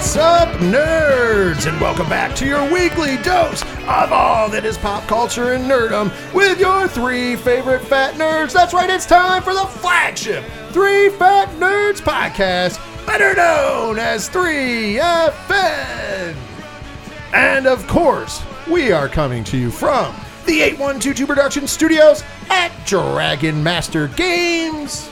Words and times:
What's 0.00 0.16
up, 0.16 0.48
nerds? 0.60 1.70
And 1.70 1.78
welcome 1.78 2.08
back 2.08 2.34
to 2.36 2.46
your 2.46 2.62
weekly 2.72 3.18
dose 3.18 3.60
of 3.86 4.10
all 4.10 4.48
that 4.48 4.64
is 4.64 4.78
pop 4.78 5.06
culture 5.06 5.52
and 5.52 5.70
nerdum 5.70 6.10
with 6.32 6.58
your 6.58 6.88
three 6.88 7.36
favorite 7.36 7.82
fat 7.82 8.14
nerds. 8.14 8.54
That's 8.54 8.72
right, 8.72 8.88
it's 8.88 9.04
time 9.04 9.42
for 9.42 9.52
the 9.52 9.66
flagship 9.66 10.42
Three 10.70 11.10
Fat 11.10 11.50
Nerds 11.60 12.00
podcast, 12.00 12.80
better 13.06 13.34
known 13.34 13.98
as 13.98 14.30
3FN. 14.30 16.34
And 17.34 17.66
of 17.66 17.86
course, 17.86 18.42
we 18.70 18.92
are 18.92 19.06
coming 19.06 19.44
to 19.44 19.58
you 19.58 19.70
from 19.70 20.14
the 20.46 20.62
8122 20.62 21.26
Production 21.26 21.66
Studios 21.66 22.24
at 22.48 22.72
Dragon 22.86 23.62
Master 23.62 24.08
Games. 24.08 25.10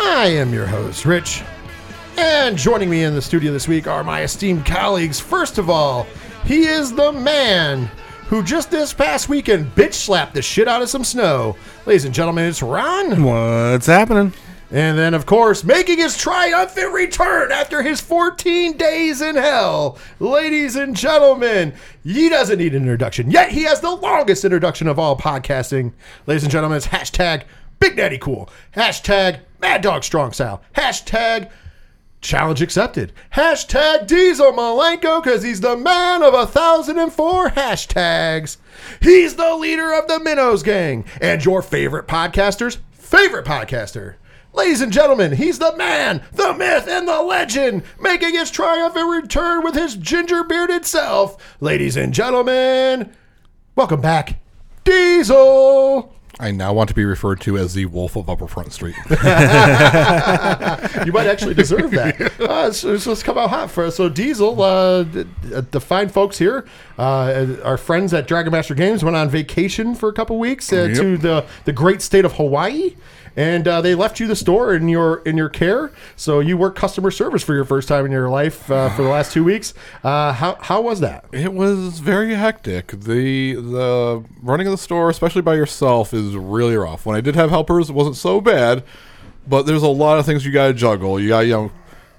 I 0.00 0.28
am 0.28 0.54
your 0.54 0.66
host, 0.66 1.04
Rich. 1.04 1.42
And 2.20 2.58
joining 2.58 2.90
me 2.90 3.04
in 3.04 3.14
the 3.14 3.22
studio 3.22 3.52
this 3.52 3.68
week 3.68 3.86
are 3.86 4.02
my 4.02 4.22
esteemed 4.22 4.66
colleagues. 4.66 5.20
First 5.20 5.56
of 5.56 5.70
all, 5.70 6.04
he 6.44 6.66
is 6.66 6.92
the 6.92 7.12
man 7.12 7.88
who 8.26 8.42
just 8.42 8.72
this 8.72 8.92
past 8.92 9.28
weekend 9.28 9.72
bitch 9.76 9.94
slapped 9.94 10.34
the 10.34 10.42
shit 10.42 10.66
out 10.66 10.82
of 10.82 10.88
some 10.88 11.04
snow. 11.04 11.54
Ladies 11.86 12.06
and 12.06 12.12
gentlemen, 12.12 12.46
it's 12.46 12.60
Ron. 12.60 13.22
What's 13.22 13.86
happening? 13.86 14.32
And 14.72 14.98
then, 14.98 15.14
of 15.14 15.26
course, 15.26 15.62
making 15.62 15.98
his 15.98 16.18
triumphant 16.18 16.92
return 16.92 17.52
after 17.52 17.82
his 17.82 18.00
14 18.00 18.76
days 18.76 19.22
in 19.22 19.36
hell. 19.36 19.96
Ladies 20.18 20.74
and 20.74 20.96
gentlemen, 20.96 21.72
he 22.02 22.28
doesn't 22.28 22.58
need 22.58 22.74
an 22.74 22.82
introduction, 22.82 23.30
yet 23.30 23.52
he 23.52 23.62
has 23.62 23.80
the 23.80 23.94
longest 23.94 24.44
introduction 24.44 24.88
of 24.88 24.98
all 24.98 25.16
podcasting. 25.16 25.92
Ladies 26.26 26.42
and 26.42 26.50
gentlemen, 26.50 26.78
it's 26.78 26.88
hashtag 26.88 27.44
Big 27.78 27.96
Daddy 27.96 28.18
Cool, 28.18 28.50
hashtag 28.74 29.38
Mad 29.60 29.82
Dog 29.82 30.02
Strong 30.02 30.32
Style, 30.32 30.62
hashtag 30.74 31.48
Challenge 32.20 32.60
accepted. 32.62 33.12
Hashtag 33.34 34.06
Diesel 34.06 34.52
Malenko 34.52 35.22
because 35.22 35.42
he's 35.44 35.60
the 35.60 35.76
man 35.76 36.22
of 36.22 36.34
a 36.34 36.46
thousand 36.46 36.98
and 36.98 37.12
four 37.12 37.50
hashtags. 37.50 38.56
He's 39.00 39.36
the 39.36 39.54
leader 39.54 39.92
of 39.92 40.08
the 40.08 40.18
Minnows 40.18 40.62
Gang 40.62 41.04
and 41.20 41.44
your 41.44 41.62
favorite 41.62 42.08
podcaster's 42.08 42.78
favorite 42.90 43.46
podcaster. 43.46 44.16
Ladies 44.52 44.80
and 44.80 44.92
gentlemen, 44.92 45.32
he's 45.32 45.60
the 45.60 45.76
man, 45.76 46.22
the 46.32 46.52
myth, 46.54 46.88
and 46.88 47.06
the 47.06 47.22
legend, 47.22 47.84
making 48.00 48.34
his 48.34 48.50
triumphant 48.50 49.08
return 49.08 49.62
with 49.62 49.74
his 49.74 49.94
ginger 49.94 50.42
bearded 50.42 50.84
self. 50.84 51.56
Ladies 51.60 51.96
and 51.96 52.12
gentlemen, 52.12 53.14
welcome 53.76 54.00
back, 54.00 54.40
Diesel. 54.82 56.12
I 56.40 56.52
now 56.52 56.72
want 56.72 56.88
to 56.90 56.94
be 56.94 57.04
referred 57.04 57.40
to 57.42 57.58
as 57.58 57.74
the 57.74 57.86
Wolf 57.86 58.14
of 58.16 58.30
Upper 58.30 58.46
Front 58.46 58.72
Street. 58.72 58.94
you 59.10 59.14
might 61.12 61.26
actually 61.26 61.54
deserve 61.54 61.90
that. 61.92 62.32
Uh, 62.48 62.72
so, 62.72 62.96
so 62.96 63.10
let's 63.10 63.22
come 63.22 63.36
out 63.36 63.50
hot 63.50 63.70
for 63.70 63.84
us. 63.84 63.96
So 63.96 64.08
Diesel, 64.08 64.60
uh, 64.62 65.02
the, 65.02 65.26
the 65.70 65.80
fine 65.80 66.08
folks 66.08 66.38
here, 66.38 66.66
uh, 66.98 67.56
our 67.62 67.76
friends 67.76 68.14
at 68.14 68.26
Dragon 68.26 68.52
Master 68.52 68.74
Games 68.74 69.04
went 69.04 69.16
on 69.16 69.28
vacation 69.28 69.94
for 69.94 70.08
a 70.08 70.12
couple 70.12 70.38
weeks 70.38 70.72
uh, 70.72 70.84
Yep. 70.84 70.96
to 70.96 71.18
the 71.18 71.46
the 71.64 71.72
great 71.72 72.00
state 72.00 72.24
of 72.24 72.34
Hawaii. 72.34 72.94
And 73.36 73.66
uh, 73.68 73.80
they 73.80 73.94
left 73.94 74.20
you 74.20 74.26
the 74.26 74.36
store 74.36 74.74
in 74.74 74.88
your 74.88 75.18
in 75.20 75.36
your 75.36 75.48
care, 75.48 75.92
so 76.16 76.40
you 76.40 76.56
work 76.56 76.74
customer 76.76 77.10
service 77.10 77.42
for 77.42 77.54
your 77.54 77.64
first 77.64 77.88
time 77.88 78.04
in 78.04 78.12
your 78.12 78.28
life 78.28 78.70
uh, 78.70 78.90
for 78.90 79.02
the 79.02 79.08
last 79.08 79.32
two 79.32 79.44
weeks. 79.44 79.74
Uh, 80.02 80.32
how 80.32 80.56
how 80.60 80.80
was 80.80 81.00
that? 81.00 81.24
it 81.32 81.52
was 81.52 82.00
very 82.00 82.34
hectic. 82.34 82.88
The 82.88 83.54
the 83.54 84.24
running 84.42 84.66
of 84.66 84.72
the 84.72 84.78
store, 84.78 85.10
especially 85.10 85.42
by 85.42 85.54
yourself, 85.54 86.12
is 86.12 86.36
really 86.36 86.76
rough. 86.76 87.06
When 87.06 87.16
I 87.16 87.20
did 87.20 87.34
have 87.36 87.50
helpers, 87.50 87.90
it 87.90 87.94
wasn't 87.94 88.16
so 88.16 88.40
bad, 88.40 88.84
but 89.46 89.66
there's 89.66 89.82
a 89.82 89.88
lot 89.88 90.18
of 90.18 90.26
things 90.26 90.44
you 90.44 90.52
got 90.52 90.68
to 90.68 90.74
juggle. 90.74 91.20
You 91.20 91.28
got 91.28 91.40
you 91.40 91.52
know, 91.52 91.72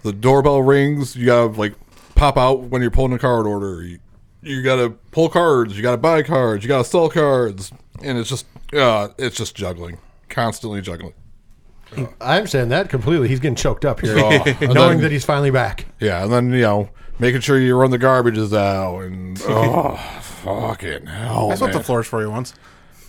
the 0.03 0.13
doorbell 0.13 0.61
rings. 0.61 1.15
You 1.15 1.25
got 1.25 1.53
to 1.53 1.59
like 1.59 1.73
pop 2.15 2.37
out 2.37 2.63
when 2.63 2.81
you're 2.81 2.91
pulling 2.91 3.13
a 3.13 3.19
card 3.19 3.45
order. 3.45 3.81
You, 3.83 3.99
you 4.41 4.63
got 4.63 4.77
to 4.77 4.91
pull 5.11 5.29
cards. 5.29 5.75
You 5.75 5.83
got 5.83 5.91
to 5.91 5.97
buy 5.97 6.23
cards. 6.23 6.63
You 6.63 6.67
got 6.67 6.83
to 6.83 6.89
sell 6.89 7.09
cards, 7.09 7.71
and 8.01 8.17
it's 8.17 8.29
just 8.29 8.45
uh, 8.73 9.09
it's 9.17 9.35
just 9.37 9.55
juggling, 9.55 9.97
constantly 10.29 10.81
juggling. 10.81 11.13
I 12.21 12.37
understand 12.37 12.71
that 12.71 12.87
completely. 12.89 13.27
He's 13.27 13.39
getting 13.39 13.55
choked 13.55 13.83
up 13.83 13.99
here, 14.01 14.15
Oh, 14.19 14.29
and 14.45 14.73
knowing 14.73 14.97
then- 14.97 15.01
that 15.01 15.11
he's 15.11 15.25
finally 15.25 15.49
back. 15.51 15.85
Yeah, 15.99 16.23
and 16.23 16.31
then 16.31 16.51
you 16.53 16.61
know, 16.61 16.89
making 17.17 17.41
sure 17.41 17.59
you 17.59 17.75
run 17.75 17.89
the 17.91 17.97
garbages 17.99 18.55
out, 18.55 18.99
and 18.99 19.41
oh, 19.47 19.95
fucking 20.21 21.07
hell, 21.07 21.51
I 21.51 21.55
swept 21.55 21.73
the 21.73 21.79
man. 21.79 21.83
floors 21.85 22.05
for 22.07 22.21
you 22.21 22.29
once. 22.29 22.53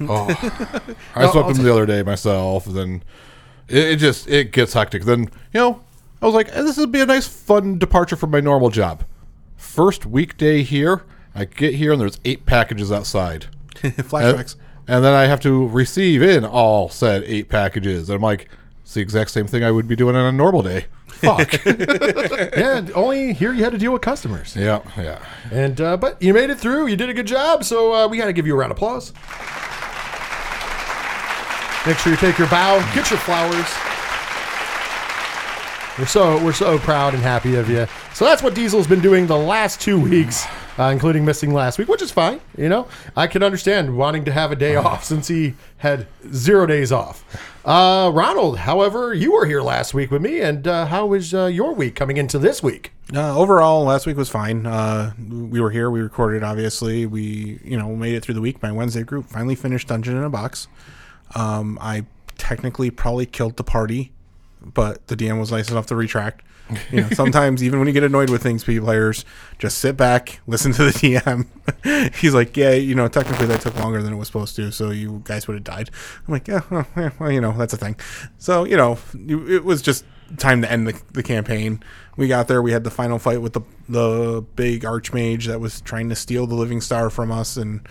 Oh, 0.01 0.27
I 1.15 1.31
swept 1.31 1.55
them 1.55 1.63
the 1.63 1.71
other 1.71 1.85
day 1.85 2.03
myself. 2.03 2.67
And 2.67 2.75
Then 2.75 3.03
it, 3.69 3.85
it 3.91 3.97
just 3.97 4.27
it 4.29 4.51
gets 4.51 4.73
hectic. 4.73 5.05
Then 5.05 5.21
you 5.53 5.61
know, 5.61 5.83
I 6.23 6.27
was 6.27 6.35
like, 6.35 6.49
eh, 6.49 6.63
this 6.63 6.79
would 6.79 6.91
be 6.91 7.01
a 7.03 7.07
nice, 7.07 7.29
fun 7.29 7.79
departure 7.79 8.17
from 8.17 8.31
my 8.31 8.41
normal 8.41 8.71
job. 8.71 9.05
First 9.59 10.07
weekday 10.07 10.63
here, 10.63 11.03
I 11.35 11.45
get 11.45 11.75
here 11.75 11.93
and 11.93 12.01
there's 12.01 12.19
eight 12.25 12.47
packages 12.47 12.91
outside. 12.91 13.49
Flashbacks. 13.75 14.57
And, 14.91 15.05
then 15.05 15.15
I 15.15 15.27
have 15.27 15.41
to 15.41 15.69
receive 15.69 16.23
in 16.23 16.45
all 16.45 16.89
said 16.89 17.23
eight 17.27 17.49
packages. 17.49 18.09
And 18.09 18.17
I'm 18.17 18.23
like, 18.23 18.49
it's 18.83 18.95
the 18.95 19.01
exact 19.01 19.31
same 19.31 19.47
thing 19.47 19.63
I 19.63 19.71
would 19.71 19.87
be 19.87 19.95
doing 19.97 20.17
on 20.17 20.27
a 20.27 20.33
normal 20.33 20.63
day. 20.63 20.87
Fuck. 21.07 21.65
Yeah, 22.57 22.87
only 22.95 23.33
here 23.33 23.53
you 23.53 23.63
had 23.63 23.73
to 23.73 23.79
deal 23.79 23.93
with 23.93 24.03
customers. 24.03 24.57
yeah, 24.57 24.81
yeah. 24.97 25.25
And 25.51 25.81
uh, 25.81 25.97
but 25.97 26.21
you 26.21 26.35
made 26.35 26.51
it 26.51 26.59
through. 26.59 26.89
You 26.89 26.97
did 26.97 27.09
a 27.09 27.15
good 27.15 27.27
job. 27.27 27.65
So 27.65 27.95
uh, 27.95 28.09
we 28.09 28.17
got 28.19 28.27
to 28.27 28.33
give 28.33 28.47
you 28.47 28.55
a 28.55 28.57
round 28.59 28.73
of 28.73 28.79
applause. 28.79 29.13
Make 31.87 31.97
sure 31.99 32.13
you 32.13 32.19
take 32.19 32.39
your 32.39 32.49
bow, 32.49 32.79
get 32.95 33.11
your 33.11 33.19
flowers. 33.21 33.67
We're 35.99 36.07
so 36.07 36.43
we're 36.45 36.53
so 36.53 36.79
proud 36.79 37.15
and 37.15 37.23
happy 37.23 37.55
of 37.57 37.69
you. 37.71 37.87
So 38.15 38.25
that's 38.25 38.43
what 38.43 38.55
Diesel's 38.55 38.87
been 38.87 39.01
doing 39.01 39.27
the 39.27 39.37
last 39.37 39.81
two 39.81 39.99
weeks, 40.01 40.45
uh, 40.81 40.89
including 40.91 41.27
missing 41.27 41.53
last 41.53 41.79
week, 41.79 41.89
which 41.89 42.01
is 42.01 42.11
fine. 42.11 42.41
You 42.57 42.71
know, 42.71 42.89
I 43.15 43.27
can 43.27 43.43
understand 43.43 43.99
wanting 43.99 44.25
to 44.25 44.33
have 44.33 44.51
a 44.51 44.57
day 44.57 44.77
off 44.77 45.05
since 45.05 45.29
he 45.29 45.55
had 45.77 46.07
zero 46.33 46.65
days 46.67 46.91
off. 46.91 47.23
Uh, 47.67 48.11
Ronald, 48.15 48.59
however, 48.59 49.13
you 49.13 49.33
were 49.33 49.45
here 49.45 49.61
last 49.61 49.93
week 49.93 50.11
with 50.11 50.23
me, 50.23 50.41
and 50.41 50.67
uh, 50.67 50.87
how 50.87 51.05
was 51.05 51.35
uh, 51.35 51.47
your 51.47 51.75
week 51.75 51.95
coming 51.95 52.17
into 52.17 52.39
this 52.39 52.63
week? 52.63 52.93
Uh, 53.15 53.37
overall, 53.37 53.85
last 53.85 54.07
week 54.07 54.17
was 54.17 54.31
fine. 54.31 54.65
Uh, 54.65 55.13
we 55.29 55.61
were 55.61 55.71
here. 55.71 55.91
We 55.91 56.01
recorded. 56.01 56.43
Obviously, 56.43 57.05
we 57.05 57.61
you 57.63 57.77
know 57.77 57.95
made 57.95 58.15
it 58.15 58.25
through 58.25 58.35
the 58.35 58.41
week. 58.41 58.63
My 58.63 58.73
Wednesday 58.73 59.03
group 59.03 59.27
finally 59.27 59.57
finished 59.57 59.89
Dungeon 59.89 60.17
in 60.17 60.25
a 60.25 60.31
Box. 60.31 60.67
Um, 61.35 61.79
I 61.81 62.07
technically 62.39 62.91
probably 62.91 63.27
killed 63.27 63.59
the 63.59 63.65
party, 63.65 64.13
but 64.63 65.07
the 65.09 65.17
DM 65.17 65.39
was 65.39 65.53
nice 65.53 65.71
enough 65.71 65.85
to 65.87 65.97
retract. 65.97 66.43
You 66.91 67.03
know, 67.03 67.09
sometimes 67.11 67.63
even 67.63 67.79
when 67.79 67.89
you 67.89 67.95
get 67.95 68.03
annoyed 68.03 68.31
with 68.31 68.43
things, 68.43 68.65
P 68.65 68.79
players 68.81 69.25
just 69.59 69.79
sit 69.79 69.97
back, 69.97 70.41
listen 70.47 70.73
to 70.73 70.85
the 70.85 70.91
DM. 70.91 72.15
He's 72.17 72.35
like, 72.35 72.57
"Yeah, 72.57 72.73
you 72.73 72.95
know, 72.95 73.09
technically 73.09 73.47
that 73.47 73.61
took 73.61 73.77
longer 73.77 74.03
than 74.03 74.13
it 74.13 74.17
was 74.17 74.29
supposed 74.29 74.57
to, 74.57 74.71
so 74.73 74.91
you 74.91 75.23
guys 75.25 75.47
would 75.49 75.55
have 75.55 75.65
died." 75.65 75.91
I'm 76.27 76.33
like, 76.33 76.49
"Yeah, 76.49 76.63
yeah, 76.97 77.11
well, 77.19 77.31
you 77.31 77.41
know, 77.41 77.53
that's 77.53 77.73
a 77.73 77.77
thing." 77.77 77.97
So 78.39 78.65
you 78.65 78.77
know, 78.77 78.99
it 79.15 79.65
was 79.65 79.83
just 79.83 80.05
time 80.39 80.63
to 80.63 80.71
end 80.71 80.87
the, 80.87 81.03
the 81.13 81.23
campaign. 81.23 81.83
We 82.17 82.29
got 82.29 82.49
there. 82.49 82.63
We 82.63 82.73
had 82.73 82.85
the 82.85 82.91
final 82.91 83.19
fight 83.19 83.43
with 83.43 83.55
the 83.55 83.63
the 83.89 84.45
big 84.57 84.83
archmage 84.83 85.47
that 85.47 85.61
was 85.61 85.81
trying 85.81 86.09
to 86.11 86.15
steal 86.17 86.47
the 86.47 86.55
living 86.55 86.81
star 86.81 87.11
from 87.11 87.33
us, 87.33 87.57
and 87.57 87.87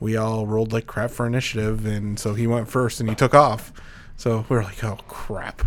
we 0.00 0.16
all 0.16 0.46
rolled 0.46 0.72
like 0.72 0.86
crap 0.86 1.10
for 1.10 1.26
initiative. 1.26 1.86
And 1.86 2.18
so 2.18 2.34
he 2.34 2.46
went 2.46 2.68
first, 2.68 3.00
and 3.00 3.08
he 3.08 3.14
took 3.14 3.34
off. 3.34 3.72
So 4.16 4.46
we 4.48 4.56
were 4.56 4.62
like, 4.62 4.82
"Oh 4.82 4.98
crap." 5.08 5.62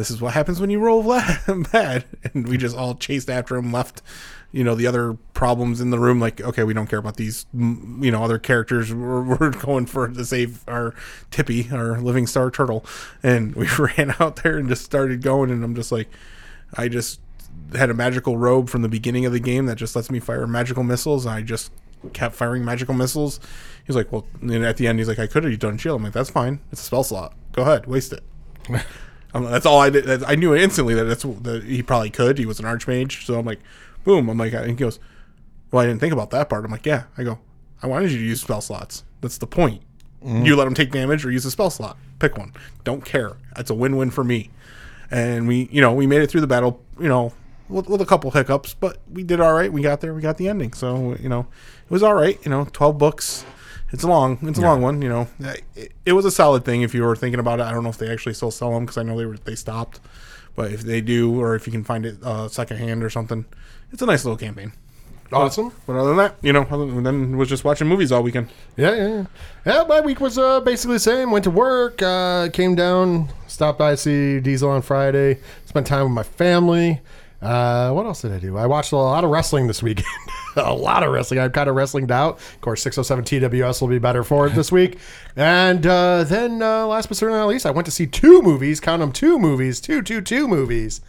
This 0.00 0.10
is 0.10 0.18
what 0.18 0.32
happens 0.32 0.62
when 0.62 0.70
you 0.70 0.78
roll 0.78 1.02
bad, 1.72 2.06
and 2.32 2.48
we 2.48 2.56
just 2.56 2.74
all 2.74 2.94
chased 2.94 3.28
after 3.28 3.54
him. 3.54 3.70
Left, 3.70 4.00
you 4.50 4.64
know, 4.64 4.74
the 4.74 4.86
other 4.86 5.12
problems 5.34 5.78
in 5.78 5.90
the 5.90 5.98
room. 5.98 6.18
Like, 6.18 6.40
okay, 6.40 6.64
we 6.64 6.72
don't 6.72 6.86
care 6.86 6.98
about 6.98 7.18
these, 7.18 7.44
you 7.52 8.10
know, 8.10 8.24
other 8.24 8.38
characters. 8.38 8.94
We're, 8.94 9.20
we're 9.20 9.50
going 9.50 9.84
for 9.84 10.08
to 10.08 10.24
save 10.24 10.66
our 10.66 10.94
Tippy, 11.30 11.68
our 11.70 12.00
living 12.00 12.26
star 12.26 12.50
turtle, 12.50 12.82
and 13.22 13.54
we 13.54 13.68
ran 13.78 14.14
out 14.20 14.36
there 14.36 14.56
and 14.56 14.70
just 14.70 14.86
started 14.86 15.20
going. 15.20 15.50
And 15.50 15.62
I'm 15.62 15.74
just 15.74 15.92
like, 15.92 16.08
I 16.78 16.88
just 16.88 17.20
had 17.76 17.90
a 17.90 17.94
magical 17.94 18.38
robe 18.38 18.70
from 18.70 18.80
the 18.80 18.88
beginning 18.88 19.26
of 19.26 19.34
the 19.34 19.38
game 19.38 19.66
that 19.66 19.76
just 19.76 19.94
lets 19.94 20.10
me 20.10 20.18
fire 20.18 20.46
magical 20.46 20.82
missiles. 20.82 21.26
And 21.26 21.34
I 21.34 21.42
just 21.42 21.72
kept 22.14 22.34
firing 22.34 22.64
magical 22.64 22.94
missiles. 22.94 23.38
He's 23.86 23.96
like, 23.96 24.10
well, 24.10 24.26
and 24.40 24.64
at 24.64 24.78
the 24.78 24.86
end, 24.86 24.98
he's 24.98 25.08
like, 25.08 25.18
I 25.18 25.26
could 25.26 25.44
have 25.44 25.58
done 25.58 25.76
shield. 25.76 25.98
I'm 25.98 26.04
like, 26.04 26.14
that's 26.14 26.30
fine. 26.30 26.60
It's 26.72 26.80
a 26.80 26.84
spell 26.84 27.04
slot. 27.04 27.34
Go 27.52 27.60
ahead, 27.60 27.84
waste 27.84 28.14
it. 28.14 28.22
Um, 29.32 29.44
that's 29.44 29.66
all 29.66 29.80
I 29.80 29.90
did. 29.90 30.24
I 30.24 30.34
knew 30.34 30.54
instantly 30.54 30.94
that 30.94 31.04
that's 31.04 31.22
that 31.22 31.64
he 31.64 31.82
probably 31.82 32.10
could. 32.10 32.38
He 32.38 32.46
was 32.46 32.58
an 32.58 32.66
archmage, 32.66 33.24
so 33.24 33.38
I'm 33.38 33.46
like, 33.46 33.60
boom. 34.04 34.28
I'm 34.28 34.38
like, 34.38 34.52
and 34.52 34.66
he 34.66 34.74
goes, 34.74 34.98
well, 35.70 35.82
I 35.82 35.86
didn't 35.86 36.00
think 36.00 36.12
about 36.12 36.30
that 36.30 36.48
part. 36.48 36.64
I'm 36.64 36.70
like, 36.70 36.86
yeah. 36.86 37.04
I 37.16 37.22
go, 37.22 37.38
I 37.82 37.86
wanted 37.86 38.10
you 38.10 38.18
to 38.18 38.24
use 38.24 38.40
spell 38.40 38.60
slots. 38.60 39.04
That's 39.20 39.38
the 39.38 39.46
point. 39.46 39.82
You 40.22 40.54
let 40.54 40.66
him 40.66 40.74
take 40.74 40.92
damage 40.92 41.24
or 41.24 41.30
use 41.30 41.46
a 41.46 41.50
spell 41.50 41.70
slot. 41.70 41.96
Pick 42.18 42.36
one. 42.36 42.52
Don't 42.84 43.02
care. 43.02 43.38
That's 43.56 43.70
a 43.70 43.74
win-win 43.74 44.10
for 44.10 44.22
me. 44.22 44.50
And 45.10 45.48
we, 45.48 45.66
you 45.72 45.80
know, 45.80 45.94
we 45.94 46.06
made 46.06 46.20
it 46.20 46.30
through 46.30 46.42
the 46.42 46.46
battle. 46.46 46.82
You 47.00 47.08
know, 47.08 47.32
with, 47.70 47.88
with 47.88 48.02
a 48.02 48.06
couple 48.06 48.30
hiccups, 48.30 48.74
but 48.74 48.98
we 49.10 49.22
did 49.22 49.40
all 49.40 49.54
right. 49.54 49.72
We 49.72 49.80
got 49.80 50.02
there. 50.02 50.12
We 50.12 50.20
got 50.20 50.36
the 50.36 50.48
ending. 50.48 50.74
So 50.74 51.16
you 51.20 51.30
know, 51.30 51.46
it 51.84 51.90
was 51.90 52.02
all 52.02 52.14
right. 52.14 52.38
You 52.44 52.50
know, 52.50 52.66
twelve 52.70 52.98
books. 52.98 53.46
It's 53.92 54.02
a 54.02 54.08
long. 54.08 54.38
It's 54.42 54.58
a 54.58 54.62
long 54.62 54.82
one. 54.82 55.02
You 55.02 55.08
know, 55.08 55.28
it, 55.74 55.92
it 56.06 56.12
was 56.12 56.24
a 56.24 56.30
solid 56.30 56.64
thing 56.64 56.82
if 56.82 56.94
you 56.94 57.02
were 57.02 57.16
thinking 57.16 57.40
about 57.40 57.60
it. 57.60 57.64
I 57.64 57.72
don't 57.72 57.82
know 57.82 57.90
if 57.90 57.98
they 57.98 58.10
actually 58.10 58.34
still 58.34 58.50
sell 58.50 58.72
them 58.72 58.84
because 58.84 58.98
I 58.98 59.02
know 59.02 59.16
they 59.16 59.26
were 59.26 59.36
they 59.36 59.56
stopped. 59.56 60.00
But 60.54 60.72
if 60.72 60.82
they 60.82 61.00
do, 61.00 61.40
or 61.40 61.54
if 61.54 61.66
you 61.66 61.72
can 61.72 61.84
find 61.84 62.04
it 62.04 62.22
uh, 62.22 62.48
secondhand 62.48 63.02
or 63.02 63.10
something, 63.10 63.44
it's 63.92 64.02
a 64.02 64.06
nice 64.06 64.24
little 64.24 64.38
campaign. 64.38 64.72
Awesome. 65.32 65.72
But 65.86 65.94
other 65.94 66.08
than 66.08 66.16
that, 66.18 66.36
you 66.42 66.52
know, 66.52 66.62
other 66.62 66.86
than 66.86 67.04
then 67.04 67.36
was 67.36 67.48
just 67.48 67.62
watching 67.62 67.86
movies 67.86 68.10
all 68.10 68.22
weekend. 68.22 68.48
Yeah, 68.76 68.94
yeah, 68.94 69.08
yeah. 69.08 69.24
Yeah, 69.64 69.84
my 69.88 70.00
week 70.00 70.20
was 70.20 70.38
uh, 70.38 70.60
basically 70.60 70.96
the 70.96 71.00
same. 71.00 71.30
Went 71.30 71.44
to 71.44 71.50
work, 71.50 72.02
uh, 72.02 72.48
came 72.52 72.74
down, 72.74 73.28
stopped 73.46 73.78
by 73.78 73.92
to 73.92 73.96
see 73.96 74.40
Diesel 74.40 74.70
on 74.70 74.82
Friday, 74.82 75.38
spent 75.66 75.86
time 75.86 76.02
with 76.04 76.12
my 76.12 76.24
family. 76.24 77.00
Uh, 77.42 77.90
what 77.92 78.04
else 78.04 78.20
did 78.20 78.32
I 78.32 78.38
do? 78.38 78.58
I 78.58 78.66
watched 78.66 78.92
a 78.92 78.96
lot 78.96 79.24
of 79.24 79.30
wrestling 79.30 79.66
this 79.66 79.82
weekend. 79.82 80.06
a 80.56 80.74
lot 80.74 81.02
of 81.02 81.10
wrestling. 81.10 81.40
I'm 81.40 81.50
kind 81.50 81.70
of 81.70 81.76
wrestlinged 81.76 82.10
out. 82.10 82.36
Of 82.36 82.60
course, 82.60 82.82
607 82.82 83.24
TWS 83.24 83.80
will 83.80 83.88
be 83.88 83.98
better 83.98 84.22
for 84.22 84.46
it 84.46 84.50
this 84.50 84.70
week. 84.70 84.98
And 85.36 85.86
uh, 85.86 86.24
then, 86.24 86.62
uh, 86.62 86.86
last 86.86 87.08
but 87.08 87.16
certainly 87.16 87.40
not 87.40 87.48
least, 87.48 87.64
I 87.64 87.70
went 87.70 87.86
to 87.86 87.92
see 87.92 88.06
two 88.06 88.42
movies. 88.42 88.78
Count 88.78 89.00
them, 89.00 89.12
two 89.12 89.38
movies, 89.38 89.80
two, 89.80 90.02
two, 90.02 90.20
two 90.20 90.46
movies 90.46 91.00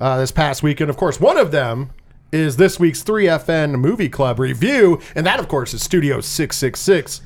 uh, 0.00 0.18
this 0.18 0.30
past 0.30 0.62
weekend. 0.62 0.90
Of 0.90 0.96
course, 0.96 1.20
one 1.20 1.36
of 1.36 1.50
them 1.50 1.90
is 2.32 2.56
this 2.56 2.78
week's 2.78 3.02
3FN 3.02 3.80
Movie 3.80 4.08
Club 4.08 4.38
review, 4.38 5.00
and 5.16 5.26
that, 5.26 5.40
of 5.40 5.48
course, 5.48 5.74
is 5.74 5.82
Studio 5.82 6.20
666. 6.20 7.22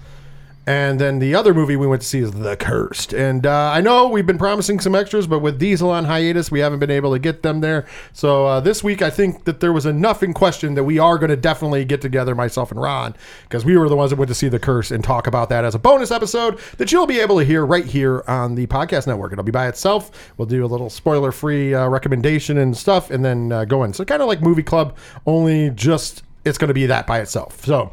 And 0.67 0.99
then 0.99 1.19
the 1.19 1.35
other 1.35 1.53
movie 1.53 1.77
we 1.77 1.87
went 1.87 2.01
to 2.01 2.09
see 2.09 2.21
is 2.21 2.33
The 2.33 2.57
Cursed. 2.57 3.13
And 3.13 3.45
uh, 3.45 3.71
I 3.71 3.83
know 3.83 4.09
we've 4.09 4.27
been 4.27 4.39
promising 4.39 4.81
some 4.81 4.95
extras, 4.95 5.27
but 5.27 5.41
with 5.41 5.59
Diesel 5.59 5.91
on 5.91 6.07
hiatus, 6.07 6.51
we 6.51 6.61
haven't 6.61 6.79
been 6.79 6.91
able 6.91 7.13
to 7.13 7.19
get 7.19 7.43
them 7.43 7.61
there. 7.61 7.87
So 8.15 8.47
uh, 8.47 8.61
this 8.61 8.83
week, 8.83 9.03
I 9.03 9.11
think 9.11 9.45
that 9.45 9.61
there 9.61 9.75
was 9.75 9.85
enough 9.85 10.23
in 10.23 10.33
question 10.33 10.75
that 10.75 10.85
we 10.85 10.99
are 10.99 11.19
going 11.19 11.29
to 11.29 11.37
definitely 11.37 11.85
get 11.85 12.01
together, 12.01 12.35
myself 12.35 12.71
and 12.71 12.81
Ron, 12.81 13.15
because 13.43 13.65
we 13.65 13.77
were 13.77 13.91
the 13.91 13.97
ones 13.97 14.11
that 14.11 14.19
went 14.19 14.29
to 14.29 14.35
see 14.35 14.49
The 14.49 14.59
Curse 14.59 14.91
and 14.91 15.05
talk 15.05 15.27
about 15.27 15.51
that 15.51 15.67
as 15.67 15.75
a 15.75 15.79
bonus 15.79 16.11
episode 16.11 16.59
that 16.79 16.91
you'll 16.91 17.07
be 17.07 17.21
able 17.21 17.39
to 17.39 17.45
hear 17.45 17.67
right 17.67 17.85
here 17.85 18.25
on 18.27 18.55
the 18.55 18.67
podcast 18.67 19.07
network. 19.07 19.33
It'll 19.33 19.45
be 19.45 19.53
by 19.53 19.69
itself. 19.69 20.33
We'll 20.39 20.47
do 20.47 20.65
a 20.65 20.67
little 20.67 20.89
spoiler 20.89 21.31
free 21.31 21.75
uh, 21.75 21.89
recommendation 21.89 22.57
and 22.57 22.75
stuff, 22.75 23.11
and 23.11 23.23
then 23.23 23.53
uh, 23.53 23.67
go 23.67 23.85
in. 23.85 23.93
So 23.93 24.03
kind 24.07 24.23
of 24.23 24.29
like 24.29 24.41
Movie 24.41 24.63
Club, 24.63 24.97
only 25.27 25.69
just 25.71 26.23
it's 26.47 26.57
going 26.57 26.69
to 26.69 26.75
be 26.75 26.87
that 26.87 27.07
by 27.07 27.21
itself. 27.21 27.63
So. 27.67 27.93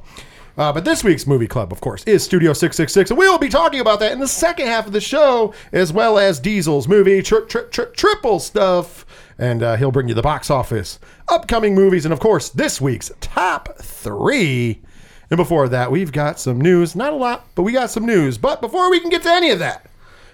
Uh, 0.61 0.71
but 0.71 0.85
this 0.85 1.03
week's 1.03 1.25
movie 1.25 1.47
club, 1.47 1.71
of 1.71 1.81
course, 1.81 2.03
is 2.03 2.23
Studio 2.23 2.53
666, 2.53 3.09
and 3.09 3.17
we 3.17 3.27
will 3.27 3.39
be 3.39 3.49
talking 3.49 3.79
about 3.79 3.99
that 3.99 4.11
in 4.11 4.19
the 4.19 4.27
second 4.27 4.67
half 4.67 4.85
of 4.85 4.93
the 4.93 5.01
show, 5.01 5.55
as 5.71 5.91
well 5.91 6.19
as 6.19 6.39
Diesel's 6.39 6.87
movie, 6.87 7.23
tri- 7.23 7.47
tri- 7.47 7.63
tri- 7.71 7.85
Triple 7.85 8.39
Stuff, 8.39 9.03
and 9.39 9.63
uh, 9.63 9.75
he'll 9.75 9.89
bring 9.89 10.07
you 10.07 10.13
the 10.13 10.21
box 10.21 10.51
office, 10.51 10.99
upcoming 11.29 11.73
movies, 11.73 12.05
and 12.05 12.13
of 12.13 12.19
course, 12.19 12.49
this 12.49 12.79
week's 12.79 13.09
top 13.21 13.75
three. 13.79 14.83
And 15.31 15.37
before 15.37 15.67
that, 15.67 15.91
we've 15.91 16.11
got 16.11 16.39
some 16.39 16.61
news. 16.61 16.95
Not 16.95 17.13
a 17.13 17.15
lot, 17.15 17.47
but 17.55 17.63
we 17.63 17.71
got 17.71 17.89
some 17.89 18.05
news. 18.05 18.37
But 18.37 18.61
before 18.61 18.91
we 18.91 18.99
can 18.99 19.09
get 19.09 19.23
to 19.23 19.31
any 19.31 19.49
of 19.49 19.57
that, 19.57 19.89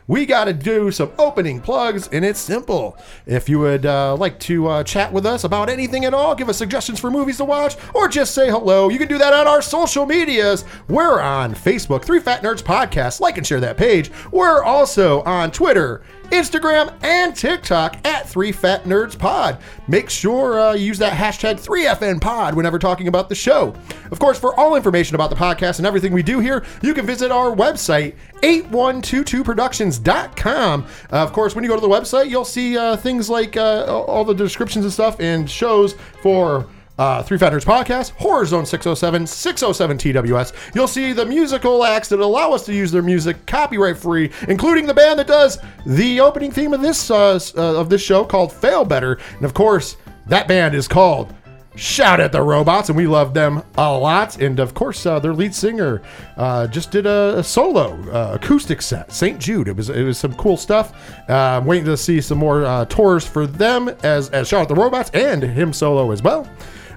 we 0.08 0.26
got 0.26 0.46
to 0.46 0.54
do 0.54 0.92
some 0.92 1.12
opening 1.18 1.60
plugs, 1.60 2.08
and 2.12 2.24
it's 2.24 2.40
simple. 2.40 2.98
If 3.26 3.50
you 3.50 3.60
would 3.60 3.86
uh, 3.86 4.16
like 4.16 4.40
to 4.42 4.68
uh, 4.68 4.84
chat 4.84 5.12
with 5.12 5.26
us 5.26 5.44
about 5.44 5.70
anything 5.70 6.06
at 6.06 6.14
all, 6.14 6.36
give 6.36 6.50
us 6.50 6.58
suggestions 6.58 7.00
for 7.00 7.12
movies 7.12 7.38
to 7.38 7.46
watch, 7.46 7.76
or 7.94 8.08
just 8.08 8.34
say 8.34 8.50
hello, 8.50 8.90
you 8.90 8.98
can 8.98 9.08
do 9.08 9.18
that 9.18 9.34
on 9.34 9.48
our 9.48 9.62
social 9.62 10.06
medias. 10.06 10.66
We're 10.88 11.20
on 11.20 11.54
Facebook, 11.54 12.04
Three 12.06 12.20
Fat 12.20 12.42
Nerds 12.42 12.64
Podcast. 12.64 13.20
Like 13.20 13.38
and 13.38 13.46
share 13.46 13.60
that 13.60 13.78
page. 13.78 14.12
We're 14.32 14.64
also 14.64 15.22
on 15.24 15.52
Twitter. 15.52 16.02
Instagram 16.32 16.94
and 17.04 17.36
TikTok 17.36 18.06
at 18.06 18.28
Three 18.28 18.52
Fat 18.52 18.84
Nerds 18.84 19.18
Pod. 19.18 19.60
Make 19.88 20.10
sure 20.10 20.60
uh, 20.60 20.74
you 20.74 20.86
use 20.86 20.98
that 21.00 21.14
hashtag 21.14 21.64
3FN 21.64 22.20
Pod 22.22 22.56
whenever 22.56 22.80
talking 22.80 23.08
about 23.08 23.30
the 23.30 23.36
show. 23.36 23.74
Of 24.12 24.20
course, 24.20 24.40
for 24.40 24.58
all 24.60 24.76
information 24.76 25.16
about 25.16 25.30
the 25.30 25.36
podcast 25.36 25.78
and 25.80 25.88
everything 25.88 26.14
we 26.14 26.24
do 26.24 26.40
here, 26.40 26.64
you 26.82 26.94
can 26.94 27.06
visit 27.06 27.32
our 27.32 27.56
website, 27.56 28.16
8122productions.com. 28.42 30.84
Uh, 30.84 31.16
of 31.16 31.34
course, 31.34 31.56
when 31.56 31.64
you 31.64 31.70
go 31.70 31.76
to 31.76 31.82
the 31.82 31.88
website, 31.88 32.30
you'll 32.30 32.46
see 32.46 32.78
uh, 32.78 32.96
things 32.98 33.30
like 33.30 33.58
uh, 33.58 33.86
all 33.86 34.24
the 34.24 34.34
descriptions 34.34 34.86
and 34.86 34.94
stuff 34.94 35.20
and 35.20 35.50
shows 35.50 35.96
for 36.22 36.68
uh, 36.98 37.24
Three 37.24 37.38
Fat 37.38 37.54
Nerds 37.54 37.66
Podcast, 37.66 38.12
Horror 38.12 38.46
Zone 38.46 38.66
607, 38.66 39.28
607 39.28 39.98
TWS. 39.98 40.54
You'll 40.74 40.88
see 40.88 41.14
the 41.14 41.26
musical 41.26 41.84
acts 41.84 42.10
that 42.10 42.20
allow 42.20 42.52
us 42.52 42.66
to 42.66 42.74
use 42.74 42.92
their 42.92 43.02
music 43.02 43.46
copyright 43.46 43.98
free, 43.98 44.32
including 44.48 44.88
the 44.88 44.94
band 44.94 45.20
that 45.20 45.28
does 45.28 45.60
the 45.86 46.20
opening 46.20 46.52
theme 46.52 46.74
of 46.74 46.82
this 46.82 47.12
uh, 47.12 47.40
uh, 47.56 47.80
of 47.80 47.90
this 47.90 48.02
show 48.02 48.24
called 48.24 48.52
Fail 48.52 48.84
Better, 48.84 49.20
and 49.36 49.46
of 49.46 49.54
course 49.54 49.98
that 50.26 50.48
band 50.48 50.76
is 50.76 50.88
called 50.88 51.34
Shout 51.76 52.20
at 52.20 52.32
the 52.32 52.42
Robots, 52.42 52.90
and 52.90 52.98
we 52.98 53.06
love 53.06 53.36
them 53.36 53.62
a 53.78 53.98
lot. 53.98 54.42
And 54.42 54.60
of 54.60 54.74
course, 54.74 55.06
uh, 55.06 55.20
their 55.20 55.34
lead 55.34 55.54
singer 55.54 56.02
uh, 56.36 56.66
just 56.68 56.90
did 56.90 57.06
a, 57.06 57.38
a 57.38 57.44
solo 57.44 57.94
uh, 58.12 58.34
acoustic 58.34 58.82
set, 58.82 59.12
St. 59.12 59.40
Jude. 59.40 59.68
It 59.68 59.76
was 59.76 59.90
it 59.90 60.04
was 60.04 60.18
some 60.18 60.34
cool 60.36 60.58
stuff. 60.58 60.94
I'm 61.30 61.66
waiting 61.66 61.86
to 61.86 61.96
see 61.96 62.20
some 62.20 62.40
more 62.40 62.66
uh, 62.66 62.86
tours 62.86 63.28
for 63.28 63.46
them 63.46 63.90
as 64.02 64.30
as 64.32 64.48
Shout 64.48 64.64
at 64.64 64.68
the 64.68 64.76
Robots 64.76 65.12
and 65.14 65.44
him 65.44 65.72
solo 65.72 66.12
as 66.12 66.24
well. 66.24 66.50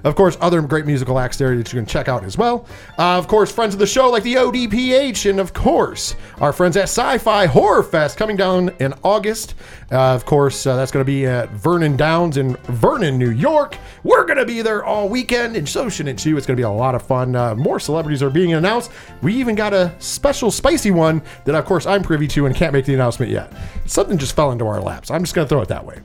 Of 0.03 0.15
course, 0.15 0.37
other 0.41 0.61
great 0.61 0.85
musical 0.85 1.19
acts 1.19 1.37
there 1.37 1.55
that 1.55 1.71
you 1.71 1.79
can 1.79 1.85
check 1.85 2.07
out 2.07 2.23
as 2.23 2.37
well. 2.37 2.65
Uh, 2.97 3.17
of 3.17 3.27
course, 3.27 3.51
friends 3.51 3.73
of 3.73 3.79
the 3.79 3.87
show 3.87 4.09
like 4.09 4.23
the 4.23 4.35
ODPH, 4.35 5.29
and 5.29 5.39
of 5.39 5.53
course, 5.53 6.15
our 6.39 6.53
friends 6.53 6.77
at 6.77 6.83
Sci 6.83 7.17
Fi 7.19 7.45
Horror 7.45 7.83
Fest 7.83 8.17
coming 8.17 8.35
down 8.35 8.69
in 8.79 8.93
August. 9.03 9.55
Uh, 9.91 10.15
of 10.15 10.25
course, 10.25 10.65
uh, 10.65 10.75
that's 10.75 10.91
going 10.91 11.05
to 11.05 11.11
be 11.11 11.25
at 11.25 11.49
Vernon 11.49 11.97
Downs 11.97 12.37
in 12.37 12.55
Vernon, 12.63 13.17
New 13.17 13.31
York. 13.31 13.77
We're 14.03 14.25
going 14.25 14.37
to 14.37 14.45
be 14.45 14.61
there 14.61 14.83
all 14.83 15.09
weekend, 15.09 15.55
and 15.55 15.67
so 15.67 15.89
shouldn't 15.89 16.25
you. 16.25 16.37
It's 16.37 16.47
going 16.47 16.55
to 16.55 16.61
be 16.61 16.65
a 16.65 16.69
lot 16.69 16.95
of 16.95 17.01
fun. 17.01 17.35
Uh, 17.35 17.55
more 17.55 17.79
celebrities 17.79 18.23
are 18.23 18.29
being 18.29 18.53
announced. 18.53 18.91
We 19.21 19.35
even 19.35 19.55
got 19.55 19.73
a 19.73 19.93
special 19.99 20.49
spicy 20.51 20.91
one 20.91 21.21
that, 21.45 21.55
of 21.55 21.65
course, 21.65 21.85
I'm 21.85 22.03
privy 22.03 22.27
to 22.29 22.45
and 22.45 22.55
can't 22.55 22.73
make 22.73 22.85
the 22.85 22.93
announcement 22.93 23.31
yet. 23.31 23.51
Something 23.85 24.17
just 24.17 24.35
fell 24.35 24.51
into 24.51 24.65
our 24.65 24.81
laps. 24.81 25.11
I'm 25.11 25.23
just 25.23 25.35
going 25.35 25.45
to 25.45 25.49
throw 25.49 25.61
it 25.61 25.67
that 25.67 25.85
way. 25.85 25.99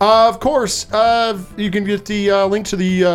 Of 0.00 0.40
course, 0.40 0.92
uh, 0.92 1.38
you 1.56 1.70
can 1.70 1.84
get 1.84 2.04
the 2.04 2.30
uh, 2.30 2.46
link 2.46 2.66
to 2.66 2.76
the 2.76 3.04
uh, 3.04 3.10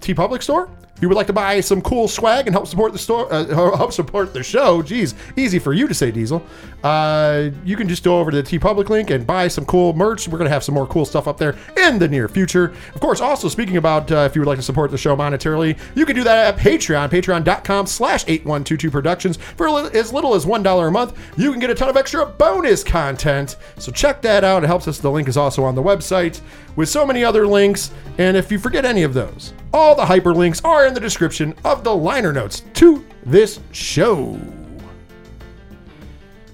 TeePublic 0.00 0.42
store. 0.42 0.68
If 0.96 1.02
you 1.02 1.08
would 1.10 1.16
like 1.16 1.26
to 1.26 1.34
buy 1.34 1.60
some 1.60 1.82
cool 1.82 2.08
swag 2.08 2.46
and 2.46 2.54
help 2.54 2.66
support 2.66 2.94
the 2.94 2.98
store, 2.98 3.30
uh, 3.30 3.44
help 3.76 3.92
support 3.92 4.32
the 4.32 4.42
show, 4.42 4.80
geez, 4.80 5.14
easy 5.36 5.58
for 5.58 5.74
you 5.74 5.86
to 5.86 5.92
say, 5.92 6.10
Diesel. 6.10 6.42
Uh, 6.82 7.50
you 7.66 7.76
can 7.76 7.86
just 7.86 8.02
go 8.02 8.18
over 8.18 8.30
to 8.30 8.40
the 8.40 8.42
TeePublic 8.42 8.88
link 8.88 9.10
and 9.10 9.26
buy 9.26 9.46
some 9.48 9.66
cool 9.66 9.92
merch. 9.92 10.26
We're 10.26 10.38
gonna 10.38 10.48
have 10.48 10.64
some 10.64 10.74
more 10.74 10.86
cool 10.86 11.04
stuff 11.04 11.28
up 11.28 11.36
there 11.36 11.54
in 11.76 11.98
the 11.98 12.08
near 12.08 12.28
future. 12.28 12.72
Of 12.94 13.00
course, 13.02 13.20
also 13.20 13.48
speaking 13.48 13.76
about 13.76 14.10
uh, 14.10 14.20
if 14.20 14.34
you 14.34 14.40
would 14.40 14.48
like 14.48 14.56
to 14.56 14.62
support 14.62 14.90
the 14.90 14.96
show 14.96 15.14
monetarily, 15.14 15.78
you 15.94 16.06
can 16.06 16.16
do 16.16 16.24
that 16.24 16.54
at 16.54 16.58
Patreon, 16.58 17.10
Patreon.com/slash 17.10 18.24
8122 18.26 18.90
Productions 18.90 19.36
for 19.36 19.68
as 19.94 20.14
little 20.14 20.34
as 20.34 20.46
one 20.46 20.62
dollar 20.62 20.86
a 20.86 20.92
month. 20.92 21.12
You 21.36 21.50
can 21.50 21.60
get 21.60 21.68
a 21.68 21.74
ton 21.74 21.90
of 21.90 21.98
extra 21.98 22.24
bonus 22.24 22.82
content. 22.82 23.56
So 23.76 23.92
check 23.92 24.22
that 24.22 24.44
out. 24.44 24.64
It 24.64 24.68
helps 24.68 24.88
us. 24.88 24.98
The 24.98 25.10
link 25.10 25.28
is 25.28 25.36
also 25.36 25.62
on 25.64 25.74
the 25.74 25.82
website 25.82 26.40
with 26.76 26.88
so 26.88 27.04
many 27.04 27.24
other 27.24 27.46
links. 27.46 27.90
And 28.18 28.36
if 28.36 28.52
you 28.52 28.58
forget 28.58 28.84
any 28.84 29.02
of 29.02 29.14
those, 29.14 29.52
all 29.72 29.94
the 29.94 30.04
hyperlinks 30.04 30.64
are 30.64 30.86
in 30.86 30.94
the 30.94 31.00
description 31.00 31.54
of 31.64 31.82
the 31.82 31.94
liner 31.94 32.32
notes 32.32 32.62
to 32.74 33.04
this 33.24 33.60
show. 33.72 34.38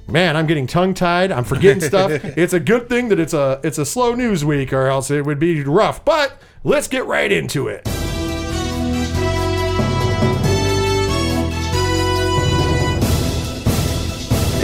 Man, 0.09 0.37
I'm 0.37 0.47
getting 0.47 0.67
tongue 0.67 0.95
tied. 0.95 1.33
I'm 1.33 1.45
forgetting 1.45 1.81
stuff. 1.83 2.11
It's 2.13 2.53
a 2.53 2.61
good 2.61 2.89
thing 2.89 3.09
that 3.09 3.19
it's 3.19 3.35
a 3.35 3.61
it's 3.63 3.79
a 3.79 3.87
slow 3.87 4.15
news 4.15 4.45
week, 4.45 4.73
or 4.73 4.87
else 4.87 5.11
it 5.11 5.25
would 5.25 5.39
be 5.39 5.63
rough. 5.63 6.05
But 6.05 6.39
let's 6.65 6.89
get 6.89 7.07
right 7.07 7.31
into 7.31 7.69
it. 7.69 7.89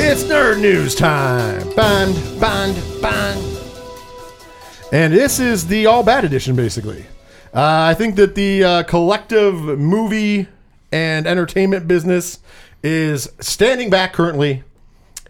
It's 0.01 0.25
nerd 0.25 0.61
news 0.61 0.95
time. 0.95 1.63
Bond, 1.75 2.15
bond, 2.41 2.83
bond. 3.03 3.58
And 4.91 5.13
this 5.13 5.39
is 5.39 5.67
the 5.67 5.85
all 5.85 6.03
bad 6.03 6.25
edition, 6.25 6.57
basically. 6.57 7.05
Uh, 7.55 7.91
I 7.91 7.95
think 7.95 8.17
that 8.17 8.35
the 8.35 8.65
uh, 8.65 8.83
collective 8.85 9.55
movie 9.55 10.49
and 10.91 11.27
entertainment 11.27 11.87
business 11.87 12.39
is 12.83 13.29
standing 13.39 13.91
back 13.91 14.15
currently 14.15 14.63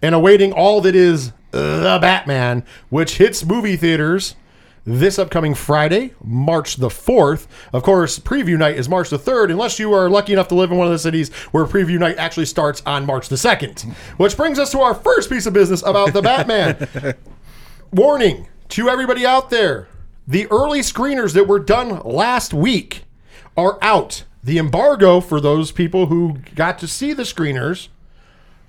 and 0.00 0.14
awaiting 0.14 0.52
all 0.52 0.80
that 0.82 0.94
is 0.94 1.32
The 1.50 1.98
Batman, 2.00 2.64
which 2.88 3.18
hits 3.18 3.44
movie 3.44 3.76
theaters 3.76 4.36
this 4.84 5.18
upcoming 5.18 5.54
Friday, 5.54 6.14
March 6.24 6.76
the 6.76 6.88
4th. 6.88 7.46
Of 7.72 7.82
course, 7.82 8.18
preview 8.18 8.56
night 8.56 8.76
is 8.76 8.88
March 8.88 9.10
the 9.10 9.18
3rd, 9.18 9.50
unless 9.50 9.78
you 9.78 9.92
are 9.92 10.08
lucky 10.08 10.32
enough 10.32 10.48
to 10.48 10.54
live 10.54 10.70
in 10.70 10.78
one 10.78 10.86
of 10.86 10.92
the 10.92 10.98
cities 10.98 11.30
where 11.50 11.66
preview 11.66 11.98
night 11.98 12.16
actually 12.16 12.46
starts 12.46 12.80
on 12.86 13.04
March 13.04 13.28
the 13.28 13.36
2nd. 13.36 13.82
Which 14.18 14.36
brings 14.36 14.58
us 14.58 14.70
to 14.72 14.80
our 14.80 14.94
first 14.94 15.28
piece 15.28 15.46
of 15.46 15.52
business 15.52 15.82
about 15.82 16.12
The 16.12 16.22
Batman. 16.22 17.14
Warning 17.92 18.46
to 18.70 18.88
everybody 18.88 19.25
out 19.25 19.50
there 19.50 19.88
the 20.28 20.46
early 20.50 20.80
screeners 20.80 21.32
that 21.32 21.48
were 21.48 21.58
done 21.58 22.00
last 22.04 22.52
week 22.52 23.04
are 23.56 23.78
out. 23.80 24.25
The 24.44 24.58
embargo 24.58 25.20
for 25.20 25.40
those 25.40 25.72
people 25.72 26.06
who 26.06 26.37
got 26.54 26.78
to 26.80 26.87
see 26.87 27.14
the 27.14 27.22
screeners 27.22 27.88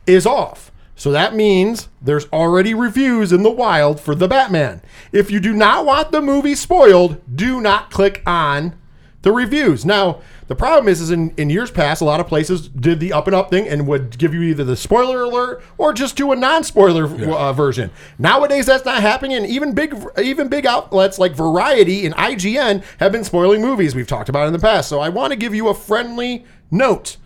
is 0.07 0.25
off. 0.25 0.71
So 0.95 1.11
that 1.11 1.35
means 1.35 1.89
there's 2.01 2.27
already 2.27 2.73
reviews 2.73 3.33
in 3.33 3.43
the 3.43 3.51
wild 3.51 3.99
for 3.99 4.15
The 4.15 4.27
Batman. 4.29 4.81
If 5.11 5.31
you 5.31 5.41
do 5.41 5.53
not 5.53 5.85
want 5.85 6.11
the 6.11 6.21
movie 6.21 6.55
spoiled, 6.55 7.21
do 7.35 7.59
not 7.59 7.91
click 7.91 8.23
on 8.25 8.78
the 9.21 9.31
reviews. 9.31 9.85
Now, 9.85 10.21
the 10.47 10.55
problem 10.55 10.87
is, 10.87 11.01
is 11.01 11.11
in, 11.11 11.31
in 11.37 11.49
years 11.49 11.71
past, 11.71 12.01
a 12.01 12.05
lot 12.05 12.19
of 12.19 12.27
places 12.27 12.69
did 12.69 12.99
the 12.99 13.11
up 13.11 13.27
and 13.27 13.35
up 13.35 13.49
thing 13.49 13.67
and 13.67 13.85
would 13.87 14.17
give 14.17 14.33
you 14.33 14.41
either 14.43 14.63
the 14.63 14.75
spoiler 14.75 15.23
alert 15.23 15.61
or 15.77 15.93
just 15.93 16.15
do 16.15 16.31
a 16.31 16.35
non-spoiler 16.35 17.05
uh, 17.33 17.53
version. 17.53 17.91
Nowadays, 18.17 18.65
that's 18.65 18.85
not 18.85 19.01
happening, 19.01 19.33
and 19.33 19.45
even 19.45 19.73
big 19.73 19.95
even 20.21 20.47
big 20.47 20.65
outlets 20.65 21.19
like 21.19 21.33
Variety 21.33 22.05
and 22.05 22.15
IGN 22.15 22.83
have 22.99 23.11
been 23.11 23.23
spoiling 23.23 23.61
movies 23.61 23.93
we've 23.93 24.07
talked 24.07 24.29
about 24.29 24.47
in 24.47 24.53
the 24.53 24.59
past. 24.59 24.89
So 24.89 24.99
I 24.99 25.09
want 25.09 25.31
to 25.31 25.37
give 25.37 25.53
you 25.53 25.67
a 25.67 25.73
friendly 25.73 26.45
note 26.71 27.17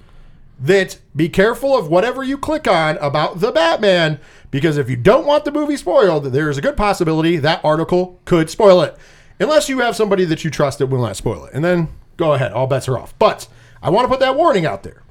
that 0.59 0.99
be 1.15 1.29
careful 1.29 1.77
of 1.77 1.89
whatever 1.89 2.23
you 2.23 2.37
click 2.37 2.67
on 2.67 2.97
about 2.97 3.39
the 3.39 3.51
Batman 3.51 4.19
because 4.49 4.77
if 4.77 4.89
you 4.89 4.95
don't 4.95 5.25
want 5.25 5.45
the 5.45 5.51
movie 5.51 5.77
spoiled, 5.77 6.25
there 6.25 6.49
is 6.49 6.57
a 6.57 6.61
good 6.61 6.77
possibility 6.77 7.37
that 7.37 7.63
article 7.65 8.19
could 8.25 8.49
spoil 8.49 8.81
it. 8.81 8.95
Unless 9.39 9.69
you 9.69 9.79
have 9.79 9.95
somebody 9.95 10.25
that 10.25 10.43
you 10.43 10.49
trust 10.49 10.79
that 10.79 10.87
will 10.87 11.01
not 11.01 11.17
spoil 11.17 11.45
it. 11.45 11.53
And 11.53 11.63
then 11.63 11.89
go 12.17 12.33
ahead, 12.33 12.51
all 12.51 12.67
bets 12.67 12.87
are 12.87 12.97
off. 12.97 13.17
But 13.19 13.47
I 13.81 13.89
want 13.89 14.05
to 14.05 14.09
put 14.09 14.19
that 14.19 14.35
warning 14.35 14.65
out 14.65 14.83
there. 14.83 15.03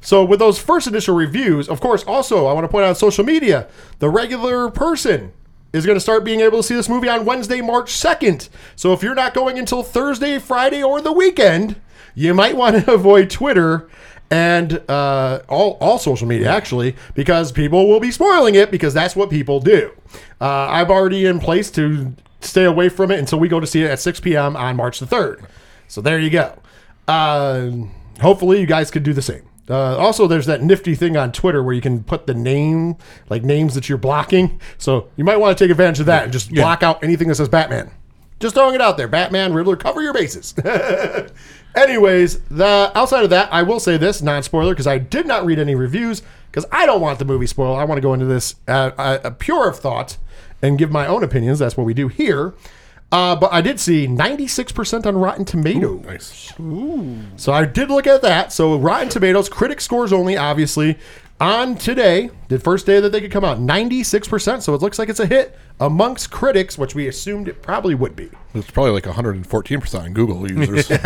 So 0.00 0.24
with 0.24 0.40
those 0.40 0.58
first 0.58 0.86
initial 0.88 1.14
reviews, 1.14 1.68
of 1.68 1.80
course, 1.80 2.02
also 2.04 2.46
I 2.46 2.52
want 2.52 2.64
to 2.64 2.68
point 2.68 2.84
out 2.84 2.96
social 2.96 3.24
media, 3.24 3.68
the 4.00 4.10
regular 4.10 4.68
person 4.68 5.32
is 5.72 5.86
going 5.86 5.96
to 5.96 6.00
start 6.00 6.24
being 6.24 6.40
able 6.40 6.58
to 6.58 6.62
see 6.62 6.74
this 6.74 6.88
movie 6.88 7.08
on 7.08 7.24
Wednesday, 7.24 7.60
March 7.60 7.92
2nd. 7.92 8.48
So 8.76 8.92
if 8.92 9.02
you're 9.02 9.14
not 9.14 9.32
going 9.32 9.58
until 9.58 9.82
Thursday, 9.82 10.38
Friday, 10.38 10.82
or 10.82 11.00
the 11.00 11.12
weekend, 11.12 11.80
you 12.14 12.34
might 12.34 12.56
want 12.56 12.84
to 12.84 12.92
avoid 12.94 13.30
Twitter 13.30 13.88
and 14.30 14.82
uh, 14.90 15.40
all, 15.48 15.76
all 15.80 15.98
social 15.98 16.26
media 16.26 16.48
actually 16.48 16.96
because 17.14 17.52
people 17.52 17.86
will 17.86 18.00
be 18.00 18.10
spoiling 18.10 18.54
it 18.54 18.70
because 18.70 18.94
that's 18.94 19.14
what 19.14 19.28
people 19.28 19.60
do. 19.60 19.92
Uh, 20.40 20.66
I've 20.68 20.90
already 20.90 21.26
in 21.26 21.38
place 21.38 21.70
to 21.72 22.14
stay 22.44 22.64
away 22.64 22.88
from 22.88 23.10
it 23.10 23.18
until 23.18 23.38
we 23.38 23.48
go 23.48 23.60
to 23.60 23.66
see 23.66 23.82
it 23.82 23.90
at 23.90 24.00
6 24.00 24.20
p.m. 24.20 24.56
on 24.56 24.76
March 24.76 24.98
the 24.98 25.06
3rd. 25.06 25.44
So 25.88 26.00
there 26.00 26.18
you 26.18 26.30
go. 26.30 26.58
Uh, 27.08 27.70
hopefully, 28.20 28.60
you 28.60 28.66
guys 28.66 28.90
could 28.90 29.02
do 29.02 29.12
the 29.12 29.22
same. 29.22 29.42
Uh, 29.68 29.96
also, 29.96 30.26
there's 30.26 30.46
that 30.46 30.62
nifty 30.62 30.94
thing 30.94 31.16
on 31.16 31.32
Twitter 31.32 31.62
where 31.62 31.74
you 31.74 31.80
can 31.80 32.02
put 32.02 32.26
the 32.26 32.34
name, 32.34 32.96
like 33.30 33.42
names 33.42 33.74
that 33.74 33.88
you're 33.88 33.98
blocking. 33.98 34.60
So 34.78 35.08
you 35.16 35.24
might 35.24 35.36
want 35.36 35.56
to 35.56 35.64
take 35.64 35.70
advantage 35.70 36.00
of 36.00 36.06
that 36.06 36.24
and 36.24 36.32
just 36.32 36.52
block 36.52 36.82
out 36.82 37.02
anything 37.02 37.28
that 37.28 37.36
says 37.36 37.48
Batman. 37.48 37.90
Just 38.40 38.56
throwing 38.56 38.74
it 38.74 38.80
out 38.80 38.96
there. 38.96 39.06
Batman, 39.06 39.52
Riddler, 39.52 39.76
cover 39.76 40.02
your 40.02 40.12
bases. 40.12 40.52
Anyways, 41.76 42.40
the 42.50 42.90
outside 42.94 43.22
of 43.22 43.30
that, 43.30 43.52
I 43.52 43.62
will 43.62 43.78
say 43.78 43.96
this 43.96 44.20
non-spoiler 44.20 44.72
because 44.72 44.88
I 44.88 44.98
did 44.98 45.26
not 45.26 45.46
read 45.46 45.60
any 45.60 45.76
reviews 45.76 46.22
because 46.50 46.66
I 46.72 46.84
don't 46.84 47.00
want 47.00 47.20
the 47.20 47.24
movie 47.24 47.46
spoiled. 47.46 47.78
I 47.78 47.84
want 47.84 47.98
to 47.98 48.02
go 48.02 48.12
into 48.14 48.26
this 48.26 48.56
uh, 48.66 48.90
uh, 48.98 49.18
uh, 49.22 49.30
pure 49.30 49.68
of 49.68 49.78
thought 49.78 50.18
and 50.62 50.78
give 50.78 50.90
my 50.90 51.06
own 51.06 51.22
opinions. 51.22 51.58
That's 51.58 51.76
what 51.76 51.84
we 51.84 51.94
do 51.94 52.08
here. 52.08 52.54
Uh, 53.10 53.36
but 53.36 53.52
I 53.52 53.60
did 53.60 53.78
see 53.78 54.06
96% 54.06 55.04
on 55.04 55.18
Rotten 55.18 55.44
Tomatoes. 55.44 56.02
Nice. 56.06 56.58
Ooh. 56.58 57.18
So 57.36 57.52
I 57.52 57.66
did 57.66 57.90
look 57.90 58.06
at 58.06 58.22
that. 58.22 58.52
So 58.52 58.78
Rotten 58.78 59.10
Tomatoes, 59.10 59.50
critic 59.50 59.82
scores 59.82 60.14
only, 60.14 60.38
obviously, 60.38 60.98
on 61.38 61.74
today, 61.74 62.30
the 62.48 62.58
first 62.58 62.86
day 62.86 63.00
that 63.00 63.12
they 63.12 63.20
could 63.20 63.30
come 63.30 63.44
out, 63.44 63.58
96%. 63.58 64.62
So 64.62 64.74
it 64.74 64.80
looks 64.80 64.98
like 64.98 65.10
it's 65.10 65.20
a 65.20 65.26
hit 65.26 65.54
amongst 65.80 66.30
critics, 66.30 66.78
which 66.78 66.94
we 66.94 67.08
assumed 67.08 67.48
it 67.48 67.62
probably 67.62 67.94
would 67.94 68.14
be. 68.16 68.30
It's 68.54 68.70
probably 68.70 68.92
like 68.92 69.04
114% 69.04 70.00
on 70.00 70.12
Google 70.12 70.50
users. 70.50 70.90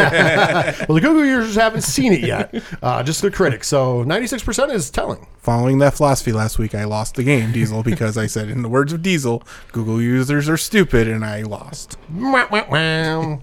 Well, 0.87 0.95
the 0.95 1.01
Google 1.01 1.25
users 1.25 1.55
haven't 1.55 1.83
seen 1.83 2.13
it 2.13 2.21
yet, 2.21 2.55
uh, 2.83 3.03
just 3.03 3.23
the 3.23 3.31
critics. 3.31 3.69
So 3.69 4.05
96% 4.05 4.73
is 4.73 4.91
telling. 4.91 5.27
Following 5.39 5.79
that 5.79 5.95
philosophy 5.95 6.33
last 6.33 6.59
week, 6.59 6.75
I 6.75 6.85
lost 6.85 7.15
the 7.15 7.23
game, 7.23 7.53
Diesel, 7.53 7.83
because 7.83 8.19
I 8.19 8.27
said, 8.27 8.49
in 8.49 8.63
the 8.63 8.69
words 8.69 8.93
of 8.93 9.03
Diesel, 9.03 9.43
Google 9.73 10.01
users 10.03 10.49
are 10.49 10.57
stupid, 10.57 11.09
and 11.09 11.25
I 11.25 11.43
lost. 11.43 11.99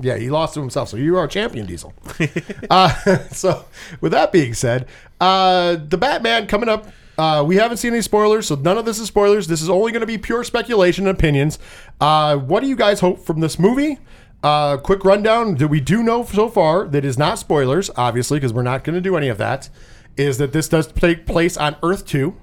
Yeah, 0.01 0.17
he 0.17 0.29
lost 0.29 0.53
to 0.55 0.59
himself. 0.59 0.89
So 0.89 0.97
you 0.97 1.17
are 1.17 1.25
a 1.25 1.29
champion, 1.29 1.65
Diesel. 1.65 1.93
uh, 2.69 2.89
so 3.31 3.65
with 4.01 4.11
that 4.11 4.31
being 4.31 4.53
said, 4.53 4.87
uh, 5.21 5.75
the 5.75 5.97
Batman 5.97 6.47
coming 6.47 6.69
up. 6.69 6.87
Uh, 7.17 7.43
we 7.45 7.57
haven't 7.57 7.77
seen 7.77 7.93
any 7.93 8.01
spoilers, 8.01 8.47
so 8.47 8.55
none 8.55 8.77
of 8.77 8.85
this 8.85 8.99
is 8.99 9.07
spoilers. 9.07 9.47
This 9.47 9.61
is 9.61 9.69
only 9.69 9.91
going 9.91 10.01
to 10.01 10.07
be 10.07 10.17
pure 10.17 10.43
speculation 10.43 11.07
and 11.07 11.15
opinions. 11.15 11.59
Uh, 12.01 12.37
what 12.37 12.61
do 12.61 12.67
you 12.67 12.75
guys 12.75 12.99
hope 12.99 13.19
from 13.23 13.39
this 13.39 13.59
movie? 13.59 13.99
Uh, 14.41 14.77
quick 14.77 15.05
rundown 15.05 15.55
that 15.55 15.67
we 15.67 15.79
do 15.79 16.03
know 16.03 16.23
so 16.25 16.49
far 16.49 16.85
that 16.87 17.05
is 17.05 17.17
not 17.17 17.39
spoilers, 17.39 17.89
obviously, 17.95 18.37
because 18.39 18.51
we're 18.51 18.63
not 18.63 18.83
going 18.83 18.95
to 18.95 19.01
do 19.01 19.15
any 19.15 19.29
of 19.29 19.37
that. 19.37 19.69
Is 20.17 20.37
that 20.39 20.51
this 20.51 20.67
does 20.67 20.87
take 20.87 21.25
place 21.25 21.55
on 21.55 21.75
Earth 21.81 22.05
2? 22.05 22.35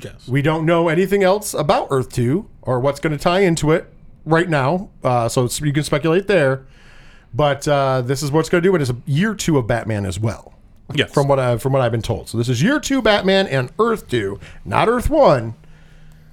Yes. 0.00 0.26
We 0.26 0.42
don't 0.42 0.66
know 0.66 0.88
anything 0.88 1.22
else 1.22 1.54
about 1.54 1.88
Earth 1.90 2.10
2 2.12 2.48
or 2.62 2.80
what's 2.80 3.00
going 3.00 3.16
to 3.16 3.22
tie 3.22 3.40
into 3.40 3.70
it 3.70 3.92
right 4.24 4.48
now. 4.48 4.90
Uh, 5.04 5.28
so 5.28 5.48
you 5.62 5.72
can 5.72 5.84
speculate 5.84 6.26
there. 6.26 6.66
But 7.32 7.68
uh, 7.68 8.02
this 8.02 8.22
is 8.22 8.30
what's 8.32 8.48
going 8.48 8.62
to 8.62 8.68
do. 8.68 8.74
It 8.74 8.82
is 8.82 8.90
a 8.90 8.96
year 9.04 9.34
two 9.34 9.58
of 9.58 9.66
Batman 9.66 10.06
as 10.06 10.18
well. 10.18 10.54
Yes. 10.94 11.12
From 11.12 11.26
what 11.28 11.38
I 11.40 11.56
from 11.58 11.72
what 11.72 11.82
I've 11.82 11.90
been 11.92 12.02
told. 12.02 12.28
So 12.28 12.38
this 12.38 12.48
is 12.48 12.62
year 12.62 12.78
two 12.78 13.02
Batman 13.02 13.46
and 13.48 13.70
Earth 13.78 14.08
two, 14.08 14.38
not 14.64 14.88
Earth 14.88 15.10
one. 15.10 15.54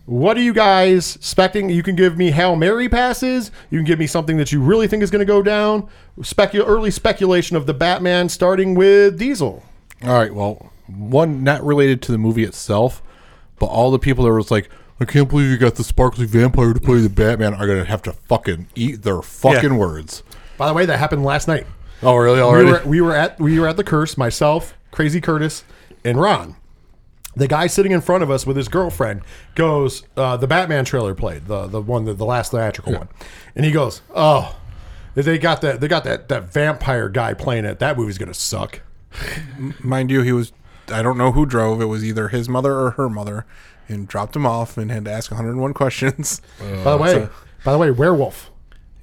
What 0.06 0.36
are 0.38 0.42
you 0.42 0.54
guys 0.54 1.16
expecting? 1.16 1.70
You 1.70 1.82
can 1.82 1.96
give 1.96 2.18
me 2.18 2.32
Hail 2.32 2.56
Mary 2.58 2.90
passes. 2.90 3.52
You 3.72 3.80
can 3.80 3.86
give 3.86 4.00
me 4.00 4.06
something 4.06 4.36
that 4.38 4.52
you 4.52 4.62
really 4.62 4.86
think 4.88 5.02
is 5.02 5.10
going 5.10 5.22
to 5.22 5.26
go 5.26 5.42
down. 5.42 5.88
Specu- 6.20 6.68
early 6.68 6.92
speculation 6.92 7.56
of 7.56 7.66
the 7.68 7.74
Batman 7.74 8.28
starting 8.28 8.76
with 8.76 9.18
Diesel. 9.18 9.64
All 10.04 10.10
right. 10.14 10.34
Well, 10.34 10.72
one 10.88 11.42
not 11.42 11.64
related 11.64 12.02
to 12.04 12.12
the 12.12 12.18
movie 12.18 12.44
itself, 12.44 13.02
but 13.60 13.68
all 13.68 13.92
the 13.92 14.00
people 14.00 14.26
that 14.26 14.34
was 14.34 14.52
like, 14.52 14.70
I 15.00 15.06
can't 15.06 15.30
believe 15.30 15.50
you 15.50 15.58
got 15.58 15.76
the 15.76 15.86
sparkly 15.86 16.26
vampire 16.26 16.74
to 16.74 16.82
play 16.82 17.00
the 17.00 17.10
Batman 17.10 17.54
are 17.54 17.66
gonna 17.66 17.86
have 17.86 18.02
to 18.04 18.12
fucking 18.12 18.68
eat 18.76 19.04
their 19.04 19.22
fucking 19.22 19.72
Yeah. 19.72 19.78
words. 19.78 20.22
By 20.58 20.68
the 20.68 20.74
way, 20.74 20.86
that 20.86 21.00
happened 21.00 21.24
last 21.24 21.48
night. 21.48 21.66
Oh, 22.06 22.16
really? 22.16 22.38
we 22.38 22.42
Already? 22.42 22.72
were, 22.72 22.82
we 22.86 23.02
were 23.02 23.16
at 23.16 23.40
we 23.40 23.60
were 23.60 23.68
at 23.68 23.78
the 23.78 23.84
curse 23.84 24.18
myself 24.18 24.74
crazy 24.92 25.20
curtis 25.22 25.64
and 26.06 26.20
ron 26.20 26.56
the 27.36 27.48
guy 27.48 27.66
sitting 27.68 27.92
in 27.92 28.00
front 28.02 28.22
of 28.24 28.30
us 28.30 28.46
with 28.46 28.56
his 28.56 28.68
girlfriend 28.68 29.22
goes 29.56 30.04
uh, 30.16 30.38
the 30.38 30.46
batman 30.48 30.86
trailer 30.86 31.16
played 31.16 31.46
the 31.48 31.66
the 31.68 31.82
one 31.82 32.06
the, 32.06 32.14
the 32.14 32.26
last 32.26 32.52
theatrical 32.52 32.94
one 32.94 33.10
and 33.56 33.66
he 33.66 33.72
goes 33.72 34.02
oh 34.16 34.56
they 35.16 35.38
got 35.40 35.62
that 35.62 35.80
they 35.82 35.88
got 35.88 36.04
that 36.04 36.28
that 36.30 36.52
vampire 36.54 37.10
guy 37.10 37.34
playing 37.34 37.66
it 37.66 37.80
that 37.80 37.98
movie's 37.98 38.18
gonna 38.18 38.34
suck 38.34 38.82
Mind 39.84 40.10
you, 40.10 40.22
he 40.24 40.32
was, 40.32 40.52
I 40.88 41.04
don't 41.04 41.20
know 41.20 41.32
who 41.34 41.46
drove. 41.46 41.80
It 41.82 41.86
was 41.86 42.04
either 42.04 42.30
his 42.30 42.50
mother 42.50 42.74
or 42.74 42.90
her 42.92 43.08
mother, 43.10 43.46
and 43.88 44.08
dropped 44.08 44.36
him 44.36 44.48
off 44.48 44.76
and 44.76 44.90
had 44.90 45.06
to 45.06 45.12
ask 45.12 45.30
101 45.30 45.74
questions. 45.76 46.42
by 46.84 46.92
the 46.94 46.98
way 46.98 47.30
by 47.64 47.72
the 47.74 47.78
way 47.78 47.92
werewolf 47.92 48.50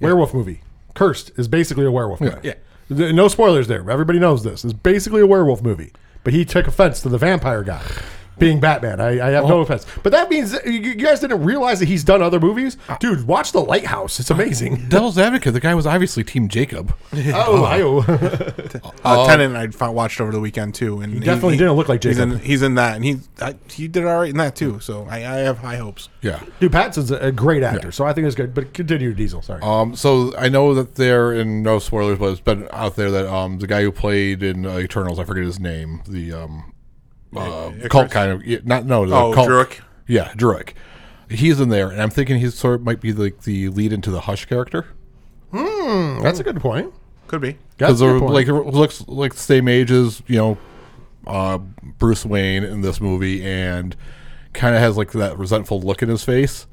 werewolf 0.01 0.33
movie 0.33 0.61
cursed 0.95 1.31
is 1.37 1.47
basically 1.47 1.85
a 1.85 1.91
werewolf 1.91 2.19
movie 2.19 2.35
Yeah. 2.43 2.53
Th- 2.53 2.57
no 2.91 3.27
spoilers 3.27 3.67
there. 3.67 3.89
Everybody 3.89 4.19
knows 4.19 4.43
this. 4.43 4.63
It's 4.63 4.73
basically 4.73 5.21
a 5.21 5.27
werewolf 5.27 5.61
movie. 5.61 5.93
But 6.23 6.33
he 6.33 6.45
took 6.45 6.67
offense 6.67 7.01
to 7.01 7.09
the 7.09 7.17
vampire 7.17 7.63
guy 7.63 7.81
being 8.41 8.59
Batman, 8.59 8.99
I, 8.99 9.27
I 9.27 9.29
have 9.29 9.45
no 9.45 9.59
offense, 9.59 9.85
but 10.01 10.11
that 10.11 10.27
means 10.27 10.51
that 10.51 10.65
you 10.65 10.73
you 10.73 10.95
guys 10.95 11.19
didn't 11.19 11.43
realize 11.43 11.79
that 11.79 11.87
he's 11.87 12.03
done 12.03 12.23
other 12.23 12.39
movies, 12.39 12.75
dude. 12.99 13.27
Watch 13.27 13.51
The 13.51 13.61
Lighthouse; 13.61 14.19
it's 14.19 14.31
amazing. 14.31 14.85
Devil's 14.89 15.17
Advocate. 15.19 15.53
The 15.53 15.59
guy 15.59 15.75
was 15.75 15.85
obviously 15.85 16.23
Team 16.23 16.49
Jacob. 16.49 16.95
oh, 17.13 17.63
I, 17.63 17.81
oh. 17.81 18.01
Uh, 19.03 19.27
Tenet 19.27 19.55
I 19.55 19.67
found, 19.67 19.95
watched 19.95 20.19
over 20.19 20.31
the 20.31 20.39
weekend 20.39 20.73
too, 20.73 21.01
and 21.01 21.13
he 21.13 21.19
definitely 21.19 21.57
didn't 21.57 21.73
look 21.73 21.87
like 21.87 22.03
He's 22.03 22.17
in, 22.17 22.31
Jacob. 22.31 22.45
he's 22.45 22.61
in 22.61 22.75
that, 22.75 22.95
and 22.95 23.05
he 23.05 23.19
I, 23.39 23.55
he 23.69 23.87
did 23.87 24.05
all 24.05 24.19
right 24.19 24.29
in 24.29 24.37
that 24.37 24.55
too. 24.55 24.79
So 24.79 25.05
I, 25.09 25.17
I 25.17 25.37
have 25.39 25.59
high 25.59 25.77
hopes. 25.77 26.09
Yeah. 26.21 26.41
dude, 26.59 26.71
Pattinson's 26.71 27.11
a, 27.11 27.17
a 27.17 27.31
great 27.31 27.61
actor, 27.61 27.91
so 27.91 28.05
I 28.05 28.13
think 28.13 28.25
it's 28.25 28.35
good. 28.35 28.53
But 28.53 28.73
continue, 28.73 29.13
Diesel. 29.13 29.41
Sorry. 29.41 29.61
Um, 29.61 29.95
so 29.95 30.35
I 30.37 30.49
know 30.49 30.73
that 30.73 30.95
there, 30.95 31.33
in 31.33 31.61
no 31.61 31.77
spoilers, 31.79 32.17
but 32.17 32.31
it's 32.31 32.41
been 32.41 32.67
out 32.71 32.95
there 32.95 33.11
that 33.11 33.31
um, 33.31 33.59
the 33.59 33.67
guy 33.67 33.83
who 33.83 33.91
played 33.91 34.41
in 34.41 34.65
uh, 34.65 34.77
Eternals, 34.77 35.19
I 35.19 35.23
forget 35.23 35.43
his 35.43 35.59
name, 35.59 36.01
the 36.07 36.33
um, 36.33 36.73
uh, 37.35 37.71
cult 37.89 38.11
kind 38.11 38.31
of, 38.31 38.45
yeah, 38.45 38.59
not 38.63 38.85
no, 38.85 39.05
the 39.05 39.15
Oh, 39.15 39.33
cult, 39.33 39.47
Druid. 39.47 39.77
yeah, 40.07 40.33
Druid. 40.35 40.73
He's 41.29 41.59
in 41.61 41.69
there, 41.69 41.89
and 41.89 42.01
I'm 42.01 42.09
thinking 42.09 42.39
he's 42.39 42.55
sort 42.55 42.75
of 42.75 42.81
might 42.83 42.99
be 42.99 43.13
like 43.13 43.43
the 43.43 43.69
lead 43.69 43.93
into 43.93 44.11
the 44.11 44.21
Hush 44.21 44.45
character 44.45 44.85
That's 45.53 46.39
a 46.39 46.43
good 46.43 46.59
point. 46.59 46.93
Could 47.27 47.41
be. 47.41 47.51
That's 47.77 47.99
because 47.99 48.01
a 48.01 48.05
good 48.07 48.19
point. 48.19 48.33
like 48.33 48.47
it 48.47 48.53
looks 48.53 49.07
like 49.07 49.33
the 49.33 49.39
same 49.39 49.67
age 49.67 49.91
as 49.91 50.21
you 50.27 50.37
know 50.37 50.57
uh, 51.25 51.57
Bruce 51.97 52.25
Wayne 52.25 52.63
in 52.63 52.81
this 52.81 52.99
movie, 52.99 53.43
and 53.45 53.95
kind 54.53 54.75
of 54.75 54.81
has 54.81 54.97
like 54.97 55.11
that 55.13 55.37
resentful 55.37 55.79
look 55.81 56.01
in 56.03 56.09
his 56.09 56.23
face. 56.23 56.67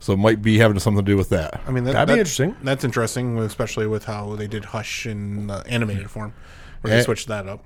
So 0.00 0.14
it 0.14 0.16
might 0.16 0.40
be 0.42 0.58
having 0.58 0.78
something 0.80 1.04
to 1.04 1.10
do 1.12 1.16
with 1.16 1.28
that. 1.28 1.60
I 1.66 1.70
mean, 1.70 1.84
that, 1.84 1.92
That'd 1.92 2.14
be 2.14 2.18
interesting. 2.18 2.56
That's 2.62 2.84
interesting, 2.84 3.38
especially 3.38 3.86
with 3.86 4.06
how 4.06 4.34
they 4.34 4.46
did 4.46 4.64
Hush 4.64 5.04
in 5.06 5.50
uh, 5.50 5.62
animated 5.66 6.10
form, 6.10 6.32
where 6.80 6.90
they 6.94 7.00
Eh. 7.00 7.02
switched 7.02 7.28
that 7.28 7.46
up. 7.46 7.64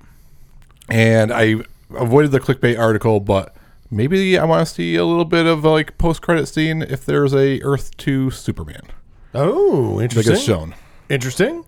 and 0.89 1.31
I 1.33 1.55
avoided 1.91 2.31
the 2.31 2.39
clickbait 2.39 2.77
article, 2.79 3.19
but 3.19 3.55
maybe 3.91 4.37
I 4.37 4.45
want 4.45 4.67
to 4.67 4.73
see 4.73 4.95
a 4.95 5.05
little 5.05 5.25
bit 5.25 5.45
of 5.45 5.63
like 5.63 5.97
post 5.97 6.21
credit 6.21 6.47
scene 6.47 6.81
if 6.81 7.05
there's 7.05 7.33
a 7.33 7.61
Earth 7.61 7.95
Two 7.97 8.31
Superman 8.31 8.81
Oh, 9.33 9.97
that 9.97 10.03
interesting. 10.05 10.33
gets 10.33 10.45
shown. 10.45 10.75
Interesting. 11.09 11.65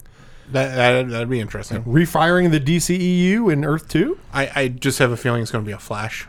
That, 0.51 0.75
that 0.75 1.09
that'd 1.09 1.29
be 1.29 1.41
interesting. 1.41 1.83
Refiring 1.85 2.51
the 2.51 2.59
DCEU 2.61 3.51
in 3.51 3.65
Earth 3.65 3.89
Two. 3.89 4.17
I, 4.33 4.49
I 4.55 4.67
just 4.69 4.99
have 4.99 5.11
a 5.11 5.17
feeling 5.17 5.41
it's 5.41 5.51
going 5.51 5.63
to 5.63 5.67
be 5.67 5.73
a 5.73 5.79
Flash. 5.79 6.25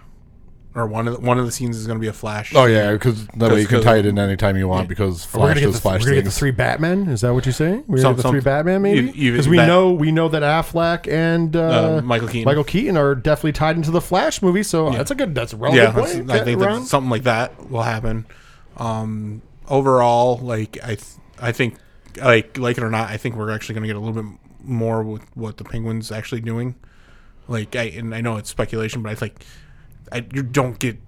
Or 0.75 0.87
one 0.87 1.09
of 1.09 1.15
the, 1.15 1.21
one 1.21 1.39
of 1.39 1.47
the 1.47 1.51
scenes 1.53 1.77
is 1.77 1.87
going 1.87 1.99
to 1.99 2.01
be 2.01 2.09
a 2.09 2.13
Flash. 2.13 2.55
Oh 2.55 2.67
yeah, 2.67 2.93
because 2.93 3.27
that 3.29 3.51
way 3.51 3.61
you 3.63 3.67
can 3.67 3.83
tie 3.83 3.97
it 3.97 4.07
in 4.07 4.19
anytime 4.19 4.57
you 4.57 4.69
want 4.69 4.89
because 4.89 5.27
We're 5.33 5.41
gonna 5.41 5.55
Flash 5.55 5.61
get 5.61 5.67
does 5.67 5.75
the, 5.75 5.81
Flash 5.81 6.01
we're 6.01 6.05
gonna 6.07 6.15
get 6.17 6.21
the 6.25 6.31
things. 6.31 6.39
three 6.39 6.51
Batmen. 6.53 7.09
Is 7.09 7.21
that 7.23 7.35
what 7.35 7.47
you're 7.47 7.53
saying? 7.53 7.85
We're 7.87 7.97
gonna 7.97 8.03
Some- 8.03 8.17
get 8.17 8.23
the 8.23 8.29
three 8.31 8.41
some- 8.41 8.45
Batman, 8.45 8.83
maybe? 8.83 9.11
Because 9.31 9.49
we 9.49 9.57
Bat- 9.57 9.69
know 9.69 9.93
we 9.93 10.13
know 10.13 10.29
that 10.29 10.43
Affleck 10.43 11.11
and 11.11 11.57
uh, 11.57 11.97
Uh, 11.99 12.01
Michael 12.05 12.29
Keaton. 12.29 12.45
Michael 12.45 12.65
Keaton 12.65 12.97
are 12.97 13.15
definitely 13.15 13.53
tied 13.53 13.77
into 13.77 13.91
the 13.91 14.01
Flash 14.01 14.41
movie. 14.43 14.63
So 14.63 14.91
that's 14.91 15.11
a 15.11 15.15
good. 15.15 15.35
That's 15.35 15.53
a 15.53 15.57
relevant 15.57 15.83
yeah, 15.85 15.91
that's- 15.93 16.15
point. 16.17 16.31
I 16.31 16.45
think 16.45 16.61
Ron. 16.61 16.81
that 16.83 16.87
something 16.87 17.11
like 17.11 17.25
that 17.25 17.71
will 17.71 17.83
happen. 17.83 18.27
Um, 18.77 19.43
overall, 19.69 20.39
like 20.39 20.79
I, 20.83 20.95
th- 20.95 21.03
I 21.41 21.53
think, 21.53 21.77
like 22.23 22.59
like 22.59 22.79
it 22.79 22.85
or 22.85 22.91
not, 22.91 23.11
I 23.11 23.17
think 23.17 23.35
we're 23.37 23.51
actually 23.51 23.75
going 23.75 23.83
to 23.83 23.89
get 23.89 23.97
a 23.97 24.01
little 24.01 24.23
bit 24.23 24.33
more 24.63 25.03
with 25.03 25.23
what 25.37 25.57
the 25.57 25.65
Penguins 25.65 26.13
actually 26.13 26.41
doing. 26.41 26.75
Like 27.49 27.75
I 27.75 27.85
and 27.85 28.15
I 28.15 28.21
know 28.21 28.37
it's 28.37 28.51
speculation, 28.51 29.03
but 29.03 29.11
I 29.11 29.15
think 29.15 29.43
I, 30.13 30.27
you 30.33 30.43
don't 30.43 30.79
get 30.79 30.99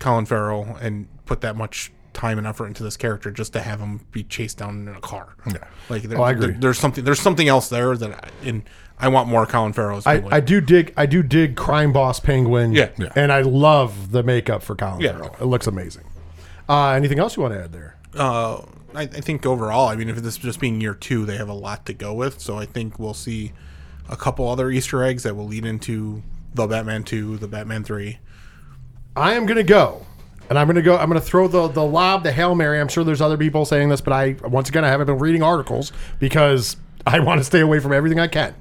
Colin 0.00 0.26
Farrell 0.26 0.76
and 0.80 1.06
put 1.26 1.40
that 1.42 1.56
much 1.56 1.92
time 2.12 2.38
and 2.38 2.46
effort 2.46 2.66
into 2.66 2.82
this 2.82 2.96
character 2.96 3.30
just 3.30 3.52
to 3.54 3.60
have 3.60 3.80
him 3.80 4.00
be 4.12 4.22
chased 4.22 4.58
down 4.58 4.86
in 4.88 4.94
a 4.94 5.00
car. 5.00 5.34
Yeah, 5.46 5.56
like 5.88 6.02
there, 6.04 6.18
Oh, 6.18 6.22
I 6.22 6.30
agree. 6.32 6.46
there- 6.52 6.60
there's 6.60 6.78
something 6.78 7.04
there's 7.04 7.20
something 7.20 7.48
else 7.48 7.68
there 7.68 7.96
that 7.96 8.24
I, 8.24 8.48
and 8.48 8.62
I 8.98 9.08
want 9.08 9.28
more 9.28 9.46
Colin 9.46 9.72
Farrell. 9.72 10.00
I, 10.06 10.22
I 10.30 10.40
do 10.40 10.60
dig 10.60 10.92
I 10.96 11.06
do 11.06 11.22
dig 11.22 11.56
crime 11.56 11.92
boss 11.92 12.20
penguin. 12.20 12.72
Yeah. 12.72 12.90
Yeah. 12.98 13.12
and 13.16 13.32
I 13.32 13.40
love 13.42 14.12
the 14.12 14.22
makeup 14.22 14.62
for 14.62 14.76
Colin 14.76 15.00
Yeah. 15.00 15.12
Farrell. 15.12 15.36
It 15.40 15.44
looks 15.46 15.66
amazing. 15.66 16.04
Uh, 16.68 16.90
anything 16.90 17.18
else 17.18 17.36
you 17.36 17.42
want 17.42 17.54
to 17.54 17.62
add 17.64 17.72
there? 17.72 17.96
uh, 18.16 18.62
I, 18.94 19.02
I 19.02 19.06
think 19.06 19.44
overall, 19.44 19.88
I 19.88 19.96
mean, 19.96 20.08
if 20.08 20.16
this 20.18 20.36
just 20.36 20.60
being 20.60 20.80
year 20.80 20.94
two, 20.94 21.26
they 21.26 21.36
have 21.36 21.48
a 21.48 21.52
lot 21.54 21.84
to 21.86 21.92
go 21.92 22.14
with. 22.14 22.40
So 22.40 22.56
I 22.58 22.64
think 22.64 22.96
we'll 23.00 23.12
see 23.12 23.50
a 24.08 24.16
couple 24.16 24.48
other 24.48 24.70
Easter 24.70 25.02
eggs 25.02 25.24
that 25.24 25.34
will 25.34 25.48
lead 25.48 25.64
into 25.66 26.22
the 26.54 26.68
Batman 26.68 27.02
two, 27.02 27.36
the 27.38 27.48
Batman 27.48 27.82
three. 27.82 28.20
I 29.16 29.34
am 29.34 29.46
gonna 29.46 29.62
go. 29.62 30.04
And 30.50 30.58
I'm 30.58 30.66
gonna 30.66 30.82
go. 30.82 30.96
I'm 30.96 31.08
gonna 31.08 31.20
throw 31.20 31.48
the 31.48 31.68
the 31.68 31.84
lob, 31.84 32.22
the 32.22 32.32
hail 32.32 32.54
mary. 32.54 32.80
I'm 32.80 32.88
sure 32.88 33.04
there's 33.04 33.20
other 33.22 33.38
people 33.38 33.64
saying 33.64 33.88
this, 33.88 34.00
but 34.00 34.12
I 34.12 34.36
once 34.46 34.68
again 34.68 34.84
I 34.84 34.88
haven't 34.88 35.06
been 35.06 35.18
reading 35.18 35.42
articles 35.42 35.92
because 36.18 36.76
I 37.06 37.20
want 37.20 37.40
to 37.40 37.44
stay 37.44 37.60
away 37.60 37.80
from 37.80 37.92
everything 37.92 38.20
I 38.20 38.28
can. 38.28 38.54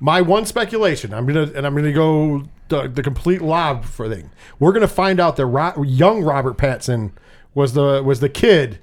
My 0.00 0.20
one 0.20 0.46
speculation, 0.46 1.12
I'm 1.14 1.26
gonna 1.26 1.50
and 1.54 1.66
I'm 1.66 1.74
gonna 1.74 1.92
go 1.92 2.44
the, 2.68 2.88
the 2.88 3.02
complete 3.02 3.42
lob 3.42 3.84
for 3.84 4.08
thing. 4.08 4.30
We're 4.58 4.72
gonna 4.72 4.88
find 4.88 5.18
out 5.18 5.36
that 5.36 5.46
Ro- 5.46 5.82
young 5.82 6.22
Robert 6.22 6.56
Pattinson 6.56 7.12
was 7.54 7.74
the 7.74 8.02
was 8.02 8.20
the 8.20 8.28
kid 8.28 8.78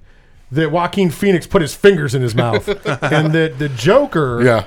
that 0.51 0.71
Joaquin 0.71 1.09
Phoenix 1.09 1.47
put 1.47 1.61
his 1.61 1.73
fingers 1.73 2.13
in 2.13 2.21
his 2.21 2.35
mouth, 2.35 2.67
and 3.01 3.33
that 3.33 3.59
the 3.59 3.69
Joker 3.69 4.43
yeah, 4.43 4.65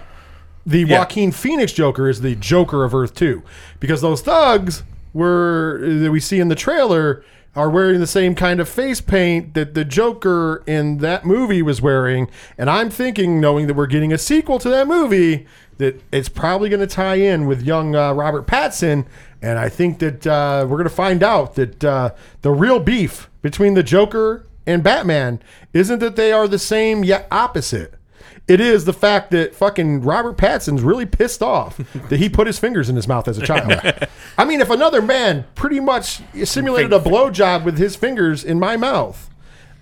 the 0.65 0.85
Joaquin 0.87 1.33
Phoenix 1.33 1.73
Joker 1.73 2.09
is 2.09 2.23
the 2.23 2.35
Joker 2.37 2.85
of 2.85 2.95
Earth 2.95 3.15
2 3.15 3.43
because 3.81 4.01
those 4.01 4.23
thugs 4.23 4.83
were 5.15 5.81
that 5.81 6.11
we 6.11 6.21
see 6.21 6.41
in 6.41 6.49
the 6.49 6.55
trailer 6.55 7.25
are 7.57 7.71
wearing 7.71 8.01
the 8.01 8.07
same 8.07 8.35
kind 8.35 8.61
of 8.61 8.69
face 8.69 9.01
paint 9.01 9.55
that 9.55 9.75
the 9.75 9.85
Joker 9.85 10.63
in 10.67 10.99
that 10.99 11.25
movie 11.25 11.63
was 11.63 11.81
wearing. 11.81 12.29
And 12.59 12.69
I'm 12.69 12.91
thinking 12.91 13.41
knowing 13.41 13.69
that 13.69 13.75
we're 13.75 13.87
getting 13.87 14.13
a 14.13 14.19
sequel 14.19 14.59
to 14.59 14.69
that 14.71 14.89
movie 14.89 15.47
that 15.79 16.03
it's 16.13 16.29
probably 16.29 16.69
going 16.69 16.81
to 16.81 16.87
tie 16.87 17.17
in 17.17 17.47
with 17.47 17.63
young 17.63 17.95
uh, 17.95 18.13
Robert 18.13 18.47
Pattinson. 18.47 19.07
And 19.41 19.59
I 19.59 19.69
think 19.69 20.01
that 20.01 20.27
uh, 20.27 20.67
we're 20.69 20.77
going 20.77 20.85
to 20.85 20.91
find 20.91 21.23
out 21.23 21.55
that 21.55 21.85
uh, 21.85 22.11
the 22.43 22.51
real 22.51 22.81
beef 22.81 23.31
between 23.43 23.75
the 23.75 23.83
Joker 23.83 24.47
and 24.67 24.83
Batman 24.83 25.41
isn't 25.73 25.99
that 26.01 26.17
they 26.17 26.33
are 26.33 26.49
the 26.49 26.59
same 26.59 27.05
yet 27.05 27.29
opposite 27.31 27.95
it 28.47 28.61
is 28.61 28.85
the 28.85 28.93
fact 28.93 29.31
that 29.31 29.55
fucking 29.55 30.03
Robert 30.03 30.37
Pattinson's 30.37 30.83
really 30.83 31.07
pissed 31.07 31.43
off 31.43 31.77
that 32.09 32.19
he 32.19 32.29
put 32.29 32.47
his 32.47 32.59
fingers 32.59 32.89
in 32.89 32.97
his 32.97 33.09
mouth 33.09 33.27
as 33.29 33.39
a 33.39 33.47
child. 33.47 33.81
I 34.39 34.45
mean, 34.45 34.61
if 34.61 34.71
another 34.71 35.01
man 35.01 35.47
pretty 35.55 35.81
much 35.81 36.21
simulated 36.45 36.93
a 36.93 37.01
blowjob 37.01 37.65
with 37.65 37.79
his 37.79 37.97
fingers 37.97 38.45
in 38.45 38.59
my 38.59 38.77
mouth, 38.77 39.31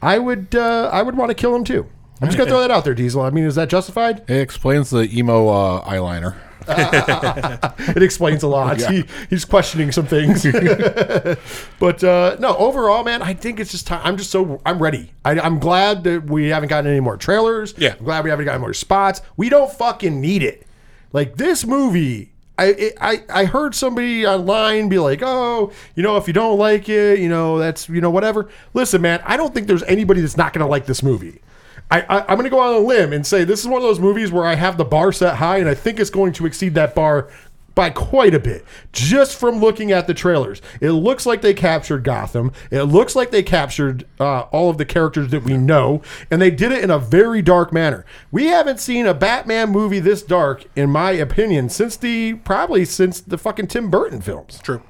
I 0.01 0.18
would 0.18 0.55
uh, 0.55 0.90
I 0.92 1.03
would 1.03 1.16
want 1.16 1.31
to 1.31 1.35
kill 1.35 1.55
him 1.55 1.64
too. 1.64 1.87
I'm 2.20 2.29
just 2.29 2.38
gonna 2.38 2.51
throw 2.51 2.61
that 2.61 2.70
out 2.70 2.85
there, 2.85 2.94
Diesel. 2.94 3.22
I 3.22 3.31
mean, 3.31 3.44
is 3.44 3.57
that 3.57 3.68
justified? 3.68 4.22
it 4.31 4.40
explains 4.40 4.90
the 4.90 5.09
emo 5.16 5.48
uh, 5.48 5.85
eyeliner. 5.85 6.37
It 7.96 8.03
explains 8.03 8.42
a 8.42 8.48
lot. 8.48 8.81
He, 8.81 9.05
he's 9.29 9.44
questioning 9.44 9.92
some 9.92 10.07
things, 10.07 10.42
but 11.79 12.05
uh, 12.05 12.37
no. 12.38 12.57
Overall, 12.57 13.05
man, 13.05 13.22
I 13.22 13.35
think 13.35 13.61
it's 13.61 13.72
just 13.72 13.87
time. 13.87 14.01
I'm 14.05 14.16
just 14.16 14.31
so 14.31 14.61
I'm 14.64 14.81
ready. 14.83 15.12
I, 15.25 15.38
I'm 15.38 15.59
glad 15.59 16.05
that 16.05 16.25
we 16.25 16.48
haven't 16.48 16.68
gotten 16.68 16.90
any 16.90 17.01
more 17.01 17.16
trailers. 17.16 17.75
Yeah. 17.77 17.94
I'm 17.98 18.05
glad 18.05 18.25
we 18.25 18.31
haven't 18.31 18.46
gotten 18.46 18.61
more 18.61 18.75
spots. 18.75 19.20
We 19.37 19.48
don't 19.48 19.70
fucking 19.70 20.20
need 20.20 20.42
it. 20.42 20.66
Like 21.12 21.37
this 21.37 21.66
movie. 21.66 22.31
I, 22.59 22.66
it, 22.66 22.94
I 23.01 23.25
I 23.29 23.44
heard 23.46 23.75
somebody 23.75 24.27
online 24.27 24.88
be 24.88 24.98
like, 24.98 25.20
oh, 25.22 25.72
you 25.94 26.03
know, 26.03 26.16
if 26.16 26.27
you 26.27 26.33
don't 26.33 26.59
like 26.59 26.88
it, 26.88 27.18
you 27.18 27.29
know, 27.29 27.59
that's 27.59 27.88
you 27.88 28.01
know 28.01 28.11
whatever. 28.11 28.48
Listen, 28.75 29.03
man, 29.03 29.20
I 29.25 29.37
don't 29.37 29.53
think 29.53 29.66
there's 29.66 29.83
anybody 29.85 30.20
that's 30.20 30.37
not 30.37 30.53
going 30.53 30.64
to 30.64 30.70
like 30.70 30.87
this 30.87 31.03
movie. 31.03 31.41
I, 31.90 32.01
I, 32.03 32.21
I'm 32.23 32.37
going 32.38 32.45
to 32.45 32.51
go 32.51 32.59
on 32.61 32.75
a 32.75 32.79
limb 32.79 33.12
and 33.12 33.27
say 33.27 33.45
this 33.45 33.61
is 33.61 33.68
one 33.68 33.77
of 33.79 33.83
those 33.83 34.01
movies 34.01 34.33
where 34.33 34.45
I 34.47 34.55
have 34.55 34.77
the 34.79 34.85
bar 34.85 35.12
set 35.12 35.37
high, 35.37 35.59
and 35.59 35.68
I 35.68 35.75
think 35.75 36.01
it's 36.01 36.11
going 36.11 36.33
to 36.35 36.47
exceed 36.47 36.75
that 36.75 36.95
bar 36.95 37.29
by 37.75 37.88
quite 37.88 38.35
a 38.35 38.38
bit 38.38 38.66
just 38.92 39.38
from 39.38 39.59
looking 39.59 39.92
at 39.92 40.07
the 40.07 40.12
trailers. 40.12 40.61
It 40.83 40.90
looks 40.92 41.25
like 41.25 41.40
they 41.40 41.55
captured 41.55 42.05
Gotham. 42.05 42.53
It 42.71 42.83
looks 42.83 43.16
like 43.16 43.31
they 43.31 43.42
captured 43.42 44.05
uh, 44.21 44.40
all 44.53 44.68
of 44.68 44.77
the 44.77 44.85
characters 44.85 45.31
that 45.31 45.42
we 45.42 45.57
know, 45.57 46.03
and 46.31 46.40
they 46.40 46.51
did 46.51 46.71
it 46.71 46.85
in 46.85 46.90
a 46.90 46.99
very 46.99 47.40
dark 47.40 47.73
manner. 47.73 48.05
We 48.31 48.49
haven't 48.49 48.79
seen 48.79 49.07
a 49.07 49.14
Batman 49.14 49.71
movie 49.71 50.01
this 50.01 50.23
dark, 50.23 50.66
in 50.77 50.90
my 50.90 51.12
opinion, 51.12 51.71
since 51.71 51.97
the 51.97 52.35
probably 52.35 52.85
since 52.85 53.21
the 53.23 53.38
fucking 53.38 53.68
Tim 53.68 53.88
Burton 53.88 54.21
films 54.21 54.61
True. 54.62 54.83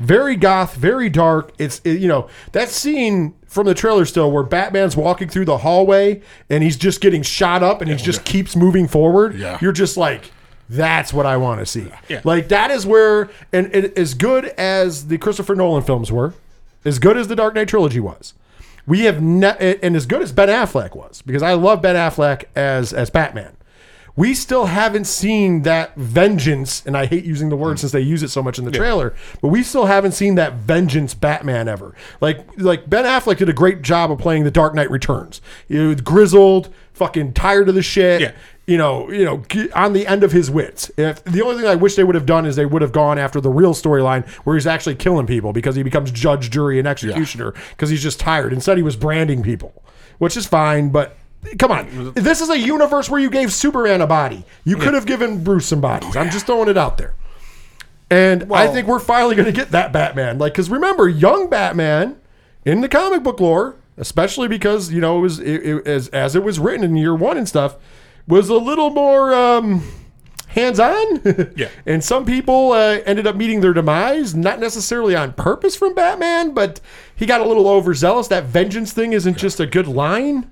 very 0.00 0.34
goth, 0.36 0.76
very 0.76 1.10
dark. 1.10 1.52
It's 1.58 1.82
it- 1.84 2.00
you 2.00 2.08
know 2.08 2.28
that 2.52 2.70
scene 2.70 3.34
from 3.54 3.66
the 3.66 3.74
trailer 3.74 4.04
still 4.04 4.32
where 4.32 4.42
Batman's 4.42 4.96
walking 4.96 5.28
through 5.28 5.44
the 5.44 5.58
hallway 5.58 6.20
and 6.50 6.62
he's 6.64 6.76
just 6.76 7.00
getting 7.00 7.22
shot 7.22 7.62
up 7.62 7.80
and 7.80 7.88
he 7.88 7.96
just 7.96 8.24
keeps 8.24 8.56
moving 8.56 8.88
forward. 8.88 9.36
Yeah. 9.36 9.58
You're 9.60 9.72
just 9.72 9.96
like, 9.96 10.32
that's 10.68 11.12
what 11.12 11.24
I 11.24 11.36
want 11.36 11.60
to 11.60 11.66
see. 11.66 11.88
Yeah. 12.08 12.20
Like 12.24 12.48
that 12.48 12.72
is 12.72 12.84
where 12.84 13.30
and, 13.52 13.72
and 13.72 13.96
as 13.96 14.14
good 14.14 14.46
as 14.58 15.06
the 15.06 15.18
Christopher 15.18 15.54
Nolan 15.54 15.84
films 15.84 16.10
were, 16.10 16.34
as 16.84 16.98
good 16.98 17.16
as 17.16 17.28
the 17.28 17.36
Dark 17.36 17.54
Knight 17.54 17.68
trilogy 17.68 18.00
was. 18.00 18.34
We 18.86 19.02
have 19.02 19.22
ne- 19.22 19.78
and 19.82 19.96
as 19.96 20.04
good 20.04 20.20
as 20.20 20.32
Ben 20.32 20.48
Affleck 20.48 20.94
was 20.94 21.22
because 21.22 21.42
I 21.42 21.54
love 21.54 21.80
Ben 21.80 21.96
Affleck 21.96 22.44
as 22.54 22.92
as 22.92 23.08
Batman 23.08 23.56
we 24.16 24.32
still 24.34 24.66
haven't 24.66 25.06
seen 25.06 25.62
that 25.62 25.96
vengeance, 25.96 26.84
and 26.86 26.96
I 26.96 27.06
hate 27.06 27.24
using 27.24 27.48
the 27.48 27.56
word 27.56 27.76
mm. 27.76 27.80
since 27.80 27.92
they 27.92 28.00
use 28.00 28.22
it 28.22 28.28
so 28.28 28.42
much 28.42 28.58
in 28.58 28.64
the 28.64 28.70
trailer, 28.70 29.14
but 29.42 29.48
we 29.48 29.62
still 29.62 29.86
haven't 29.86 30.12
seen 30.12 30.36
that 30.36 30.54
vengeance 30.54 31.14
Batman 31.14 31.66
ever. 31.66 31.94
Like 32.20 32.46
like 32.56 32.88
Ben 32.88 33.04
Affleck 33.04 33.38
did 33.38 33.48
a 33.48 33.52
great 33.52 33.82
job 33.82 34.12
of 34.12 34.18
playing 34.18 34.44
the 34.44 34.50
Dark 34.50 34.74
Knight 34.74 34.90
Returns. 34.90 35.40
He 35.66 35.78
was 35.78 36.00
grizzled, 36.00 36.72
fucking 36.92 37.32
tired 37.32 37.68
of 37.68 37.74
the 37.74 37.82
shit. 37.82 38.20
Yeah. 38.20 38.32
You 38.66 38.78
know, 38.78 39.10
you 39.10 39.26
know, 39.26 39.42
on 39.74 39.92
the 39.92 40.06
end 40.06 40.24
of 40.24 40.32
his 40.32 40.50
wits. 40.50 40.90
If 40.96 41.22
the 41.24 41.42
only 41.42 41.58
thing 41.60 41.66
I 41.66 41.74
wish 41.74 41.96
they 41.96 42.04
would 42.04 42.14
have 42.14 42.24
done 42.24 42.46
is 42.46 42.56
they 42.56 42.64
would 42.64 42.80
have 42.80 42.92
gone 42.92 43.18
after 43.18 43.38
the 43.38 43.50
real 43.50 43.74
storyline 43.74 44.26
where 44.46 44.56
he's 44.56 44.66
actually 44.66 44.94
killing 44.94 45.26
people 45.26 45.52
because 45.52 45.76
he 45.76 45.82
becomes 45.82 46.10
judge, 46.10 46.50
jury, 46.50 46.78
and 46.78 46.88
executioner 46.88 47.52
because 47.70 47.90
he's 47.90 48.02
just 48.02 48.18
tired. 48.18 48.54
Instead, 48.54 48.78
he 48.78 48.82
was 48.82 48.96
branding 48.96 49.42
people, 49.42 49.82
which 50.16 50.34
is 50.34 50.46
fine, 50.46 50.88
but 50.88 51.14
come 51.58 51.70
on. 51.70 52.12
This 52.14 52.40
is 52.40 52.50
a 52.50 52.58
universe 52.58 53.08
where 53.08 53.20
you 53.20 53.30
gave 53.30 53.52
Superman 53.52 54.00
a 54.00 54.06
body. 54.06 54.44
You 54.64 54.76
could 54.76 54.94
have 54.94 55.06
given 55.06 55.42
Bruce 55.44 55.66
some 55.66 55.80
bodies. 55.80 56.16
I'm 56.16 56.30
just 56.30 56.46
throwing 56.46 56.68
it 56.68 56.76
out 56.76 56.98
there. 56.98 57.14
And 58.10 58.52
I 58.52 58.68
think 58.68 58.86
we're 58.86 59.00
finally 59.00 59.34
going 59.34 59.46
to 59.46 59.52
get 59.52 59.70
that 59.70 59.92
Batman. 59.92 60.38
Like, 60.38 60.52
because 60.52 60.70
remember, 60.70 61.08
young 61.08 61.48
Batman 61.48 62.16
in 62.64 62.80
the 62.80 62.88
comic 62.88 63.22
book 63.22 63.40
lore, 63.40 63.76
especially 63.96 64.48
because 64.48 64.92
you 64.92 65.00
know 65.00 65.18
it 65.18 65.20
was 65.20 65.38
it, 65.40 65.66
it, 65.66 65.86
as 65.86 66.08
as 66.08 66.36
it 66.36 66.42
was 66.42 66.58
written 66.58 66.84
in 66.84 66.96
year 66.96 67.14
one 67.14 67.36
and 67.36 67.48
stuff, 67.48 67.76
was 68.26 68.48
a 68.48 68.56
little 68.56 68.90
more 68.90 69.34
um, 69.34 69.82
hands 70.48 70.80
on. 70.80 71.22
Yeah. 71.56 71.68
and 71.86 72.02
some 72.02 72.24
people 72.24 72.72
uh, 72.72 73.00
ended 73.06 73.26
up 73.26 73.36
meeting 73.36 73.60
their 73.60 73.72
demise, 73.72 74.34
not 74.34 74.60
necessarily 74.60 75.14
on 75.14 75.32
purpose 75.32 75.76
from 75.76 75.94
Batman, 75.94 76.52
but 76.52 76.80
he 77.14 77.26
got 77.26 77.40
a 77.40 77.44
little 77.44 77.68
overzealous. 77.68 78.28
That 78.28 78.44
vengeance 78.44 78.92
thing 78.92 79.12
isn't 79.12 79.36
just 79.38 79.60
a 79.60 79.66
good 79.66 79.86
line 79.86 80.50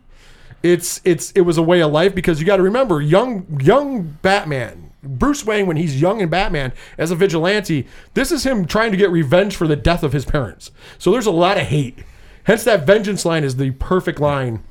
it's 0.63 1.01
it's 1.05 1.33
it 1.33 1.43
was 1.43 1.59
a 1.59 1.63
way 1.63 1.81
of 1.83 1.91
life 1.93 2.15
because 2.15 2.41
you 2.41 2.47
got 2.47 2.57
to 2.57 2.63
remember 2.63 3.01
young 3.01 3.47
young 3.63 4.03
Batman 4.23 4.91
Bruce 5.03 5.45
Wayne 5.45 5.67
when 5.67 5.77
he's 5.77 6.01
young 6.01 6.21
in 6.21 6.29
Batman 6.29 6.73
as 6.99 7.11
a 7.11 7.17
vigilante 7.17 7.87
this 8.15 8.31
is 8.31 8.45
him 8.45 8.67
trying 8.67 8.91
to 8.93 8.97
get 8.97 9.11
revenge 9.11 9.57
for 9.57 9.67
the 9.67 9.77
death 9.77 10.03
of 10.03 10.13
his 10.13 10.25
parents. 10.25 10.71
So 10.99 11.11
there's 11.11 11.27
a 11.27 11.31
lot 11.33 11.57
of 11.57 11.65
hate. 11.65 11.99
Hence 12.45 12.65
that 12.65 12.87
vengeance 12.87 13.25
line 13.25 13.45
is 13.45 13.57
the 13.57 13.71
perfect 13.73 14.19
line 14.21 14.63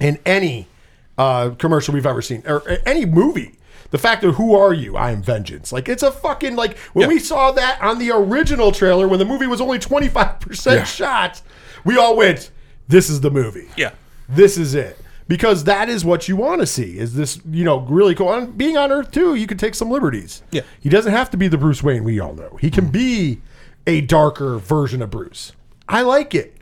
in 0.00 0.18
any 0.26 0.68
uh, 1.16 1.50
commercial 1.58 1.92
we've 1.94 2.06
ever 2.06 2.22
seen 2.22 2.42
or 2.46 2.62
any 2.86 3.04
movie. 3.04 3.54
The 3.90 3.98
fact 3.98 4.22
of 4.22 4.34
who 4.34 4.54
are 4.54 4.74
you? 4.74 4.96
I 4.96 5.10
am 5.12 5.22
vengeance. 5.22 5.72
Like 5.72 5.88
it's 5.88 6.02
a 6.02 6.12
fucking 6.12 6.56
like 6.56 6.76
when 6.92 7.08
we 7.08 7.18
saw 7.18 7.52
that 7.52 7.80
on 7.82 7.98
the 7.98 8.10
original 8.10 8.70
trailer 8.72 9.08
when 9.08 9.18
the 9.18 9.24
movie 9.24 9.46
was 9.46 9.60
only 9.62 9.78
25% 9.78 10.74
Yeah. 10.76 10.84
shot 10.84 11.40
we 11.84 11.96
all 11.96 12.16
went 12.16 12.50
this 12.88 13.08
is 13.10 13.20
the 13.22 13.30
movie. 13.30 13.68
Yeah. 13.76 13.92
this 14.28 14.58
is 14.58 14.74
it 14.74 14.98
because 15.28 15.64
that 15.64 15.88
is 15.88 16.04
what 16.04 16.26
you 16.28 16.34
want 16.36 16.60
to 16.60 16.66
see 16.66 16.98
is 16.98 17.14
this 17.14 17.40
you 17.50 17.62
know 17.64 17.80
really 17.80 18.14
cool 18.14 18.28
on 18.28 18.50
being 18.52 18.76
on 18.76 18.90
earth 18.90 19.10
too 19.10 19.34
you 19.34 19.46
can 19.46 19.58
take 19.58 19.74
some 19.74 19.90
liberties 19.90 20.42
Yeah. 20.50 20.62
he 20.80 20.88
doesn't 20.88 21.12
have 21.12 21.30
to 21.30 21.36
be 21.36 21.46
the 21.48 21.58
bruce 21.58 21.82
wayne 21.82 22.02
we 22.04 22.18
all 22.18 22.34
know 22.34 22.56
he 22.60 22.70
can 22.70 22.90
be 22.90 23.40
a 23.86 24.00
darker 24.02 24.58
version 24.58 25.00
of 25.00 25.10
Bruce. 25.10 25.52
I 25.88 26.02
like 26.02 26.34
it. 26.34 26.54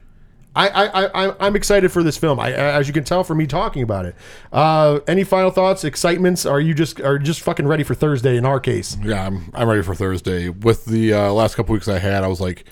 I, 0.55 0.69
I, 0.69 0.85
I, 0.87 1.27
I- 1.29 1.37
I'm 1.47 1.57
excited 1.57 1.91
for 1.91 2.05
this 2.05 2.17
film. 2.17 2.39
I, 2.39 2.53
as 2.53 2.87
you 2.87 2.95
can 2.95 3.03
tell 3.03 3.25
from 3.25 3.39
me 3.39 3.49
talking 3.49 3.83
about 3.83 4.07
it. 4.07 4.15
Uh, 4.53 5.01
any 5.09 5.25
final 5.25 5.51
thoughts, 5.51 5.83
excitements? 5.83 6.47
Are 6.47 6.61
you 6.61 6.73
just 6.73 7.01
are 7.01 7.19
just 7.19 7.41
fucking 7.41 7.67
ready 7.67 7.83
for 7.83 7.97
Thursday? 7.97 8.37
In 8.37 8.47
our 8.47 8.61
case, 8.61 8.97
Yeah, 9.03 9.27
I'm 9.27 9.51
I'm 9.55 9.69
ready 9.69 9.83
for 9.83 9.97
Thursday. 9.97 10.49
With 10.51 10.85
the 10.85 11.13
uh, 11.15 11.33
last 11.33 11.57
couple 11.57 11.73
weeks 11.73 11.89
I 11.89 11.99
had, 11.99 12.23
I 12.23 12.29
was 12.29 12.41
like, 12.41 12.65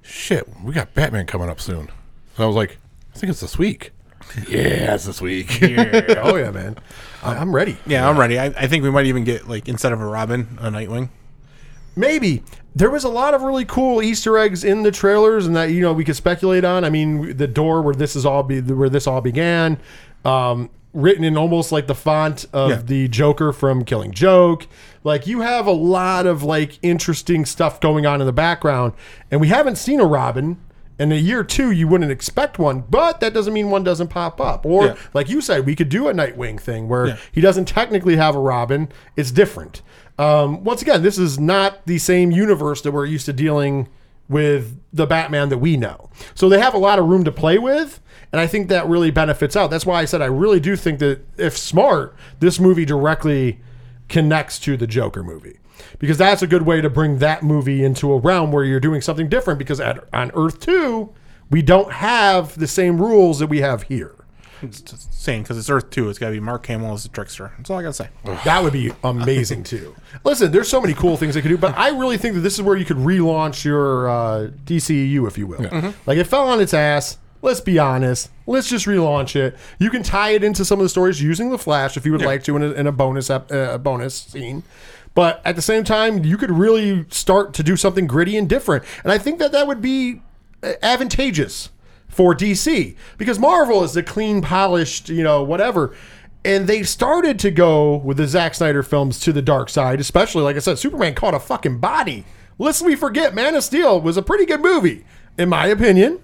shit, 0.00 0.48
we 0.62 0.72
got 0.72 0.94
Batman 0.94 1.26
coming 1.26 1.50
up 1.50 1.60
soon. 1.60 1.80
And 1.80 1.90
I 2.38 2.46
was 2.46 2.56
like, 2.56 2.78
I 3.14 3.18
think 3.18 3.30
it's 3.30 3.40
this 3.40 3.58
week. 3.58 3.92
Yeah, 4.48 4.94
it's 4.94 5.04
this 5.06 5.20
week. 5.20 5.58
oh 5.62 6.36
yeah, 6.36 6.50
man, 6.50 6.76
I, 7.22 7.36
I'm 7.36 7.54
ready. 7.54 7.76
Yeah, 7.86 8.08
I'm 8.08 8.18
ready. 8.18 8.38
I, 8.38 8.46
I 8.46 8.66
think 8.66 8.84
we 8.84 8.90
might 8.90 9.06
even 9.06 9.24
get 9.24 9.48
like 9.48 9.68
instead 9.68 9.92
of 9.92 10.00
a 10.00 10.06
Robin, 10.06 10.58
a 10.60 10.70
Nightwing. 10.70 11.08
Maybe 11.98 12.42
there 12.74 12.90
was 12.90 13.04
a 13.04 13.08
lot 13.08 13.32
of 13.32 13.40
really 13.42 13.64
cool 13.64 14.02
Easter 14.02 14.36
eggs 14.36 14.62
in 14.64 14.82
the 14.82 14.90
trailers, 14.90 15.46
and 15.46 15.56
that 15.56 15.70
you 15.70 15.80
know 15.80 15.92
we 15.94 16.04
could 16.04 16.16
speculate 16.16 16.64
on. 16.64 16.84
I 16.84 16.90
mean, 16.90 17.36
the 17.36 17.46
door 17.46 17.80
where 17.80 17.94
this 17.94 18.14
is 18.14 18.26
all 18.26 18.42
be 18.42 18.60
where 18.60 18.90
this 18.90 19.06
all 19.06 19.22
began, 19.22 19.78
um, 20.24 20.68
written 20.92 21.24
in 21.24 21.38
almost 21.38 21.72
like 21.72 21.86
the 21.86 21.94
font 21.94 22.44
of 22.52 22.70
Yeah. 22.70 22.82
the 22.84 23.08
Joker 23.08 23.52
from 23.54 23.84
Killing 23.84 24.12
Joke. 24.12 24.66
Like 25.04 25.26
you 25.26 25.40
have 25.40 25.66
a 25.66 25.70
lot 25.72 26.26
of 26.26 26.42
like 26.42 26.78
interesting 26.82 27.46
stuff 27.46 27.80
going 27.80 28.04
on 28.04 28.20
in 28.20 28.26
the 28.26 28.32
background, 28.32 28.92
and 29.30 29.40
we 29.40 29.48
haven't 29.48 29.76
seen 29.76 29.98
a 30.00 30.04
Robin. 30.06 30.58
In 30.98 31.12
a 31.12 31.16
year 31.16 31.44
two, 31.44 31.70
you 31.70 31.86
wouldn't 31.88 32.10
expect 32.10 32.58
one, 32.58 32.84
but 32.88 33.20
that 33.20 33.34
doesn't 33.34 33.52
mean 33.52 33.68
one 33.70 33.84
doesn't 33.84 34.08
pop 34.08 34.40
up. 34.40 34.64
Or, 34.64 34.86
Yeah. 34.86 34.94
like 35.12 35.28
you 35.28 35.40
said, 35.42 35.66
we 35.66 35.76
could 35.76 35.90
do 35.90 36.08
a 36.08 36.14
Nightwing 36.14 36.58
thing 36.58 36.88
where 36.88 37.06
Yeah. 37.08 37.16
he 37.32 37.40
doesn't 37.42 37.66
technically 37.66 38.16
have 38.16 38.34
a 38.34 38.38
Robin. 38.40 38.88
It's 39.14 39.30
different. 39.30 39.82
Um, 40.18 40.64
once 40.64 40.80
again, 40.80 41.02
this 41.02 41.18
is 41.18 41.38
not 41.38 41.84
the 41.84 41.98
same 41.98 42.30
universe 42.30 42.80
that 42.80 42.92
we're 42.92 43.04
used 43.04 43.26
to 43.26 43.34
dealing 43.34 43.88
with 44.28 44.78
the 44.92 45.06
Batman 45.06 45.50
that 45.50 45.58
we 45.58 45.76
know. 45.76 46.08
So 46.34 46.48
they 46.48 46.58
have 46.58 46.72
a 46.74 46.78
lot 46.78 46.98
of 46.98 47.04
room 47.06 47.24
to 47.24 47.30
play 47.32 47.58
with, 47.58 48.00
and 48.32 48.40
I 48.40 48.46
think 48.46 48.68
that 48.70 48.88
really 48.88 49.10
benefits 49.10 49.54
out. 49.54 49.70
That's 49.70 49.84
why 49.86 50.00
I 50.00 50.04
said 50.06 50.22
I 50.22 50.26
really 50.26 50.58
do 50.60 50.74
think 50.76 50.98
that 51.00 51.20
if 51.36 51.56
smart, 51.58 52.16
this 52.40 52.58
movie 52.58 52.86
directly 52.86 53.60
connects 54.08 54.58
to 54.60 54.76
the 54.76 54.86
Joker 54.86 55.22
movie. 55.22 55.58
Because 55.98 56.18
that's 56.18 56.42
a 56.42 56.46
good 56.46 56.62
way 56.62 56.80
to 56.80 56.90
bring 56.90 57.18
that 57.18 57.42
movie 57.42 57.84
into 57.84 58.12
a 58.12 58.18
realm 58.18 58.52
where 58.52 58.64
you're 58.64 58.80
doing 58.80 59.00
something 59.00 59.28
different. 59.28 59.58
Because 59.58 59.80
at, 59.80 60.04
on 60.12 60.30
Earth 60.34 60.60
2, 60.60 61.12
we 61.50 61.62
don't 61.62 61.92
have 61.92 62.58
the 62.58 62.66
same 62.66 63.00
rules 63.00 63.38
that 63.38 63.46
we 63.48 63.60
have 63.60 63.84
here. 63.84 64.14
It's 64.62 64.80
just 64.80 65.12
saying 65.22 65.42
because 65.42 65.58
it's 65.58 65.68
Earth 65.68 65.90
Two. 65.90 66.08
It's 66.08 66.18
got 66.18 66.28
to 66.28 66.32
be 66.32 66.40
Mark 66.40 66.64
Hamill 66.66 66.94
as 66.94 67.02
the 67.02 67.10
trickster. 67.10 67.52
That's 67.58 67.68
all 67.68 67.78
I 67.78 67.82
gotta 67.82 67.92
say. 67.92 68.08
That 68.44 68.62
would 68.62 68.72
be 68.72 68.90
amazing 69.04 69.64
too. 69.64 69.94
Listen, 70.24 70.50
there's 70.50 70.68
so 70.68 70.80
many 70.80 70.94
cool 70.94 71.18
things 71.18 71.34
they 71.34 71.42
could 71.42 71.50
do, 71.50 71.58
but 71.58 71.76
I 71.76 71.90
really 71.90 72.16
think 72.16 72.34
that 72.36 72.40
this 72.40 72.54
is 72.54 72.62
where 72.62 72.74
you 72.74 72.86
could 72.86 72.96
relaunch 72.96 73.66
your 73.66 74.08
uh, 74.08 74.48
DCEU, 74.64 75.26
if 75.28 75.36
you 75.36 75.46
will. 75.46 75.92
Like 76.06 76.16
it 76.16 76.24
fell 76.24 76.48
on 76.48 76.60
its 76.60 76.72
ass. 76.72 77.18
Let's 77.42 77.60
be 77.60 77.78
honest. 77.78 78.30
Let's 78.46 78.68
just 78.68 78.86
relaunch 78.86 79.36
it. 79.36 79.56
You 79.78 79.90
can 79.90 80.02
tie 80.02 80.30
it 80.30 80.42
into 80.42 80.64
some 80.64 80.80
of 80.80 80.84
the 80.84 80.88
stories 80.88 81.22
using 81.22 81.50
the 81.50 81.58
Flash 81.58 81.98
if 81.98 82.06
you 82.06 82.12
would 82.12 82.22
like 82.22 82.42
to 82.44 82.56
in 82.56 82.62
a, 82.62 82.70
in 82.72 82.86
a 82.86 82.92
bonus 82.92 83.28
ep- 83.28 83.52
uh, 83.52 83.72
a 83.74 83.78
bonus 83.78 84.14
scene. 84.14 84.62
But 85.16 85.40
at 85.46 85.56
the 85.56 85.62
same 85.62 85.82
time, 85.82 86.24
you 86.24 86.36
could 86.36 86.50
really 86.50 87.06
start 87.08 87.54
to 87.54 87.62
do 87.62 87.74
something 87.74 88.06
gritty 88.06 88.36
and 88.36 88.46
different. 88.46 88.84
And 89.02 89.10
I 89.10 89.16
think 89.16 89.38
that 89.38 89.50
that 89.52 89.66
would 89.66 89.80
be 89.80 90.20
uh, 90.62 90.74
advantageous 90.82 91.70
for 92.06 92.34
DC 92.34 92.94
because 93.16 93.38
Marvel 93.38 93.82
is 93.82 93.94
the 93.94 94.02
clean, 94.02 94.42
polished, 94.42 95.08
you 95.08 95.24
know, 95.24 95.42
whatever. 95.42 95.96
And 96.44 96.66
they 96.66 96.82
started 96.82 97.38
to 97.38 97.50
go 97.50 97.96
with 97.96 98.18
the 98.18 98.28
Zack 98.28 98.54
Snyder 98.54 98.82
films 98.82 99.18
to 99.20 99.32
the 99.32 99.40
dark 99.40 99.70
side, 99.70 100.00
especially 100.00 100.42
like 100.42 100.54
I 100.54 100.58
said, 100.58 100.78
Superman 100.78 101.14
caught 101.14 101.32
a 101.32 101.40
fucking 101.40 101.78
body. 101.78 102.26
Lest 102.58 102.84
we 102.84 102.94
forget, 102.94 103.34
Man 103.34 103.54
of 103.54 103.64
Steel 103.64 103.98
was 103.98 104.18
a 104.18 104.22
pretty 104.22 104.44
good 104.44 104.60
movie, 104.60 105.06
in 105.38 105.48
my 105.48 105.66
opinion. 105.66 106.20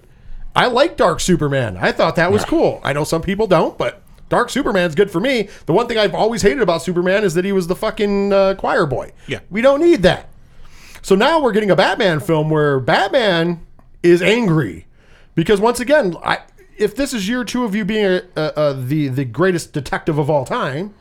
I 0.55 0.67
like 0.67 0.97
Dark 0.97 1.19
Superman. 1.19 1.77
I 1.77 1.91
thought 1.91 2.15
that 2.17 2.31
was 2.31 2.45
cool. 2.45 2.79
I 2.83 2.93
know 2.93 3.05
some 3.05 3.23
people 3.23 3.47
don't, 3.47 3.75
but 3.75 4.02
Dark 4.29 4.49
Superman's 4.49 4.95
good 4.95 5.11
for 5.11 5.19
me. 5.19 5.49
The 5.65 5.73
one 5.73 5.87
thing 5.87 5.97
I've 5.97 6.15
always 6.15 6.41
hated 6.41 6.61
about 6.61 6.81
Superman 6.81 7.23
is 7.23 7.33
that 7.35 7.45
he 7.45 7.51
was 7.51 7.67
the 7.67 7.75
fucking 7.75 8.33
uh, 8.33 8.55
choir 8.55 8.85
boy. 8.85 9.11
Yeah. 9.27 9.39
We 9.49 9.61
don't 9.61 9.79
need 9.79 10.01
that. 10.03 10.29
So 11.01 11.15
now 11.15 11.41
we're 11.41 11.51
getting 11.51 11.71
a 11.71 11.75
Batman 11.75 12.19
film 12.19 12.49
where 12.49 12.79
Batman 12.79 13.65
is 14.01 14.21
angry 14.21 14.87
because 15.35 15.59
once 15.59 15.79
again, 15.79 16.15
I, 16.23 16.39
if 16.77 16.95
this 16.95 17.13
is 17.13 17.27
year 17.27 17.43
two 17.43 17.65
of 17.65 17.75
you 17.75 17.85
being 17.85 18.05
a, 18.05 18.21
a, 18.35 18.53
a, 18.55 18.73
the 18.73 19.09
the 19.09 19.25
greatest 19.25 19.73
detective 19.73 20.17
of 20.17 20.29
all 20.29 20.45
time, 20.45 20.93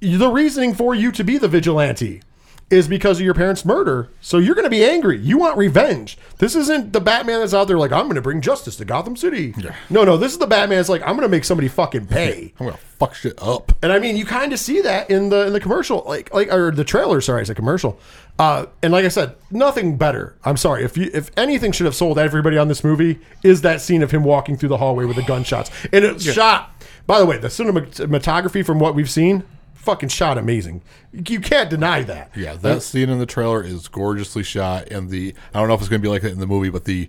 the 0.00 0.28
reasoning 0.28 0.74
for 0.74 0.94
you 0.94 1.12
to 1.12 1.24
be 1.24 1.38
the 1.38 1.48
vigilante 1.48 2.22
is 2.70 2.86
because 2.86 3.18
of 3.18 3.24
your 3.24 3.34
parents' 3.34 3.64
murder. 3.64 4.10
So 4.20 4.38
you're 4.38 4.54
going 4.54 4.64
to 4.64 4.70
be 4.70 4.84
angry. 4.84 5.18
You 5.18 5.38
want 5.38 5.56
revenge. 5.56 6.18
This 6.38 6.54
isn't 6.54 6.92
the 6.92 7.00
Batman 7.00 7.40
that's 7.40 7.54
out 7.54 7.66
there 7.66 7.78
like 7.78 7.92
I'm 7.92 8.04
going 8.04 8.16
to 8.16 8.22
bring 8.22 8.40
justice 8.40 8.76
to 8.76 8.84
Gotham 8.84 9.16
City. 9.16 9.54
No, 9.88 10.04
no, 10.04 10.16
this 10.16 10.32
is 10.32 10.38
the 10.38 10.46
Batman 10.46 10.78
that's 10.78 10.88
like 10.88 11.02
I'm 11.02 11.16
going 11.16 11.22
to 11.22 11.28
make 11.28 11.44
somebody 11.44 11.68
fucking 11.68 12.06
pay. 12.08 12.52
I'm 12.60 12.66
gonna 12.66 12.78
fuck 12.98 13.14
shit 13.14 13.40
up. 13.40 13.72
And 13.82 13.92
I 13.92 13.98
mean, 13.98 14.16
you 14.16 14.26
kind 14.26 14.52
of 14.52 14.58
see 14.58 14.80
that 14.82 15.10
in 15.10 15.28
the 15.30 15.46
in 15.46 15.52
the 15.52 15.60
commercial, 15.60 16.02
like 16.06 16.32
like 16.34 16.52
or 16.52 16.70
the 16.70 16.84
trailer. 16.84 17.20
Sorry, 17.20 17.40
it's 17.40 17.50
a 17.50 17.54
commercial. 17.54 17.98
Uh, 18.38 18.66
and 18.82 18.92
like 18.92 19.04
I 19.04 19.08
said, 19.08 19.34
nothing 19.50 19.96
better. 19.96 20.36
I'm 20.44 20.56
sorry 20.56 20.84
if 20.84 20.96
you 20.96 21.10
if 21.14 21.30
anything 21.36 21.72
should 21.72 21.86
have 21.86 21.94
sold 21.94 22.18
everybody 22.18 22.58
on 22.58 22.68
this 22.68 22.84
movie 22.84 23.18
is 23.42 23.62
that 23.62 23.80
scene 23.80 24.02
of 24.02 24.10
him 24.10 24.24
walking 24.24 24.56
through 24.56 24.68
the 24.68 24.76
hallway 24.76 25.04
with 25.04 25.16
the 25.16 25.22
gunshots, 25.22 25.70
and 25.92 26.04
it's 26.04 26.24
shot. 26.24 26.70
By 27.06 27.18
the 27.18 27.26
way, 27.26 27.38
the 27.38 27.48
cinematography 27.48 28.64
from 28.64 28.78
what 28.78 28.94
we've 28.94 29.10
seen, 29.10 29.44
fucking 29.78 30.10
shot 30.10 30.36
amazing. 30.38 30.82
You 31.12 31.40
can't 31.40 31.70
deny 31.70 32.02
that. 32.02 32.30
Yeah, 32.36 32.54
that 32.56 32.82
scene 32.82 33.08
in 33.08 33.18
the 33.18 33.26
trailer 33.26 33.62
is 33.62 33.88
gorgeously 33.88 34.42
shot, 34.42 34.88
and 34.88 35.08
the 35.10 35.34
I 35.54 35.58
don't 35.60 35.68
know 35.68 35.74
if 35.74 35.80
it's 35.80 35.88
gonna 35.88 36.00
be 36.00 36.08
like 36.08 36.22
that 36.22 36.32
in 36.32 36.38
the 36.40 36.46
movie, 36.46 36.70
but 36.70 36.84
the 36.84 37.08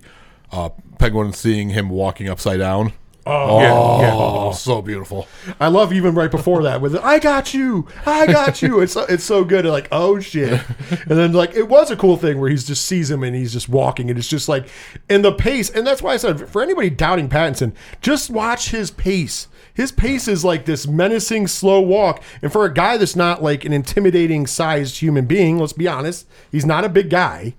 uh, 0.52 0.70
penguin 0.98 1.32
seeing 1.32 1.70
him 1.70 1.88
walking 1.90 2.28
upside 2.28 2.58
down. 2.58 2.92
Oh, 3.26 3.60
yeah. 4.48 4.52
so 4.52 4.80
beautiful. 4.80 5.28
I 5.60 5.68
love 5.68 5.92
even 5.92 6.14
right 6.14 6.30
before 6.30 6.62
that 6.62 6.80
with 6.80 6.96
I 6.96 7.18
got 7.18 7.52
you, 7.52 7.86
I 8.06 8.26
got 8.26 8.62
you. 8.62 8.80
It's 8.80 8.94
so- 8.94 9.04
it's 9.08 9.22
so 9.22 9.44
good. 9.44 9.66
Like 9.66 9.88
oh 9.92 10.18
shit, 10.20 10.52
and 10.90 11.10
then 11.18 11.32
like 11.32 11.54
it 11.54 11.68
was 11.68 11.90
a 11.90 11.96
cool 11.96 12.16
thing 12.16 12.40
where 12.40 12.48
he's 12.48 12.64
just 12.64 12.86
sees 12.86 13.10
him 13.10 13.22
and 13.22 13.36
he's 13.36 13.52
just 13.52 13.68
walking 13.68 14.08
and 14.08 14.18
it's 14.18 14.26
just 14.26 14.48
like 14.48 14.68
in 15.10 15.20
the 15.20 15.32
pace. 15.32 15.68
And 15.68 15.86
that's 15.86 16.00
why 16.02 16.14
I 16.14 16.16
said 16.16 16.48
for 16.48 16.62
anybody 16.62 16.88
doubting 16.88 17.28
Pattinson, 17.28 17.74
just 18.00 18.30
watch 18.30 18.70
his 18.70 18.90
pace. 18.90 19.46
His 19.80 19.92
pace 19.92 20.28
is 20.28 20.44
like 20.44 20.66
this 20.66 20.86
menacing 20.86 21.46
slow 21.46 21.80
walk, 21.80 22.22
and 22.42 22.52
for 22.52 22.66
a 22.66 22.74
guy 22.74 22.98
that's 22.98 23.16
not 23.16 23.42
like 23.42 23.64
an 23.64 23.72
intimidating 23.72 24.46
sized 24.46 24.98
human 24.98 25.24
being, 25.24 25.58
let's 25.58 25.72
be 25.72 25.88
honest, 25.88 26.28
he's 26.52 26.66
not 26.66 26.84
a 26.84 26.88
big 26.90 27.08
guy, 27.08 27.54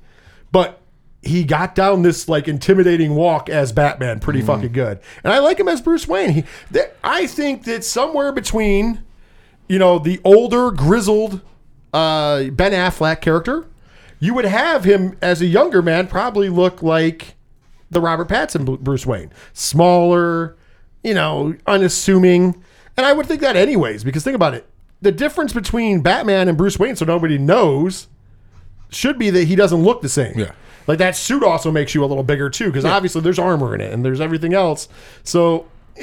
but 0.51 0.79
he 1.23 1.43
got 1.43 1.73
down 1.73 2.03
this 2.03 2.29
like 2.29 2.47
intimidating 2.47 3.15
walk 3.15 3.49
as 3.49 3.71
Batman 3.71 4.19
pretty 4.19 4.43
fucking 4.43 4.71
good. 4.71 4.99
And 5.23 5.33
I 5.33 5.39
like 5.39 5.59
him 5.59 5.67
as 5.67 5.81
Bruce 5.81 6.07
Wayne. 6.07 6.29
He, 6.29 6.43
th- 6.71 6.91
I 7.03 7.25
think 7.25 7.63
that 7.63 7.83
somewhere 7.83 8.31
between, 8.31 9.01
you 9.67 9.79
know, 9.79 9.97
the 9.97 10.21
older 10.23 10.69
grizzled 10.69 11.41
uh, 11.91 12.43
Ben 12.51 12.71
Affleck 12.71 13.21
character, 13.21 13.65
you 14.19 14.35
would 14.35 14.45
have 14.45 14.83
him 14.83 15.17
as 15.23 15.41
a 15.41 15.47
younger 15.47 15.81
man 15.81 16.05
probably 16.05 16.49
look 16.49 16.83
like 16.83 17.33
the 17.89 17.99
Robert 17.99 18.27
Pattinson 18.27 18.79
Bruce 18.79 19.07
Wayne, 19.07 19.33
smaller, 19.53 20.55
you 21.03 21.13
know, 21.13 21.55
unassuming. 21.67 22.63
And 22.97 23.05
I 23.05 23.13
would 23.13 23.25
think 23.25 23.41
that 23.41 23.55
anyways, 23.55 24.03
because 24.03 24.23
think 24.23 24.35
about 24.35 24.53
it. 24.53 24.67
The 25.01 25.11
difference 25.11 25.53
between 25.53 26.01
Batman 26.01 26.47
and 26.47 26.57
Bruce 26.57 26.77
Wayne, 26.77 26.95
so 26.95 27.05
nobody 27.05 27.37
knows, 27.37 28.07
should 28.89 29.17
be 29.17 29.29
that 29.31 29.45
he 29.45 29.55
doesn't 29.55 29.81
look 29.81 30.01
the 30.01 30.09
same. 30.09 30.37
Yeah. 30.37 30.51
Like 30.87 30.99
that 30.99 31.15
suit 31.15 31.43
also 31.43 31.71
makes 31.71 31.95
you 31.95 32.03
a 32.03 32.07
little 32.07 32.23
bigger 32.23 32.49
too, 32.49 32.67
because 32.67 32.85
obviously 32.85 33.21
there's 33.21 33.39
armor 33.39 33.73
in 33.73 33.81
it 33.81 33.93
and 33.93 34.03
there's 34.03 34.21
everything 34.21 34.53
else. 34.53 34.87
So 35.23 35.65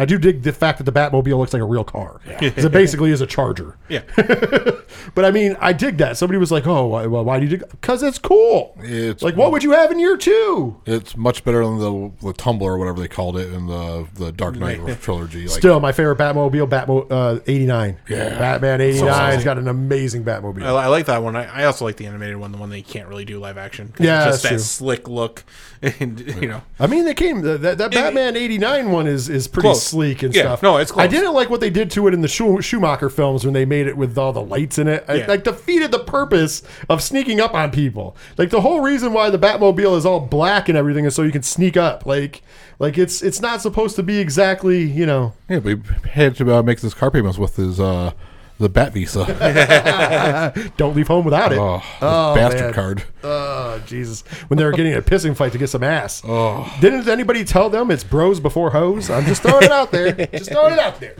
eh, 0.00 0.02
I 0.02 0.06
do 0.06 0.18
dig 0.18 0.42
the 0.42 0.52
fact 0.52 0.78
that 0.78 0.84
the 0.84 0.92
Batmobile 0.92 1.38
looks 1.38 1.52
like 1.52 1.62
a 1.62 1.66
real 1.66 1.84
car. 1.84 2.20
'Cause 2.40 2.64
it 2.64 2.72
basically 2.72 3.10
is 3.10 3.20
a 3.20 3.26
charger. 3.26 3.76
Yeah. 3.88 4.02
But 5.14 5.24
I 5.24 5.30
mean, 5.30 5.56
I 5.60 5.72
dig 5.72 5.96
that. 5.98 6.16
Somebody 6.16 6.38
was 6.38 6.50
like, 6.52 6.66
"Oh, 6.66 6.86
why, 6.86 7.06
why, 7.06 7.20
why 7.20 7.38
do 7.38 7.46
you 7.46 7.56
dig?" 7.56 7.68
Because 7.70 8.02
it's 8.02 8.18
cool. 8.18 8.76
It's 8.82 9.22
like, 9.22 9.34
what 9.36 9.50
would 9.52 9.62
you 9.62 9.70
have 9.72 9.90
in 9.90 9.98
year 9.98 10.16
two? 10.16 10.80
It's 10.84 11.16
much 11.16 11.42
better 11.44 11.64
than 11.64 11.78
the 11.78 12.10
the 12.22 12.32
Tumbler 12.32 12.72
or 12.74 12.78
whatever 12.78 13.00
they 13.00 13.08
called 13.08 13.36
it 13.38 13.52
in 13.52 13.66
the 13.66 14.06
the 14.14 14.30
Dark 14.32 14.56
Knight 14.56 14.78
trilogy. 15.02 15.46
Like, 15.46 15.58
Still, 15.58 15.80
my 15.80 15.92
favorite 15.92 16.18
Batmobile, 16.18 16.68
Batmo 16.68 17.06
uh, 17.10 17.40
'89. 17.46 17.98
Yeah. 18.08 18.38
Batman 18.38 18.80
'89 18.80 19.32
has 19.32 19.44
got 19.44 19.58
an 19.58 19.68
amazing 19.68 20.24
Batmobile. 20.24 20.62
I, 20.64 20.70
I 20.84 20.86
like 20.88 21.06
that 21.06 21.22
one. 21.22 21.34
I, 21.36 21.44
I 21.44 21.64
also 21.64 21.84
like 21.84 21.96
the 21.96 22.06
animated 22.06 22.36
one, 22.36 22.52
the 22.52 22.58
one 22.58 22.68
that 22.70 22.78
you 22.78 22.84
can't 22.84 23.08
really 23.08 23.24
do 23.24 23.38
live 23.38 23.56
action. 23.58 23.92
Yeah, 23.98 24.26
it's 24.28 24.32
just 24.36 24.42
that's 24.42 24.42
that 24.42 24.48
true. 24.50 24.58
slick 24.58 25.08
look, 25.08 25.44
and 25.82 26.20
you 26.20 26.48
know, 26.48 26.62
I 26.78 26.86
mean, 26.88 27.04
they 27.04 27.14
came. 27.14 27.40
That, 27.42 27.62
that, 27.62 27.78
that 27.78 27.90
Batman 27.92 28.36
'89 28.36 28.90
one 28.90 29.06
is 29.06 29.28
is 29.28 29.48
pretty 29.48 29.68
Close. 29.68 29.89
Sleek 29.90 30.22
and 30.22 30.34
Yeah, 30.34 30.42
stuff. 30.42 30.62
no, 30.62 30.76
it's 30.76 30.90
close. 30.92 31.04
I 31.04 31.06
didn't 31.06 31.32
like 31.34 31.50
what 31.50 31.60
they 31.60 31.70
did 31.70 31.90
to 31.92 32.06
it 32.08 32.14
in 32.14 32.20
the 32.20 32.28
Schu- 32.28 32.60
Schumacher 32.62 33.08
films 33.10 33.44
when 33.44 33.54
they 33.54 33.64
made 33.64 33.86
it 33.86 33.96
with 33.96 34.16
all 34.16 34.32
the 34.32 34.42
lights 34.42 34.78
in 34.78 34.88
it. 34.88 35.04
It 35.08 35.18
Yeah. 35.20 35.26
like 35.26 35.44
defeated 35.44 35.90
the 35.90 35.98
purpose 35.98 36.62
of 36.88 37.02
sneaking 37.02 37.40
up 37.40 37.54
on 37.54 37.70
people. 37.70 38.16
Like 38.38 38.50
the 38.50 38.60
whole 38.60 38.80
reason 38.80 39.12
why 39.12 39.30
the 39.30 39.38
Batmobile 39.38 39.96
is 39.96 40.06
all 40.06 40.20
black 40.20 40.68
and 40.68 40.76
everything 40.78 41.04
is 41.04 41.14
so 41.14 41.22
you 41.22 41.32
can 41.32 41.42
sneak 41.42 41.76
up. 41.76 42.06
Like, 42.06 42.42
like 42.78 42.96
it's 42.98 43.22
it's 43.22 43.40
not 43.40 43.60
supposed 43.60 43.96
to 43.96 44.02
be 44.02 44.18
exactly 44.18 44.82
you 44.82 45.06
know. 45.06 45.32
yeah, 45.48 45.58
but 45.60 45.76
he 46.04 46.08
had 46.10 46.36
to 46.36 46.54
uh, 46.54 46.62
make 46.62 46.80
his 46.80 46.94
car 46.94 47.10
payments 47.10 47.38
with 47.38 47.56
his 47.56 47.78
uh, 47.80 48.12
The 48.60 48.68
Bat 48.68 48.92
Visa. 48.92 50.62
Don't 50.76 50.94
leave 50.94 51.08
home 51.08 51.24
without 51.24 51.52
it. 51.52 51.58
Oh, 51.58 51.82
Oh, 52.02 52.34
bastard 52.34 52.60
man. 52.60 52.72
card. 52.74 53.02
Oh, 53.24 53.82
Jesus. 53.86 54.20
When 54.48 54.58
they 54.58 54.64
were 54.64 54.72
getting 54.72 54.94
a 54.94 55.00
pissing 55.00 55.34
fight 55.34 55.52
to 55.52 55.58
get 55.58 55.68
some 55.70 55.82
ass. 55.82 56.22
Oh. 56.26 56.70
Didn't 56.80 57.08
anybody 57.08 57.42
tell 57.44 57.70
them 57.70 57.90
it's 57.90 58.04
bros 58.04 58.38
before 58.38 58.70
hoes? 58.70 59.08
I'm 59.08 59.24
just 59.24 59.42
throwing 59.42 59.64
it 59.64 59.72
out 59.72 59.90
there. 59.90 60.12
Just 60.32 60.50
throwing 60.52 60.74
it 60.74 60.78
out 60.78 61.00
there. 61.00 61.16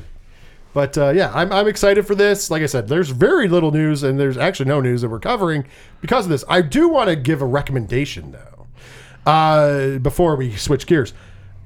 But 0.75 0.97
uh, 0.99 1.11
yeah, 1.11 1.33
I'm, 1.35 1.51
I'm 1.51 1.67
excited 1.67 2.07
for 2.07 2.15
this. 2.15 2.51
Like 2.51 2.63
I 2.63 2.67
said, 2.67 2.89
there's 2.89 3.09
very 3.11 3.49
little 3.49 3.73
news, 3.73 4.03
and 4.03 4.21
there's 4.21 4.37
actually 4.37 4.67
no 4.69 4.81
news 4.81 5.01
that 5.01 5.09
we're 5.09 5.19
covering 5.19 5.65
because 6.01 6.27
of 6.27 6.31
this. 6.31 6.45
I 6.49 6.61
do 6.63 6.89
want 6.91 7.09
to 7.09 7.17
give 7.17 7.41
a 7.43 7.47
recommendation, 7.47 8.33
though, 8.33 8.67
uh, 9.31 9.99
before 9.99 10.37
we 10.37 10.55
switch 10.57 10.87
gears. 10.87 11.13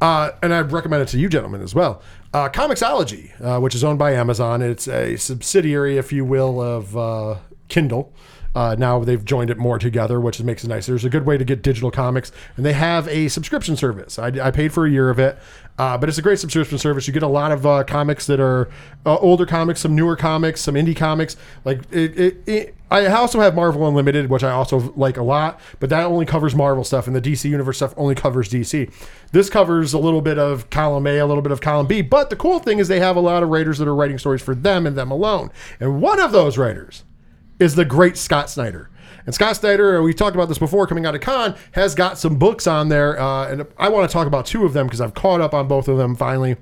Uh, 0.00 0.30
and 0.42 0.54
I'd 0.54 0.70
recommend 0.72 1.02
it 1.02 1.08
to 1.08 1.18
you 1.18 1.28
gentlemen 1.28 1.60
as 1.62 1.74
well. 1.74 2.00
Uh, 2.34 2.48
Comixology, 2.48 3.30
uh, 3.40 3.60
which 3.60 3.76
is 3.76 3.84
owned 3.84 4.00
by 4.00 4.10
Amazon, 4.10 4.60
it's 4.60 4.88
a 4.88 5.16
subsidiary, 5.16 5.98
if 5.98 6.12
you 6.12 6.24
will, 6.24 6.60
of 6.60 6.96
uh, 6.96 7.36
Kindle. 7.68 8.12
Uh, 8.54 8.76
now 8.78 9.00
they've 9.00 9.24
joined 9.24 9.50
it 9.50 9.58
more 9.58 9.78
together, 9.78 10.20
which 10.20 10.40
makes 10.42 10.64
it 10.64 10.68
nice. 10.68 10.86
There's 10.86 11.04
a 11.04 11.10
good 11.10 11.26
way 11.26 11.36
to 11.36 11.44
get 11.44 11.62
digital 11.62 11.90
comics, 11.90 12.30
and 12.56 12.64
they 12.64 12.72
have 12.72 13.08
a 13.08 13.28
subscription 13.28 13.76
service. 13.76 14.18
I, 14.18 14.28
I 14.42 14.50
paid 14.50 14.72
for 14.72 14.86
a 14.86 14.90
year 14.90 15.10
of 15.10 15.18
it, 15.18 15.38
uh, 15.78 15.98
but 15.98 16.08
it's 16.08 16.18
a 16.18 16.22
great 16.22 16.38
subscription 16.38 16.78
service. 16.78 17.06
You 17.06 17.12
get 17.12 17.24
a 17.24 17.28
lot 17.28 17.50
of 17.50 17.66
uh, 17.66 17.82
comics 17.84 18.26
that 18.26 18.38
are 18.38 18.68
uh, 19.04 19.16
older 19.16 19.44
comics, 19.44 19.80
some 19.80 19.96
newer 19.96 20.14
comics, 20.14 20.60
some 20.60 20.76
indie 20.76 20.96
comics. 20.96 21.36
Like 21.64 21.80
it, 21.90 22.18
it, 22.18 22.36
it, 22.46 22.74
I 22.90 23.06
also 23.06 23.40
have 23.40 23.56
Marvel 23.56 23.88
Unlimited, 23.88 24.30
which 24.30 24.44
I 24.44 24.52
also 24.52 24.92
like 24.94 25.16
a 25.16 25.22
lot, 25.22 25.58
but 25.80 25.90
that 25.90 26.04
only 26.04 26.26
covers 26.26 26.54
Marvel 26.54 26.84
stuff, 26.84 27.08
and 27.08 27.16
the 27.16 27.20
DC 27.20 27.50
Universe 27.50 27.78
stuff 27.78 27.92
only 27.96 28.14
covers 28.14 28.48
DC. 28.48 28.92
This 29.32 29.50
covers 29.50 29.94
a 29.94 29.98
little 29.98 30.20
bit 30.20 30.38
of 30.38 30.70
column 30.70 31.08
A, 31.08 31.18
a 31.18 31.26
little 31.26 31.42
bit 31.42 31.50
of 31.50 31.60
column 31.60 31.88
B. 31.88 32.02
But 32.02 32.30
the 32.30 32.36
cool 32.36 32.60
thing 32.60 32.78
is 32.78 32.86
they 32.86 33.00
have 33.00 33.16
a 33.16 33.20
lot 33.20 33.42
of 33.42 33.48
writers 33.48 33.78
that 33.78 33.88
are 33.88 33.94
writing 33.94 34.18
stories 34.18 34.42
for 34.42 34.54
them 34.54 34.86
and 34.86 34.96
them 34.96 35.10
alone. 35.10 35.50
And 35.80 36.00
one 36.00 36.20
of 36.20 36.30
those 36.30 36.56
writers 36.56 37.02
is 37.64 37.74
the 37.74 37.84
great 37.84 38.16
Scott 38.16 38.50
Snyder. 38.50 38.90
And 39.26 39.34
Scott 39.34 39.56
Snyder, 39.56 40.02
we 40.02 40.12
talked 40.12 40.36
about 40.36 40.48
this 40.48 40.58
before 40.58 40.86
coming 40.86 41.06
out 41.06 41.14
of 41.14 41.22
Con, 41.22 41.56
has 41.72 41.94
got 41.94 42.18
some 42.18 42.38
books 42.38 42.66
on 42.66 42.90
there. 42.90 43.18
Uh, 43.18 43.48
and 43.48 43.66
I 43.78 43.88
want 43.88 44.08
to 44.08 44.12
talk 44.12 44.26
about 44.26 44.46
two 44.46 44.64
of 44.64 44.74
them 44.74 44.86
because 44.86 45.00
I've 45.00 45.14
caught 45.14 45.40
up 45.40 45.54
on 45.54 45.66
both 45.66 45.88
of 45.88 45.96
them 45.96 46.14
finally. 46.14 46.56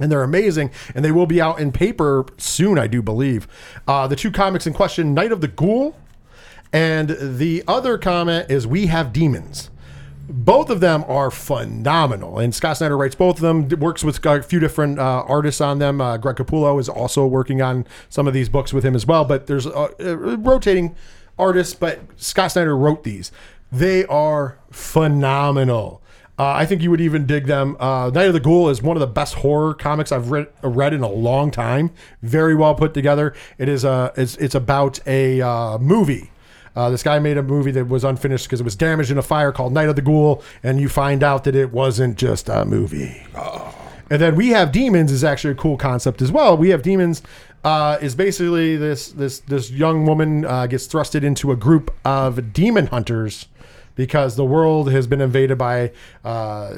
And 0.00 0.12
they're 0.12 0.22
amazing, 0.22 0.70
and 0.94 1.04
they 1.04 1.10
will 1.10 1.26
be 1.26 1.40
out 1.40 1.58
in 1.58 1.72
paper 1.72 2.24
soon, 2.36 2.78
I 2.78 2.86
do 2.86 3.02
believe. 3.02 3.48
Uh, 3.86 4.06
the 4.06 4.14
two 4.14 4.30
comics 4.30 4.64
in 4.64 4.72
question 4.72 5.12
Night 5.12 5.32
of 5.32 5.40
the 5.40 5.48
Ghoul, 5.48 5.96
and 6.72 7.16
the 7.18 7.64
other 7.66 7.98
comment 7.98 8.48
is 8.48 8.64
We 8.64 8.86
Have 8.86 9.12
Demons. 9.12 9.70
Both 10.30 10.68
of 10.68 10.80
them 10.80 11.04
are 11.08 11.30
phenomenal, 11.30 12.38
and 12.38 12.54
Scott 12.54 12.76
Snyder 12.76 12.98
writes 12.98 13.14
both 13.14 13.36
of 13.36 13.40
them. 13.40 13.66
Works 13.80 14.04
with 14.04 14.24
a 14.26 14.42
few 14.42 14.60
different 14.60 14.98
uh, 14.98 15.24
artists 15.26 15.62
on 15.62 15.78
them. 15.78 16.02
Uh, 16.02 16.18
Greg 16.18 16.36
Capullo 16.36 16.78
is 16.78 16.88
also 16.88 17.26
working 17.26 17.62
on 17.62 17.86
some 18.10 18.26
of 18.26 18.34
these 18.34 18.50
books 18.50 18.72
with 18.72 18.84
him 18.84 18.94
as 18.94 19.06
well. 19.06 19.24
But 19.24 19.46
there's 19.46 19.66
uh, 19.66 19.88
rotating 20.38 20.94
artists, 21.38 21.74
but 21.74 22.00
Scott 22.16 22.52
Snyder 22.52 22.76
wrote 22.76 23.04
these. 23.04 23.32
They 23.72 24.04
are 24.06 24.58
phenomenal. 24.70 26.02
Uh, 26.38 26.52
I 26.52 26.66
think 26.66 26.82
you 26.82 26.90
would 26.90 27.00
even 27.00 27.26
dig 27.26 27.46
them. 27.46 27.76
Uh, 27.80 28.10
Night 28.10 28.28
of 28.28 28.34
the 28.34 28.40
Ghoul 28.40 28.68
is 28.68 28.80
one 28.82 28.96
of 28.96 29.00
the 29.00 29.08
best 29.08 29.36
horror 29.36 29.74
comics 29.74 30.12
I've 30.12 30.30
read, 30.30 30.48
read 30.62 30.92
in 30.92 31.02
a 31.02 31.08
long 31.08 31.50
time. 31.50 31.90
Very 32.22 32.54
well 32.54 32.74
put 32.74 32.94
together. 32.94 33.34
It 33.56 33.68
is 33.68 33.82
a 33.82 34.12
it's, 34.16 34.36
it's 34.36 34.54
about 34.54 35.00
a 35.06 35.40
uh, 35.40 35.78
movie. 35.78 36.30
Uh, 36.76 36.90
this 36.90 37.02
guy 37.02 37.18
made 37.18 37.36
a 37.36 37.42
movie 37.42 37.70
that 37.72 37.88
was 37.88 38.04
unfinished 38.04 38.46
because 38.46 38.60
it 38.60 38.64
was 38.64 38.76
damaged 38.76 39.10
in 39.10 39.18
a 39.18 39.22
fire 39.22 39.52
called 39.52 39.72
Night 39.72 39.88
of 39.88 39.96
the 39.96 40.02
Ghoul, 40.02 40.42
and 40.62 40.80
you 40.80 40.88
find 40.88 41.22
out 41.22 41.44
that 41.44 41.54
it 41.54 41.72
wasn't 41.72 42.18
just 42.18 42.48
a 42.48 42.64
movie. 42.64 43.26
And 44.10 44.22
then 44.22 44.36
we 44.36 44.50
have 44.50 44.72
demons 44.72 45.12
is 45.12 45.22
actually 45.22 45.52
a 45.52 45.56
cool 45.56 45.76
concept 45.76 46.22
as 46.22 46.32
well. 46.32 46.56
We 46.56 46.70
have 46.70 46.82
demons 46.82 47.22
uh, 47.64 47.98
is 48.00 48.14
basically 48.14 48.76
this 48.76 49.08
this 49.12 49.40
this 49.40 49.70
young 49.70 50.06
woman 50.06 50.44
uh, 50.44 50.66
gets 50.66 50.86
thrusted 50.86 51.22
into 51.22 51.50
a 51.50 51.56
group 51.56 51.94
of 52.04 52.52
demon 52.52 52.86
hunters 52.86 53.48
because 53.96 54.36
the 54.36 54.44
world 54.44 54.90
has 54.92 55.08
been 55.08 55.20
invaded 55.20 55.58
by 55.58 55.90
uh, 56.24 56.76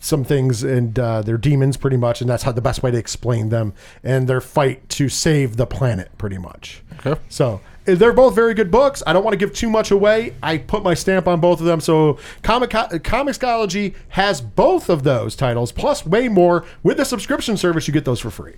some 0.00 0.24
things 0.24 0.62
and 0.62 0.98
uh, 0.98 1.20
they're 1.20 1.36
demons 1.36 1.76
pretty 1.76 1.98
much, 1.98 2.22
and 2.22 2.30
that's 2.30 2.44
how 2.44 2.52
the 2.52 2.62
best 2.62 2.82
way 2.82 2.90
to 2.90 2.96
explain 2.96 3.50
them 3.50 3.74
and 4.02 4.26
their 4.26 4.40
fight 4.40 4.88
to 4.88 5.08
save 5.10 5.58
the 5.58 5.66
planet 5.66 6.10
pretty 6.16 6.38
much. 6.38 6.82
Okay. 6.98 7.20
So 7.28 7.60
they're 7.86 8.12
both 8.12 8.34
very 8.34 8.54
good 8.54 8.70
books. 8.70 9.02
I 9.06 9.12
don't 9.12 9.24
want 9.24 9.32
to 9.32 9.38
give 9.38 9.54
too 9.54 9.70
much 9.70 9.90
away. 9.90 10.34
I 10.42 10.58
put 10.58 10.82
my 10.82 10.94
stamp 10.94 11.26
on 11.26 11.40
both 11.40 11.60
of 11.60 11.66
them. 11.66 11.80
So 11.80 12.18
Comic 12.42 12.70
Comixology 12.70 13.94
has 14.10 14.40
both 14.40 14.88
of 14.88 15.02
those 15.04 15.36
titles 15.36 15.72
plus 15.72 16.04
way 16.04 16.28
more 16.28 16.64
with 16.82 16.96
the 16.96 17.04
subscription 17.04 17.56
service. 17.56 17.86
You 17.86 17.94
get 17.94 18.04
those 18.04 18.20
for 18.20 18.30
free, 18.30 18.56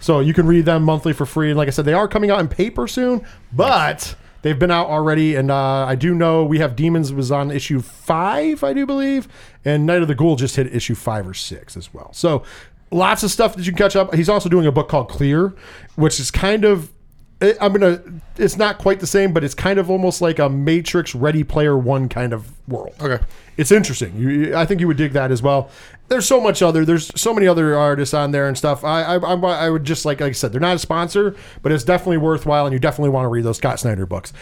so 0.00 0.20
you 0.20 0.32
can 0.32 0.46
read 0.46 0.64
them 0.64 0.84
monthly 0.84 1.12
for 1.12 1.26
free. 1.26 1.50
And 1.50 1.58
like 1.58 1.68
I 1.68 1.72
said, 1.72 1.84
they 1.84 1.94
are 1.94 2.08
coming 2.08 2.30
out 2.30 2.40
in 2.40 2.48
paper 2.48 2.86
soon, 2.86 3.26
but. 3.52 4.14
They've 4.42 4.58
been 4.58 4.70
out 4.70 4.86
already, 4.86 5.34
and 5.34 5.50
uh, 5.50 5.84
I 5.84 5.96
do 5.96 6.14
know 6.14 6.44
we 6.44 6.60
have 6.60 6.76
Demons 6.76 7.12
was 7.12 7.32
on 7.32 7.50
issue 7.50 7.80
five, 7.80 8.62
I 8.62 8.72
do 8.72 8.86
believe, 8.86 9.26
and 9.64 9.84
Night 9.84 10.00
of 10.00 10.06
the 10.06 10.14
Ghoul 10.14 10.36
just 10.36 10.54
hit 10.54 10.72
issue 10.72 10.94
five 10.94 11.26
or 11.26 11.34
six 11.34 11.76
as 11.76 11.92
well. 11.92 12.12
So 12.12 12.44
lots 12.92 13.24
of 13.24 13.32
stuff 13.32 13.56
that 13.56 13.66
you 13.66 13.72
can 13.72 13.78
catch 13.78 13.96
up. 13.96 14.14
He's 14.14 14.28
also 14.28 14.48
doing 14.48 14.64
a 14.64 14.70
book 14.70 14.88
called 14.88 15.08
Clear, 15.08 15.54
which 15.96 16.20
is 16.20 16.30
kind 16.30 16.64
of 16.64 16.92
it- 17.40 17.56
I'm 17.60 17.72
gonna. 17.72 18.00
It's 18.36 18.56
not 18.56 18.78
quite 18.78 19.00
the 19.00 19.06
same, 19.06 19.32
but 19.32 19.44
it's 19.44 19.54
kind 19.54 19.78
of 19.78 19.90
almost 19.90 20.20
like 20.20 20.38
a 20.38 20.48
Matrix 20.48 21.14
Ready 21.14 21.44
Player 21.44 21.76
One 21.76 22.08
kind 22.08 22.32
of 22.32 22.50
world. 22.68 22.94
Okay. 23.00 23.22
It's 23.56 23.72
interesting. 23.72 24.16
You, 24.16 24.54
I 24.56 24.64
think 24.64 24.80
you 24.80 24.86
would 24.86 24.96
dig 24.96 25.12
that 25.12 25.30
as 25.32 25.42
well. 25.42 25.68
There's 26.08 26.26
so 26.26 26.40
much 26.40 26.62
other. 26.62 26.84
There's 26.84 27.10
so 27.20 27.34
many 27.34 27.46
other 27.48 27.76
artists 27.76 28.14
on 28.14 28.30
there 28.30 28.46
and 28.48 28.56
stuff. 28.56 28.84
I, 28.84 29.02
I, 29.02 29.16
I, 29.16 29.34
I 29.34 29.68
would 29.70 29.84
just 29.84 30.04
like, 30.04 30.20
like 30.20 30.30
I 30.30 30.32
said, 30.32 30.52
they're 30.52 30.60
not 30.60 30.76
a 30.76 30.78
sponsor, 30.78 31.34
but 31.62 31.72
it's 31.72 31.84
definitely 31.84 32.18
worthwhile, 32.18 32.66
and 32.66 32.72
you 32.72 32.78
definitely 32.78 33.10
want 33.10 33.24
to 33.24 33.28
read 33.28 33.44
those 33.44 33.56
Scott 33.58 33.80
Snyder 33.80 34.06
books. 34.06 34.32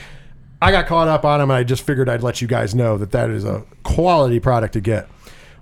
I 0.63 0.71
got 0.71 0.87
caught 0.87 1.09
up 1.09 1.25
on 1.25 1.41
them, 1.41 1.51
and 1.51 1.57
I 1.57 1.65
just 1.65 1.83
figured 1.83 2.09
I'd 2.09 2.23
let 2.23 2.41
you 2.41 2.47
guys 2.49 2.75
know 2.75 2.99
that 2.99 3.11
that 3.13 3.31
is 3.31 3.45
a 3.45 3.65
quality 3.83 4.39
product 4.39 4.75
to 4.75 4.81
get. 4.81 5.09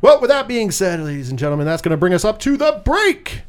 Well, 0.03 0.21
with 0.21 0.29
that 0.31 0.47
being 0.47 0.71
said, 0.71 1.01
ladies 1.01 1.31
and 1.31 1.39
gentlemen, 1.39 1.65
that's 1.67 1.81
going 1.81 1.91
to 1.91 1.97
bring 1.97 2.13
us 2.13 2.25
up 2.25 2.39
to 2.41 2.57
the 2.57 2.83
break. 2.85 3.43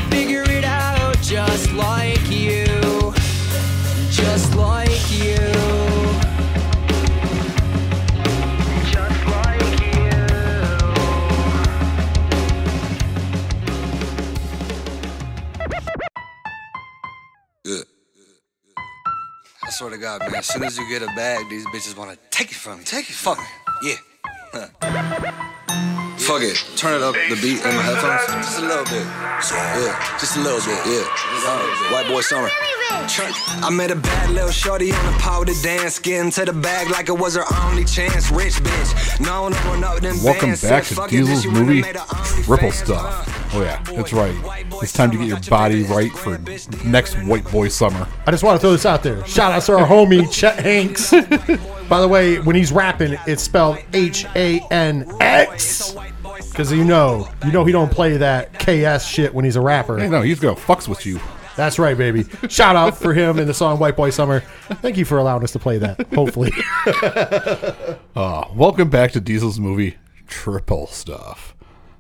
God, 20.08 20.22
man, 20.22 20.36
as 20.36 20.48
soon 20.48 20.64
as 20.64 20.78
you 20.78 20.88
get 20.88 21.02
a 21.02 21.08
bag, 21.08 21.50
these 21.50 21.66
bitches 21.66 21.98
wanna 21.98 22.16
take 22.32 22.52
it 22.52 22.56
from 22.56 22.80
you. 22.80 22.86
Take 22.86 23.10
it 23.10 23.14
Fuck 23.14 23.40
it. 23.40 23.46
Yeah. 23.84 23.96
Huh. 24.54 24.68
Fuck 26.18 26.44
it. 26.44 26.56
Turn 26.78 26.94
it 26.96 27.04
up, 27.04 27.14
the 27.28 27.36
beat 27.42 27.60
in 27.60 27.76
my 27.76 27.84
headphones. 27.84 28.46
Just 28.46 28.60
a 28.60 28.62
little 28.62 28.86
bit. 28.86 29.04
Yeah, 29.04 30.18
just 30.18 30.38
a 30.38 30.40
little 30.40 30.64
bit. 30.64 30.80
Yeah. 30.88 31.92
White 31.92 32.08
boy 32.08 32.22
summer. 32.22 32.50
I 32.90 33.70
met 33.72 33.92
a 33.92 33.96
bad 33.96 34.30
little 34.32 34.50
shorty 34.52 34.92
on 34.92 35.14
a 35.14 35.18
powder 35.18 35.54
dance, 35.62 36.00
getting 36.00 36.32
to 36.32 36.46
the 36.46 36.54
bag 36.54 36.90
like 36.90 37.10
it 37.10 37.18
was 37.18 37.36
her 37.36 37.44
only 37.64 37.84
chance. 37.84 38.32
Rich 38.32 38.56
bitch, 38.56 39.20
known 39.20 39.52
to 39.52 39.58
run 39.68 39.84
up 39.84 40.00
them 40.00 40.22
Welcome 40.24 40.50
bands. 40.50 40.62
back 40.62 40.84
Said, 40.86 40.96
to 40.96 41.04
it, 41.04 41.12
then 41.12 41.26
Diesel's 41.26 41.46
movie 41.48 41.82
Ripple 41.82 42.00
her 42.02 42.06
OnlyFans, 42.06 42.46
Triple 42.46 42.72
Stuff. 42.72 43.54
Oh 43.56 43.62
yeah, 43.62 43.82
that's 43.84 44.14
right. 44.14 44.36
It's 44.82 44.94
time 44.94 45.12
to 45.12 45.18
get 45.18 45.28
your 45.28 45.40
body 45.50 45.84
right 45.84 46.12
for 46.12 46.38
next 46.86 47.16
White 47.26 47.50
Boy 47.52 47.68
Summer. 47.68 48.08
I 48.26 48.32
just 48.32 48.44
want 48.44 48.56
to 48.60 48.62
throw 48.62 48.72
this 48.72 48.86
out 48.86 49.04
there. 49.04 49.26
Shout 49.26 49.52
out 49.52 49.64
to 49.64 49.74
our 49.78 49.88
homie 49.88 50.32
Chet 50.32 50.60
Hanks. 50.60 51.12
By 51.90 52.00
the 52.02 52.08
way, 52.08 52.40
when 52.40 52.56
he's 52.56 52.72
rapping, 52.72 53.18
it's 53.28 53.44
spelled 53.44 53.80
H 53.94 54.26
A 54.36 54.60
N 54.72 55.10
X. 55.20 55.94
Because 56.50 56.72
you 56.72 56.84
know, 56.86 57.28
you 57.46 57.52
know 57.52 57.66
he 57.66 57.72
don't 57.72 57.92
play 57.92 58.18
that 58.18 58.54
KS 58.60 59.06
shit 59.08 59.34
when 59.34 59.44
he's 59.46 59.56
a 59.56 59.60
Hey, 59.60 59.66
rapper. 59.66 60.08
no, 60.08 60.22
he's 60.22 60.40
gonna 60.40 60.56
fucks 60.56 60.88
with 60.88 61.06
you. 61.06 61.20
That's 61.58 61.80
right, 61.80 61.98
baby. 61.98 62.24
Shout 62.50 62.76
out 62.76 62.96
for 62.96 63.14
him 63.14 63.40
in 63.40 63.48
the 63.48 63.54
song 63.54 63.80
White 63.80 63.98
Boy 63.98 64.12
Summer. 64.12 64.42
Thank 64.82 64.96
you 64.96 65.06
for 65.06 65.18
allowing 65.18 65.44
us 65.44 65.52
to 65.54 65.60
play 65.60 65.80
that, 65.80 66.08
hopefully. 66.14 66.52
Uh, 68.16 68.48
welcome 68.56 68.90
back 68.90 69.12
to 69.12 69.20
Diesel's 69.20 69.60
movie 69.60 69.96
Triple 70.28 70.88
Stuff. 70.88 71.56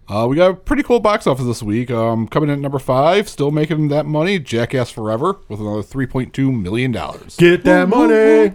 Uh, 0.09 0.25
we 0.27 0.35
got 0.35 0.49
a 0.49 0.53
pretty 0.55 0.81
cool 0.81 0.99
box 0.99 1.27
office 1.27 1.45
this 1.45 1.61
week. 1.61 1.91
Um, 1.91 2.27
coming 2.27 2.49
in 2.49 2.55
at 2.55 2.59
number 2.59 2.79
five, 2.79 3.29
still 3.29 3.51
making 3.51 3.89
that 3.89 4.07
money. 4.07 4.39
Jackass 4.39 4.89
Forever 4.89 5.37
with 5.47 5.59
another 5.59 5.83
three 5.83 6.07
point 6.07 6.33
two 6.33 6.51
million 6.51 6.91
dollars. 6.91 7.35
Get 7.35 7.63
that 7.65 7.87
money. 7.87 8.53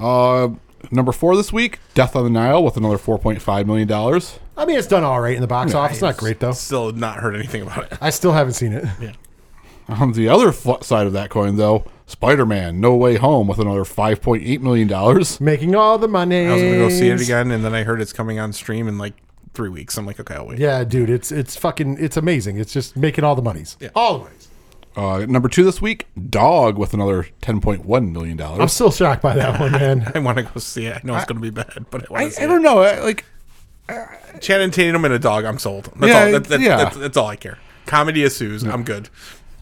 Uh, 0.00 0.48
number 0.90 1.12
four 1.12 1.36
this 1.36 1.52
week, 1.52 1.78
Death 1.94 2.16
on 2.16 2.24
the 2.24 2.30
Nile 2.30 2.64
with 2.64 2.76
another 2.76 2.98
four 2.98 3.18
point 3.18 3.40
five 3.40 3.66
million 3.68 3.86
dollars. 3.86 4.40
I 4.56 4.64
mean, 4.64 4.78
it's 4.78 4.88
done 4.88 5.04
all 5.04 5.20
right 5.20 5.36
in 5.36 5.42
the 5.42 5.46
box 5.46 5.74
office. 5.74 5.98
It's 5.98 6.02
not 6.02 6.16
great, 6.16 6.40
though. 6.40 6.52
Still 6.52 6.90
not 6.92 7.18
heard 7.18 7.36
anything 7.36 7.62
about 7.62 7.92
it. 7.92 7.98
I 8.00 8.10
still 8.10 8.32
haven't 8.32 8.54
seen 8.54 8.72
it. 8.72 8.84
On 10.00 10.12
the 10.12 10.28
other 10.28 10.52
fl- 10.52 10.80
side 10.82 11.06
of 11.06 11.12
that 11.12 11.30
coin, 11.30 11.56
though, 11.56 11.84
Spider-Man: 12.06 12.80
No 12.80 12.94
Way 12.96 13.16
Home 13.16 13.46
with 13.46 13.58
another 13.58 13.84
five 13.84 14.20
point 14.20 14.42
eight 14.44 14.60
million 14.60 14.88
dollars. 14.88 15.40
Making 15.40 15.74
all 15.74 15.96
the 15.98 16.08
money. 16.08 16.46
I 16.46 16.52
was 16.54 16.62
gonna 16.62 16.76
go 16.76 16.88
see 16.88 17.08
it 17.08 17.20
again, 17.20 17.50
and 17.50 17.64
then 17.64 17.74
I 17.74 17.82
heard 17.84 18.00
it's 18.00 18.12
coming 18.12 18.38
on 18.40 18.52
stream 18.52 18.88
in 18.88 18.98
like 18.98 19.14
three 19.54 19.68
weeks. 19.68 19.96
I'm 19.96 20.04
like, 20.06 20.18
okay, 20.20 20.34
I'll 20.34 20.46
wait. 20.48 20.58
Yeah, 20.58 20.82
dude, 20.84 21.08
it's 21.10 21.30
it's 21.30 21.56
fucking 21.56 21.98
it's 22.00 22.16
amazing. 22.16 22.58
It's 22.58 22.72
just 22.72 22.96
making 22.96 23.24
all 23.24 23.34
the 23.36 23.42
monies. 23.42 23.76
Yeah. 23.80 23.90
All 23.94 24.18
the 24.18 24.24
monies. 24.24 24.48
Uh, 24.96 25.26
number 25.28 25.48
two 25.48 25.62
this 25.62 25.82
week, 25.82 26.06
Dog 26.30 26.78
with 26.78 26.94
another 26.94 27.28
10.1 27.42 28.12
million 28.12 28.36
dollars. 28.36 28.60
I'm 28.60 28.68
still 28.68 28.90
shocked 28.90 29.20
by 29.20 29.34
that 29.34 29.60
one, 29.60 29.72
man. 29.72 30.10
I 30.14 30.18
want 30.20 30.38
to 30.38 30.44
go 30.44 30.58
see 30.58 30.86
it. 30.86 30.96
I 30.96 31.00
know 31.04 31.14
it's 31.16 31.26
gonna 31.26 31.38
be 31.40 31.50
bad, 31.50 31.84
but 31.90 32.10
I 32.10 32.24
I, 32.24 32.28
see 32.30 32.42
I 32.42 32.46
don't 32.46 32.60
it. 32.60 32.62
know. 32.62 32.78
I- 32.80 33.00
Like, 33.00 33.24
Channing 34.40 34.70
Tatum 34.70 35.04
and 35.04 35.14
a 35.14 35.18
dog. 35.18 35.44
I'm 35.44 35.58
sold. 35.58 35.92
That's 35.96 36.06
Yeah, 36.12 36.24
all. 36.24 36.32
That, 36.32 36.44
that, 36.44 36.60
yeah. 36.60 36.76
That's, 36.78 36.96
that's 36.96 37.16
all 37.16 37.26
I 37.28 37.36
care. 37.36 37.58
Comedy 37.86 38.24
ensues. 38.24 38.62
I'm 38.64 38.82
good. 38.84 39.08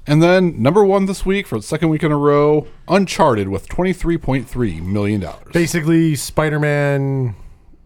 And 0.06 0.22
then 0.22 0.60
number 0.62 0.84
one 0.84 1.06
this 1.06 1.24
week 1.24 1.46
for 1.46 1.56
the 1.58 1.62
second 1.62 1.88
week 1.88 2.02
in 2.02 2.12
a 2.12 2.16
row, 2.18 2.66
Uncharted 2.88 3.48
with 3.48 3.68
twenty 3.68 3.92
three 3.92 4.18
point 4.18 4.48
three 4.48 4.80
million 4.80 5.20
dollars. 5.20 5.52
Basically, 5.52 6.14
Spider-Man 6.14 7.34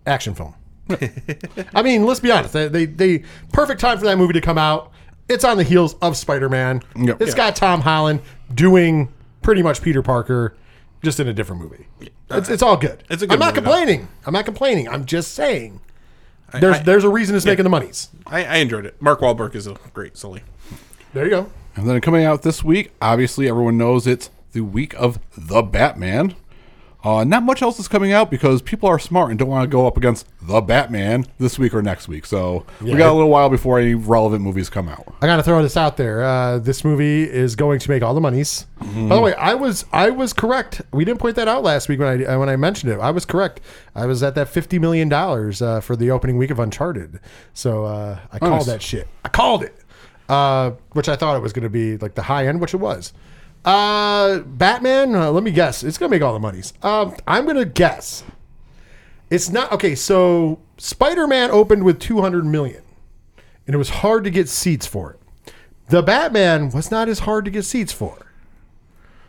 action 0.07 0.35
film. 0.35 0.55
I 1.75 1.83
mean, 1.83 2.05
let's 2.07 2.21
be 2.21 2.31
honest. 2.31 2.53
They, 2.55 2.69
they 2.69 2.87
they 2.87 3.23
perfect 3.53 3.81
time 3.81 3.99
for 3.99 4.05
that 4.07 4.17
movie 4.19 4.33
to 4.35 4.41
come 4.41 4.59
out. 4.59 4.93
It's 5.29 5.45
on 5.45 5.57
the 5.59 5.63
heels 5.63 5.95
of 6.01 6.17
Spider-Man. 6.17 6.83
Yep. 6.97 7.21
It's 7.21 7.31
Yeah. 7.33 7.37
got 7.37 7.57
Tom 7.57 7.83
Holland 7.83 8.21
doing 8.55 9.13
pretty 9.43 9.63
much 9.63 9.83
Peter 9.83 10.01
Parker, 10.03 10.57
just 11.03 11.21
in 11.21 11.29
a 11.29 11.35
different 11.35 11.61
movie. 11.63 11.87
It's, 12.31 12.49
it's 12.49 12.63
all 12.63 12.77
good. 12.79 13.05
It's 13.11 13.23
a 13.23 13.27
good 13.27 13.35
I'm 13.35 13.39
not 13.39 13.55
movie, 13.55 13.61
though. 13.67 13.71
complaining. 13.77 14.09
I'm 14.27 14.33
not 14.33 14.45
complaining. 14.47 14.89
I'm 14.89 15.05
just 15.05 15.35
saying. 15.35 15.81
There's 16.59 16.77
I- 16.77 16.83
there's 16.83 17.05
a 17.05 17.11
reason 17.11 17.37
it's 17.37 17.45
making 17.45 17.65
the 17.65 17.69
monies. 17.71 18.09
I, 18.27 18.45
I 18.45 18.57
enjoyed 18.57 18.87
it. 18.87 19.01
Mark 19.03 19.21
Wahlberg 19.21 19.55
is 19.55 19.67
a 19.67 19.77
great 19.93 20.17
Sully. 20.17 20.43
There 21.13 21.25
you 21.25 21.31
go. 21.31 21.51
And 21.79 21.89
then 21.89 22.01
coming 22.01 22.25
out 22.25 22.43
this 22.43 22.65
week, 22.65 22.91
obviously 23.01 23.49
everyone 23.49 23.79
knows 23.79 24.07
it's 24.09 24.31
the 24.53 24.63
week 24.63 24.95
of 24.95 25.21
the 25.37 25.63
Batman. 25.63 26.35
Uh, 27.05 27.23
not 27.23 27.45
much 27.45 27.63
else 27.63 27.79
is 27.79 27.87
coming 27.87 28.11
out 28.11 28.29
because 28.29 28.61
people 28.61 28.89
are 28.89 28.99
smart 28.99 29.31
and 29.31 29.39
don't 29.39 29.49
want 29.49 29.63
to 29.63 29.69
go 29.71 29.87
up 29.87 29.97
against 29.97 30.27
the 30.43 30.61
Batman 30.61 31.25
this 31.39 31.57
week 31.57 31.73
or 31.73 31.81
next 31.81 32.09
week. 32.09 32.27
So 32.27 32.67
we 32.81 32.97
got 32.97 33.11
a 33.11 33.15
little 33.15 33.31
while 33.31 33.49
before 33.49 33.79
any 33.79 33.95
relevant 33.95 34.43
movies 34.43 34.69
come 34.69 34.89
out. 34.89 35.15
I 35.23 35.27
got 35.27 35.37
to 35.37 35.45
throw 35.45 35.63
this 35.63 35.77
out 35.77 35.97
there. 35.97 36.25
Uh, 36.25 36.59
this 36.59 36.83
movie 36.85 37.23
is 37.23 37.55
going 37.55 37.79
to 37.79 37.89
make 37.91 38.03
all 38.03 38.15
the 38.15 38.21
monies. 38.21 38.67
By 38.81 39.15
the 39.15 39.21
way, 39.21 39.33
I 39.35 39.55
was 39.55 39.85
I 39.93 40.11
was 40.11 40.33
correct. 40.33 40.83
We 40.93 41.05
didn't 41.05 41.21
point 41.21 41.37
that 41.37 41.47
out 41.47 41.63
last 41.63 41.89
week 41.89 42.01
when 42.01 42.09
I 42.09 42.25
uh, 42.25 42.39
when 42.41 42.49
I 42.49 42.57
mentioned 42.57 42.91
it. 42.93 42.99
I 42.99 43.13
was 43.13 43.25
correct. 43.25 43.61
I 43.95 44.07
was 44.07 44.25
at 44.25 44.35
that 44.35 44.49
fifty 44.49 44.81
million 44.81 45.09
dollars 45.09 45.63
uh, 45.63 45.81
for 45.81 45.95
the 45.95 46.11
opening 46.11 46.37
week 46.37 46.51
of 46.51 46.59
Uncharted. 46.59 47.21
So 47.55 47.85
uh, 47.85 48.19
I 48.33 48.41
called 48.41 48.53
Nice. 48.53 48.67
that 48.67 48.83
shit. 48.83 49.07
I 49.25 49.29
called 49.29 49.63
it, 49.63 49.73
uh, 50.29 50.73
which 50.93 51.09
I 51.09 51.17
thought 51.17 51.37
it 51.37 51.43
was 51.43 51.53
going 51.53 51.63
to 51.65 51.71
be 51.71 51.97
like 51.97 52.15
the 52.15 52.23
high 52.23 52.47
end, 52.47 52.61
which 52.61 52.75
it 52.75 52.79
was. 52.79 53.13
Uh, 53.65 54.41
Batman. 54.41 55.15
Uh, 55.15 55.31
let 55.31 55.43
me 55.43 55.51
guess. 55.51 55.83
It's 55.83 55.99
going 55.99 56.11
to 56.11 56.15
make 56.17 56.23
all 56.23 56.33
the 56.33 56.39
monies. 56.39 56.73
Um, 56.83 57.15
I'm 57.27 57.45
going 57.45 57.57
to 57.57 57.65
guess. 57.65 58.25
It's 59.31 59.51
not 59.51 59.73
okay. 59.73 59.95
So 59.95 60.61
Spider 60.79 61.27
Man 61.27 61.51
opened 61.51 61.85
with 61.85 61.99
two 62.01 62.21
hundred 62.21 62.47
million 62.47 62.83
and 63.69 63.75
it 63.75 63.79
was 63.79 63.91
hard 63.91 64.25
to 64.25 64.31
get 64.31 64.49
seats 64.49 64.87
for 64.87 65.13
it. 65.13 65.21
The 65.91 66.03
Batman 66.03 66.71
was 66.71 66.91
not 66.91 67.09
as 67.09 67.21
hard 67.21 67.45
to 67.45 67.51
get 67.51 67.67
seats 67.67 67.93
for. 67.93 68.33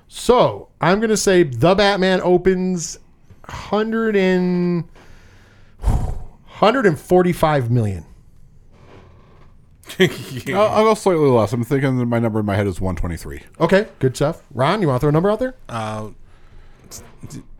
So 0.08 0.70
I'm 0.80 1.02
gonna 1.02 1.18
say 1.18 1.44
the 1.44 1.76
Batman 1.76 2.22
opens 2.24 2.98
100 3.46 4.16
and 4.16 4.86
145 5.82 7.70
million. 7.70 8.06
I'll, 10.50 10.68
I'll 10.68 10.84
go 10.84 10.94
slightly 10.94 11.28
less. 11.28 11.54
I'm 11.54 11.64
thinking 11.64 11.98
that 11.98 12.06
my 12.06 12.20
number 12.20 12.40
in 12.40 12.46
my 12.46 12.56
head 12.56 12.68
is 12.68 12.80
123. 12.82 13.42
Okay, 13.60 13.88
good 14.00 14.16
stuff. 14.16 14.44
Ron, 14.54 14.82
you 14.82 14.88
want 14.88 14.98
to 14.98 15.02
throw 15.02 15.10
a 15.10 15.14
number 15.14 15.30
out 15.32 15.40
there? 15.40 15.56
I, 15.70 16.12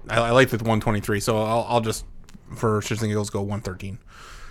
I 0.10 0.32
like 0.32 0.50
the 0.50 0.58
123, 0.58 1.20
so 1.20 1.38
I'll, 1.38 1.66
I'll 1.70 1.82
just 1.82 2.06
for 2.56 2.80
shits 2.82 3.02
and 3.02 3.10
giggles 3.10 3.30
go 3.30 3.42
113. 3.42 4.00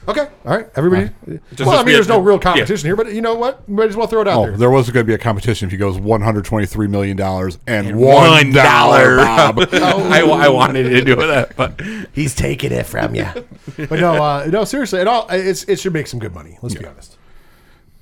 Okay, 0.06 0.28
all 0.46 0.56
right, 0.56 0.68
everybody. 0.76 1.10
well, 1.58 1.70
I 1.70 1.82
mean, 1.84 1.92
there's 1.92 2.06
a- 2.06 2.10
no 2.10 2.20
real 2.20 2.36
yeah. 2.36 2.42
competition 2.42 2.86
here, 2.86 2.96
but 2.96 3.12
you 3.12 3.20
know 3.20 3.34
what? 3.34 3.68
Might 3.68 3.90
as 3.90 3.96
well 3.96 4.06
throw 4.06 4.22
it 4.22 4.28
out 4.28 4.38
Oh, 4.38 4.46
there. 4.46 4.56
there 4.56 4.70
was 4.70 4.88
going 4.88 5.04
to 5.04 5.06
be 5.06 5.12
a 5.12 5.18
competition 5.18 5.66
if 5.66 5.72
he 5.72 5.76
goes 5.76 5.98
123 5.98 6.86
million 6.86 7.16
dollars 7.16 7.58
and 7.66 7.98
One 7.98 8.14
one 8.30 8.52
dollar, 8.52 9.16
dollar. 9.16 9.66
I, 9.72 10.22
I 10.22 10.48
wanted 10.48 10.84
to 10.84 11.04
do 11.04 11.14
that, 11.16 11.54
but 11.56 11.78
He's 12.12 12.34
taking 12.34 12.72
it 12.72 12.86
from 12.86 13.14
you. 13.16 13.26
but 13.76 14.00
no, 14.00 14.14
uh, 14.22 14.46
no, 14.50 14.64
seriously, 14.64 15.00
it 15.00 15.08
all 15.08 15.26
it's, 15.30 15.64
it 15.64 15.78
should 15.78 15.92
make 15.92 16.06
some 16.06 16.20
good 16.20 16.32
money. 16.32 16.58
Let's 16.62 16.76
be 16.76 16.86
honest. 16.86 17.17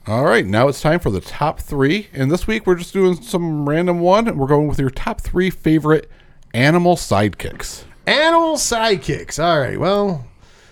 All 0.08 0.24
right, 0.24 0.46
now 0.46 0.68
it's 0.68 0.80
time 0.80 1.00
for 1.00 1.10
the 1.10 1.20
top 1.20 1.58
three. 1.58 2.08
And 2.12 2.30
this 2.30 2.46
week 2.46 2.64
we're 2.64 2.76
just 2.76 2.92
doing 2.92 3.20
some 3.20 3.68
random 3.68 3.98
one. 3.98 4.28
and 4.28 4.38
We're 4.38 4.46
going 4.46 4.68
with 4.68 4.78
your 4.78 4.90
top 4.90 5.20
three 5.20 5.50
favorite 5.50 6.08
animal 6.54 6.94
sidekicks. 6.94 7.82
Animal 8.06 8.54
sidekicks. 8.54 9.42
All 9.42 9.58
right. 9.58 9.80
Well, 9.80 10.24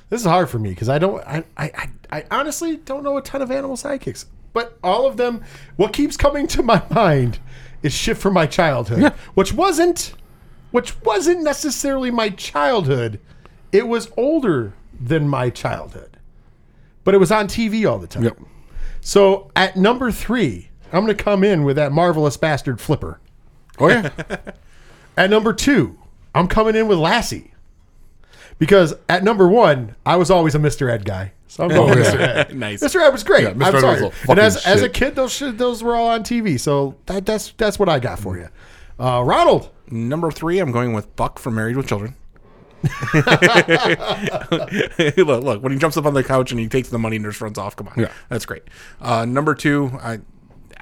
this 0.09 0.21
is 0.21 0.27
hard 0.27 0.49
for 0.49 0.61
me 0.61 0.71
because 0.71 0.89
I 0.89 1.01
don't. 1.01 1.21
I, 1.27 1.43
I 1.57 1.65
I 1.75 1.91
I 2.19 2.25
honestly 2.31 2.77
don't 2.77 3.03
know 3.03 3.17
a 3.17 3.23
ton 3.23 3.43
of 3.43 3.51
animal 3.51 3.77
sidekicks. 3.77 4.27
But 4.53 4.79
all 4.85 5.05
of 5.05 5.17
them, 5.17 5.43
what 5.75 5.93
keeps 5.93 6.17
coming 6.17 6.47
to 6.49 6.63
my 6.63 6.81
mind 6.91 7.41
is 7.83 7.93
shit 7.93 8.17
from 8.17 8.35
my 8.35 8.47
childhood, 8.47 9.13
which 9.35 9.53
wasn't, 9.53 10.15
which 10.71 10.95
wasn't 11.03 11.43
necessarily 11.43 12.13
my 12.13 12.29
childhood. 12.29 13.19
It 13.73 13.89
was 13.89 14.13
older 14.17 14.75
than 15.01 15.29
my 15.29 15.51
childhood, 15.51 16.19
but 17.03 17.15
it 17.15 17.19
was 17.19 17.33
on 17.33 17.49
TV 17.49 17.91
all 17.91 17.99
the 17.99 18.07
time. 18.07 18.23
Yep. 18.23 18.39
So 19.05 19.51
at 19.55 19.77
number 19.77 20.11
three, 20.11 20.71
I'm 20.93 21.05
going 21.05 21.17
to 21.17 21.23
come 21.23 21.45
in 21.45 21.63
with 21.63 21.77
that 21.77 21.93
marvelous 21.93 22.37
bastard 22.37 22.81
Flipper. 22.81 23.21
Oh 23.79 23.89
yeah, 23.89 24.11
At 25.17 25.31
number 25.31 25.53
two, 25.53 25.99
I'm 26.35 26.49
coming 26.49 26.75
in 26.75 26.89
with 26.89 26.99
Lassie. 26.99 27.53
Because 28.59 28.95
at 29.09 29.23
number 29.25 29.47
one, 29.49 29.95
I 30.07 30.17
was 30.17 30.31
always 30.31 30.55
a 30.55 30.59
Mr. 30.59 30.91
Ed 30.91 31.05
guy. 31.05 31.33
So 31.49 31.65
I'm 31.65 31.71
going 31.71 31.99
with 31.99 32.07
Mr. 32.07 32.21
Ed. 32.21 32.57
Nice. 32.57 32.83
Mr. 32.83 33.01
Ed 33.01 33.11
was 33.11 33.23
great. 33.25 33.45
Yeah, 33.45 33.53
Mr. 33.53 33.67
I'm 33.67 33.75
Ed 33.75 33.81
sorry. 33.81 34.03
was 34.03 34.13
a 34.27 34.31
and 34.31 34.41
as, 34.41 34.57
fucking 34.57 34.73
as 34.73 34.83
a 34.83 34.89
kid, 34.89 35.15
those 35.17 35.33
shit, 35.33 35.59
those 35.59 35.83
were 35.83 35.95
all 35.95 36.09
on 36.09 36.23
TV. 36.23 36.59
So 36.59 36.97
that, 37.07 37.27
that's 37.27 37.53
that's 37.57 37.79
what 37.79 37.89
I 37.89 37.99
got 37.99 38.19
for 38.19 38.37
you. 38.39 38.49
Uh, 38.99 39.23
Ronald. 39.25 39.71
number 39.91 40.31
three, 40.31 40.61
I'm 40.61 40.73
going 40.73 40.93
with 40.95 41.15
Buck 41.17 41.39
from 41.39 41.57
Married 41.57 41.77
with 41.77 41.89
Children. 41.89 42.15
look, 45.17 45.45
look, 45.45 45.63
when 45.63 45.73
he 45.73 45.79
jumps 45.79 45.97
up 45.97 46.07
on 46.07 46.15
the 46.15 46.25
couch 46.25 46.51
and 46.51 46.61
he 46.61 46.69
takes 46.69 46.89
the 46.89 46.99
money 46.99 47.17
and 47.17 47.25
just 47.25 47.41
runs 47.41 47.59
off. 47.59 47.77
Come 47.77 47.89
on, 47.89 47.95
Yeah. 47.97 48.13
that's 48.29 48.47
great. 48.47 48.63
Uh, 49.01 49.25
number 49.25 49.55
two, 49.55 49.91
I 50.03 50.21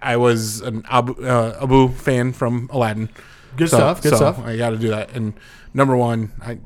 I 0.00 0.16
was 0.16 0.60
an 0.60 0.84
Abu, 0.90 1.14
uh, 1.24 1.58
Abu 1.62 1.88
fan 1.88 2.32
from 2.32 2.68
Aladdin. 2.72 3.08
Good 3.56 3.68
stuff, 3.68 4.02
good 4.02 4.10
so 4.10 4.16
stuff. 4.16 4.38
I 4.40 4.56
got 4.56 4.70
to 4.70 4.78
do 4.78 4.88
that. 4.88 5.14
And 5.14 5.34
number 5.74 5.96
one, 5.96 6.32
I 6.40 6.58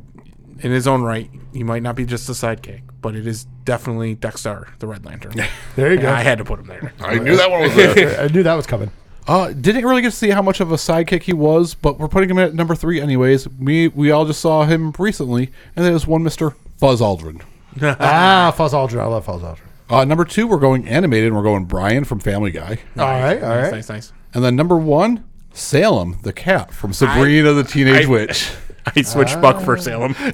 in 0.60 0.72
his 0.72 0.86
own 0.88 1.02
right, 1.02 1.30
he 1.52 1.62
might 1.62 1.82
not 1.82 1.96
be 1.96 2.06
just 2.06 2.28
a 2.30 2.32
sidekick, 2.32 2.82
but 3.02 3.14
it 3.14 3.26
is 3.26 3.44
definitely 3.64 4.14
Dex-Starr, 4.14 4.68
the 4.78 4.86
Red 4.86 5.04
Lantern. 5.04 5.34
There 5.76 5.92
you 5.92 6.00
go. 6.00 6.10
I 6.10 6.22
had 6.22 6.38
to 6.38 6.44
put 6.44 6.58
him 6.60 6.66
there. 6.66 6.94
I 7.00 7.18
knew 7.18 7.36
that 7.36 7.50
one 7.50 7.60
was 7.60 7.74
there. 7.76 8.20
I 8.22 8.28
knew 8.28 8.42
that 8.42 8.54
was 8.54 8.66
coming. 8.66 8.90
Uh, 9.26 9.52
didn't 9.52 9.84
really 9.84 10.02
get 10.02 10.10
to 10.10 10.16
see 10.16 10.30
how 10.30 10.42
much 10.42 10.60
of 10.60 10.70
a 10.70 10.76
sidekick 10.76 11.22
he 11.24 11.32
was, 11.32 11.74
but 11.74 11.98
we're 11.98 12.08
putting 12.08 12.30
him 12.30 12.38
at 12.38 12.54
number 12.54 12.74
three 12.74 13.00
anyways. 13.00 13.48
We 13.48 13.88
we 13.88 14.10
all 14.10 14.24
just 14.24 14.40
saw 14.40 14.64
him 14.64 14.92
recently, 14.98 15.50
and 15.74 15.84
there's 15.84 16.06
one 16.06 16.22
Mister 16.22 16.50
Fuzz 16.78 17.00
Aldrin. 17.00 17.42
ah, 17.82 18.52
Fuzz 18.56 18.72
Aldrin. 18.72 19.00
I 19.00 19.06
love 19.06 19.24
Fuzz 19.24 19.42
Aldrin. 19.42 19.60
Uh, 19.88 20.04
number 20.04 20.24
two, 20.24 20.46
we're 20.46 20.58
going 20.58 20.88
animated, 20.88 21.28
and 21.28 21.36
we're 21.36 21.42
going 21.42 21.64
Brian 21.64 22.04
from 22.04 22.18
Family 22.20 22.50
Guy. 22.50 22.78
All 22.96 23.04
right, 23.04 23.42
all 23.42 23.48
right. 23.50 23.62
Nice, 23.62 23.72
nice, 23.72 23.88
nice. 23.88 24.12
And 24.34 24.44
then 24.44 24.56
number 24.56 24.76
one, 24.76 25.24
Salem, 25.52 26.18
the 26.22 26.32
cat 26.32 26.72
from 26.72 26.92
Sabrina 26.92 27.52
the 27.52 27.64
Teenage 27.64 28.06
I- 28.06 28.08
Witch. 28.08 28.50
I 28.94 29.02
switched 29.02 29.40
Buck 29.40 29.62
for 29.64 29.76
Salem. 29.76 30.14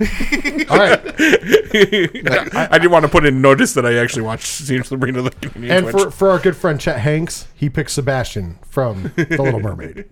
All 0.70 0.78
right. 0.78 1.00
I, 1.16 2.68
I 2.70 2.78
didn't 2.78 2.90
want 2.90 3.04
to 3.04 3.10
put 3.10 3.24
in 3.24 3.40
notice 3.40 3.72
that 3.74 3.86
I 3.86 3.94
actually 3.94 4.22
watched 4.22 4.46
Sabrina 4.46 5.22
the 5.22 5.30
Teenage 5.30 5.70
And 5.70 5.86
Witch. 5.86 5.92
for, 5.96 6.10
for 6.10 6.30
our 6.30 6.38
good 6.38 6.56
friend 6.56 6.80
Chet 6.80 6.98
Hanks, 7.00 7.48
he 7.54 7.70
picks 7.70 7.94
Sebastian 7.94 8.58
from 8.68 9.12
The 9.16 9.38
Little 9.42 9.60
Mermaid. 9.68 10.04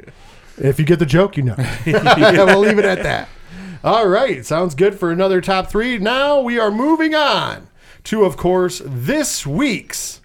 If 0.56 0.78
you 0.78 0.84
get 0.86 0.98
the 0.98 1.06
joke, 1.06 1.36
you 1.36 1.42
know. 1.42 1.56
we'll 1.86 2.58
leave 2.60 2.78
it 2.78 2.84
at 2.84 3.02
that. 3.02 3.28
All 3.84 4.08
right. 4.08 4.44
Sounds 4.44 4.74
good 4.74 4.98
for 4.98 5.10
another 5.10 5.40
top 5.40 5.68
three. 5.70 5.98
Now 5.98 6.40
we 6.40 6.58
are 6.58 6.70
moving 6.70 7.14
on 7.14 7.68
to, 8.04 8.24
of 8.24 8.36
course, 8.36 8.80
this 8.84 9.46
week's 9.46 10.20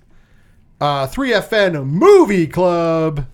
uh, 0.82 1.08
3FN 1.08 1.86
Movie 1.86 2.48
Club 2.48 3.28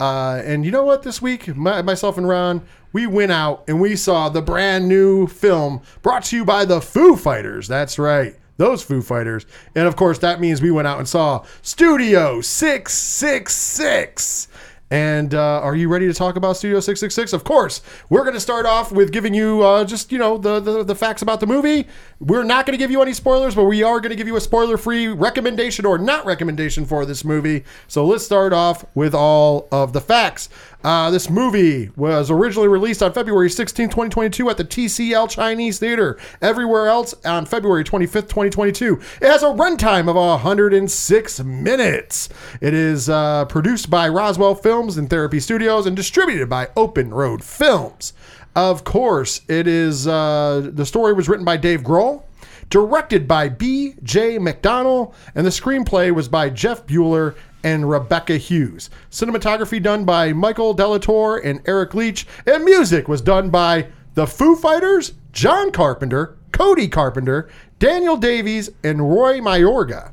Uh, 0.00 0.42
and 0.44 0.64
you 0.64 0.70
know 0.70 0.84
what? 0.84 1.02
This 1.02 1.20
week, 1.22 1.54
my, 1.56 1.80
myself 1.82 2.16
and 2.18 2.26
Ron, 2.26 2.62
we 2.92 3.06
went 3.06 3.30
out 3.32 3.64
and 3.68 3.80
we 3.80 3.96
saw 3.96 4.28
the 4.28 4.42
brand 4.42 4.86
new 4.88 5.26
film 5.26 5.80
brought 6.02 6.24
to 6.24 6.36
you 6.36 6.44
by 6.44 6.64
the 6.64 6.80
Foo 6.80 7.16
Fighters. 7.16 7.66
That's 7.68 7.98
right. 7.98 8.36
Those 8.56 8.82
Foo 8.82 9.02
Fighters. 9.02 9.46
And 9.74 9.88
of 9.88 9.96
course, 9.96 10.18
that 10.18 10.40
means 10.40 10.62
we 10.62 10.70
went 10.70 10.86
out 10.86 10.98
and 10.98 11.08
saw 11.08 11.44
Studio 11.62 12.40
666. 12.40 14.48
And 14.92 15.34
uh, 15.34 15.62
are 15.62 15.74
you 15.74 15.88
ready 15.88 16.06
to 16.06 16.12
talk 16.12 16.36
about 16.36 16.58
Studio 16.58 16.78
666? 16.78 17.32
Of 17.32 17.44
course. 17.44 17.80
We're 18.10 18.24
going 18.24 18.34
to 18.34 18.40
start 18.40 18.66
off 18.66 18.92
with 18.92 19.10
giving 19.10 19.32
you 19.32 19.62
uh, 19.62 19.86
just, 19.86 20.12
you 20.12 20.18
know, 20.18 20.36
the, 20.36 20.60
the, 20.60 20.84
the 20.84 20.94
facts 20.94 21.22
about 21.22 21.40
the 21.40 21.46
movie. 21.46 21.88
We're 22.20 22.42
not 22.42 22.66
going 22.66 22.74
to 22.74 22.78
give 22.78 22.90
you 22.90 23.00
any 23.00 23.14
spoilers, 23.14 23.54
but 23.54 23.64
we 23.64 23.82
are 23.82 24.00
going 24.00 24.10
to 24.10 24.16
give 24.16 24.26
you 24.26 24.36
a 24.36 24.40
spoiler 24.40 24.76
free 24.76 25.08
recommendation 25.08 25.86
or 25.86 25.96
not 25.96 26.26
recommendation 26.26 26.84
for 26.84 27.06
this 27.06 27.24
movie. 27.24 27.64
So 27.88 28.04
let's 28.04 28.22
start 28.22 28.52
off 28.52 28.84
with 28.94 29.14
all 29.14 29.66
of 29.72 29.94
the 29.94 30.00
facts. 30.02 30.50
Uh, 30.84 31.10
this 31.10 31.30
movie 31.30 31.90
was 31.96 32.30
originally 32.30 32.68
released 32.68 33.02
on 33.02 33.12
February 33.12 33.50
16, 33.50 33.86
2022 33.86 34.50
at 34.50 34.56
the 34.56 34.64
TCL 34.64 35.30
Chinese 35.30 35.78
Theater. 35.78 36.18
Everywhere 36.40 36.88
else 36.88 37.14
on 37.24 37.46
February 37.46 37.84
25th, 37.84 38.28
2022. 38.28 39.00
It 39.20 39.28
has 39.28 39.42
a 39.42 39.46
runtime 39.46 40.08
of 40.08 40.16
106 40.16 41.44
minutes. 41.44 42.28
It 42.60 42.74
is 42.74 43.08
uh, 43.08 43.44
produced 43.44 43.90
by 43.90 44.08
Roswell 44.08 44.54
Films 44.54 44.96
and 44.98 45.08
Therapy 45.08 45.40
Studios 45.40 45.86
and 45.86 45.96
distributed 45.96 46.48
by 46.48 46.68
Open 46.76 47.10
Road 47.10 47.44
Films. 47.44 48.12
Of 48.54 48.84
course, 48.84 49.40
it 49.48 49.66
is 49.66 50.06
uh, 50.06 50.70
the 50.74 50.84
story 50.84 51.14
was 51.14 51.28
written 51.28 51.44
by 51.44 51.56
Dave 51.56 51.80
Grohl, 51.80 52.22
directed 52.68 53.26
by 53.26 53.48
B.J. 53.48 54.38
McDonnell, 54.38 55.14
and 55.34 55.46
the 55.46 55.50
screenplay 55.50 56.12
was 56.12 56.28
by 56.28 56.50
Jeff 56.50 56.86
Buhler 56.86 57.34
and 57.64 57.88
Rebecca 57.88 58.36
Hughes. 58.36 58.90
Cinematography 59.10 59.82
done 59.82 60.04
by 60.04 60.32
Michael 60.32 60.74
Dallatorre 60.74 61.40
and 61.44 61.60
Eric 61.66 61.94
Leach, 61.94 62.26
and 62.46 62.64
music 62.64 63.08
was 63.08 63.20
done 63.20 63.50
by 63.50 63.86
the 64.14 64.26
Foo 64.26 64.56
Fighters, 64.56 65.12
John 65.32 65.70
Carpenter, 65.72 66.36
Cody 66.52 66.88
Carpenter, 66.88 67.48
Daniel 67.78 68.16
Davies, 68.16 68.70
and 68.84 69.10
Roy 69.10 69.40
Mayorga. 69.40 70.12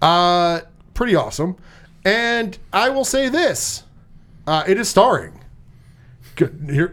Uh, 0.00 0.60
pretty 0.94 1.14
awesome. 1.14 1.56
And 2.04 2.56
I 2.72 2.88
will 2.88 3.04
say 3.04 3.28
this: 3.28 3.84
uh, 4.46 4.64
it 4.66 4.78
is 4.78 4.88
starring. 4.88 5.34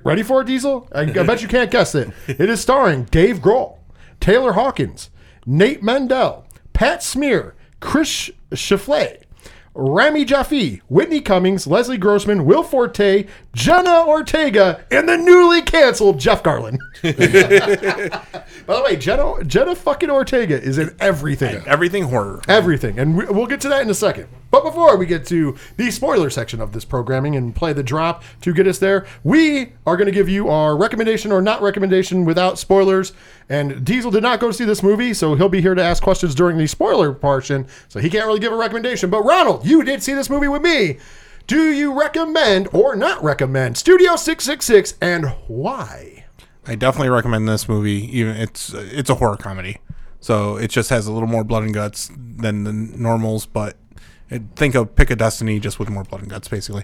Ready 0.03 0.23
for 0.23 0.41
it, 0.41 0.45
Diesel? 0.45 0.88
I, 0.91 1.01
I 1.01 1.23
bet 1.23 1.43
you 1.43 1.47
can't 1.47 1.69
guess 1.69 1.93
it. 1.93 2.11
It 2.27 2.49
is 2.49 2.61
starring 2.61 3.03
Dave 3.05 3.38
Grohl, 3.38 3.77
Taylor 4.19 4.53
Hawkins, 4.53 5.11
Nate 5.45 5.83
Mendel, 5.83 6.45
Pat 6.73 7.03
Smear, 7.03 7.53
Chris 7.79 8.31
Shiflett, 8.51 9.24
Rami 9.78 10.23
Jaffee, 10.23 10.82
Whitney 10.88 11.19
Cummings, 11.19 11.67
Leslie 11.67 11.97
Grossman, 11.97 12.45
Will 12.45 12.63
Forte, 12.63 13.26
Jenna 13.53 14.05
Ortega, 14.07 14.86
and 14.89 15.07
the 15.09 15.17
newly 15.17 15.61
canceled 15.61 16.17
Jeff 16.17 16.41
Garlin. 16.43 16.78
By 18.65 18.76
the 18.78 18.82
way, 18.84 18.95
Jenna, 18.95 19.43
Jenna 19.43 19.76
fucking 19.76 20.09
Ortega 20.09 20.61
is 20.61 20.78
in 20.78 20.95
everything. 20.99 21.61
Everything 21.67 22.03
horror. 22.05 22.41
Everything. 22.47 22.97
And 22.97 23.17
we- 23.17 23.26
we'll 23.26 23.47
get 23.47 23.59
to 23.61 23.69
that 23.69 23.82
in 23.82 23.89
a 23.89 23.93
second. 23.93 24.28
But 24.56 24.64
before 24.64 24.95
we 24.95 25.06
get 25.06 25.26
to 25.26 25.58
the 25.76 25.91
spoiler 25.91 26.30
section 26.30 26.62
of 26.62 26.72
this 26.72 26.86
programming 26.86 27.36
and 27.36 27.53
play 27.53 27.74
the 27.74 27.84
drop 27.84 28.24
to 28.39 28.53
get 28.53 28.68
us 28.68 28.80
there, 28.80 29.06
we 29.22 29.74
are 29.86 29.97
going 29.97 30.06
to 30.06 30.14
give 30.14 30.30
you 30.30 30.47
our 30.47 30.78
recommendation 30.78 31.30
or 31.34 31.41
not 31.41 31.62
recommendation 31.62 32.24
without 32.24 32.58
spoilers. 32.58 33.12
And 33.49 33.84
Diesel 33.84 34.12
did 34.12 34.24
not 34.24 34.39
go 34.39 34.47
to 34.47 34.53
see 34.53 34.64
this 34.64 34.82
movie, 34.82 35.14
so 35.14 35.36
he'll 35.36 35.49
be 35.49 35.60
here 35.60 35.76
to 35.76 35.84
ask 35.84 36.01
questions 36.01 36.34
during 36.34 36.58
the 36.58 36.68
spoiler 36.68 37.12
portion. 37.12 37.68
So 37.89 37.99
he 37.99 38.10
can't 38.10 38.26
really 38.26 38.39
give 38.39 38.53
a 38.53 38.56
recommendation. 38.56 39.10
But 39.10 39.24
Ronald, 39.24 39.66
you 39.66 39.84
did 39.84 40.01
see 40.01 40.14
this 40.14 40.30
movie 40.30 40.47
with 40.47 40.62
me. 40.62 40.99
Do 41.47 41.74
you 41.74 41.91
recommend 41.91 42.70
or 42.72 42.95
not 42.95 43.22
recommend 43.22 43.76
Studio 43.76 44.16
666 44.16 44.93
and 45.01 45.36
why? 45.47 46.24
I 46.66 46.76
definitely 46.76 47.10
recommend 47.10 47.49
this 47.49 47.68
movie. 47.68 48.18
Even 48.18 48.38
it's 48.38 48.74
it's 48.74 49.10
a 49.10 49.16
horror 49.16 49.36
comedy, 49.36 49.82
so 50.22 50.56
it 50.56 50.70
just 50.70 50.91
has 50.91 51.08
a 51.08 51.12
little 51.12 51.28
more 51.28 51.43
blood 51.43 51.64
and 51.64 51.74
guts 51.74 52.10
than 52.16 52.64
the 52.64 52.72
normals. 52.72 53.45
But 53.45 53.76
think 54.55 54.75
of 54.75 54.95
Pick 54.95 55.09
a 55.11 55.15
Destiny 55.15 55.59
just 55.59 55.79
with 55.79 55.89
more 55.89 56.03
blood 56.03 56.21
and 56.21 56.29
guts, 56.29 56.47
basically. 56.47 56.83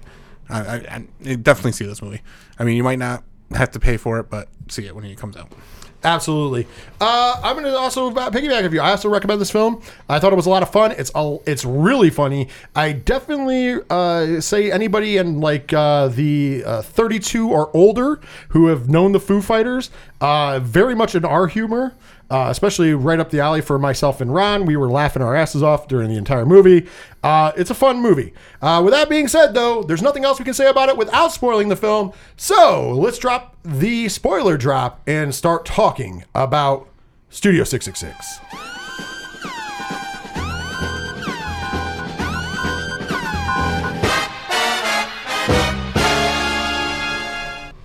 I, 0.49 0.59
I, 0.59 1.07
I 1.25 1.35
definitely 1.35 1.71
see 1.71 1.85
this 1.85 2.01
movie. 2.01 2.21
I 2.59 2.63
mean, 2.63 2.75
you 2.75 2.83
might 2.83 2.99
not 2.99 3.23
have 3.51 3.71
to 3.71 3.79
pay 3.79 3.97
for 3.97 4.19
it, 4.19 4.29
but 4.29 4.47
see 4.67 4.85
it 4.85 4.95
when 4.95 5.05
it 5.05 5.17
comes 5.17 5.35
out. 5.37 5.51
Absolutely. 6.03 6.65
Uh, 6.99 7.39
I'm 7.43 7.55
going 7.55 7.65
to 7.65 7.77
also 7.77 8.09
piggyback 8.11 8.65
of 8.65 8.73
you. 8.73 8.81
I 8.81 8.91
also 8.91 9.07
recommend 9.07 9.39
this 9.39 9.51
film. 9.51 9.83
I 10.09 10.17
thought 10.17 10.33
it 10.33 10.35
was 10.35 10.47
a 10.47 10.49
lot 10.49 10.63
of 10.63 10.71
fun. 10.71 10.91
It's 10.93 11.11
all, 11.11 11.43
it's 11.45 11.63
really 11.63 12.09
funny. 12.09 12.47
I 12.75 12.93
definitely 12.93 13.79
uh, 13.89 14.41
say 14.41 14.71
anybody 14.71 15.17
in 15.17 15.39
like 15.39 15.71
uh, 15.73 16.07
the 16.07 16.63
uh, 16.65 16.81
32 16.81 17.49
or 17.49 17.69
older 17.75 18.19
who 18.49 18.67
have 18.67 18.89
known 18.89 19.11
the 19.11 19.19
Foo 19.19 19.41
Fighters, 19.41 19.91
uh, 20.21 20.59
very 20.59 20.95
much 20.95 21.13
in 21.13 21.23
our 21.23 21.45
humor. 21.47 21.93
Uh, 22.31 22.47
especially 22.49 22.93
right 22.93 23.19
up 23.19 23.29
the 23.29 23.41
alley 23.41 23.59
for 23.59 23.77
myself 23.77 24.21
and 24.21 24.33
Ron. 24.33 24.65
We 24.65 24.77
were 24.77 24.89
laughing 24.89 25.21
our 25.21 25.35
asses 25.35 25.61
off 25.61 25.89
during 25.89 26.09
the 26.09 26.15
entire 26.15 26.45
movie. 26.45 26.87
Uh, 27.21 27.51
it's 27.57 27.69
a 27.69 27.75
fun 27.75 28.01
movie. 28.01 28.33
Uh, 28.61 28.81
with 28.81 28.93
that 28.93 29.09
being 29.09 29.27
said, 29.27 29.53
though, 29.53 29.83
there's 29.83 30.01
nothing 30.01 30.23
else 30.23 30.39
we 30.39 30.45
can 30.45 30.53
say 30.53 30.69
about 30.69 30.87
it 30.87 30.95
without 30.95 31.33
spoiling 31.33 31.67
the 31.67 31.75
film. 31.75 32.13
So 32.37 32.91
let's 32.91 33.17
drop 33.17 33.57
the 33.63 34.07
spoiler 34.07 34.55
drop 34.55 35.01
and 35.05 35.35
start 35.35 35.65
talking 35.65 36.23
about 36.33 36.87
Studio 37.29 37.65
666. 37.65 38.39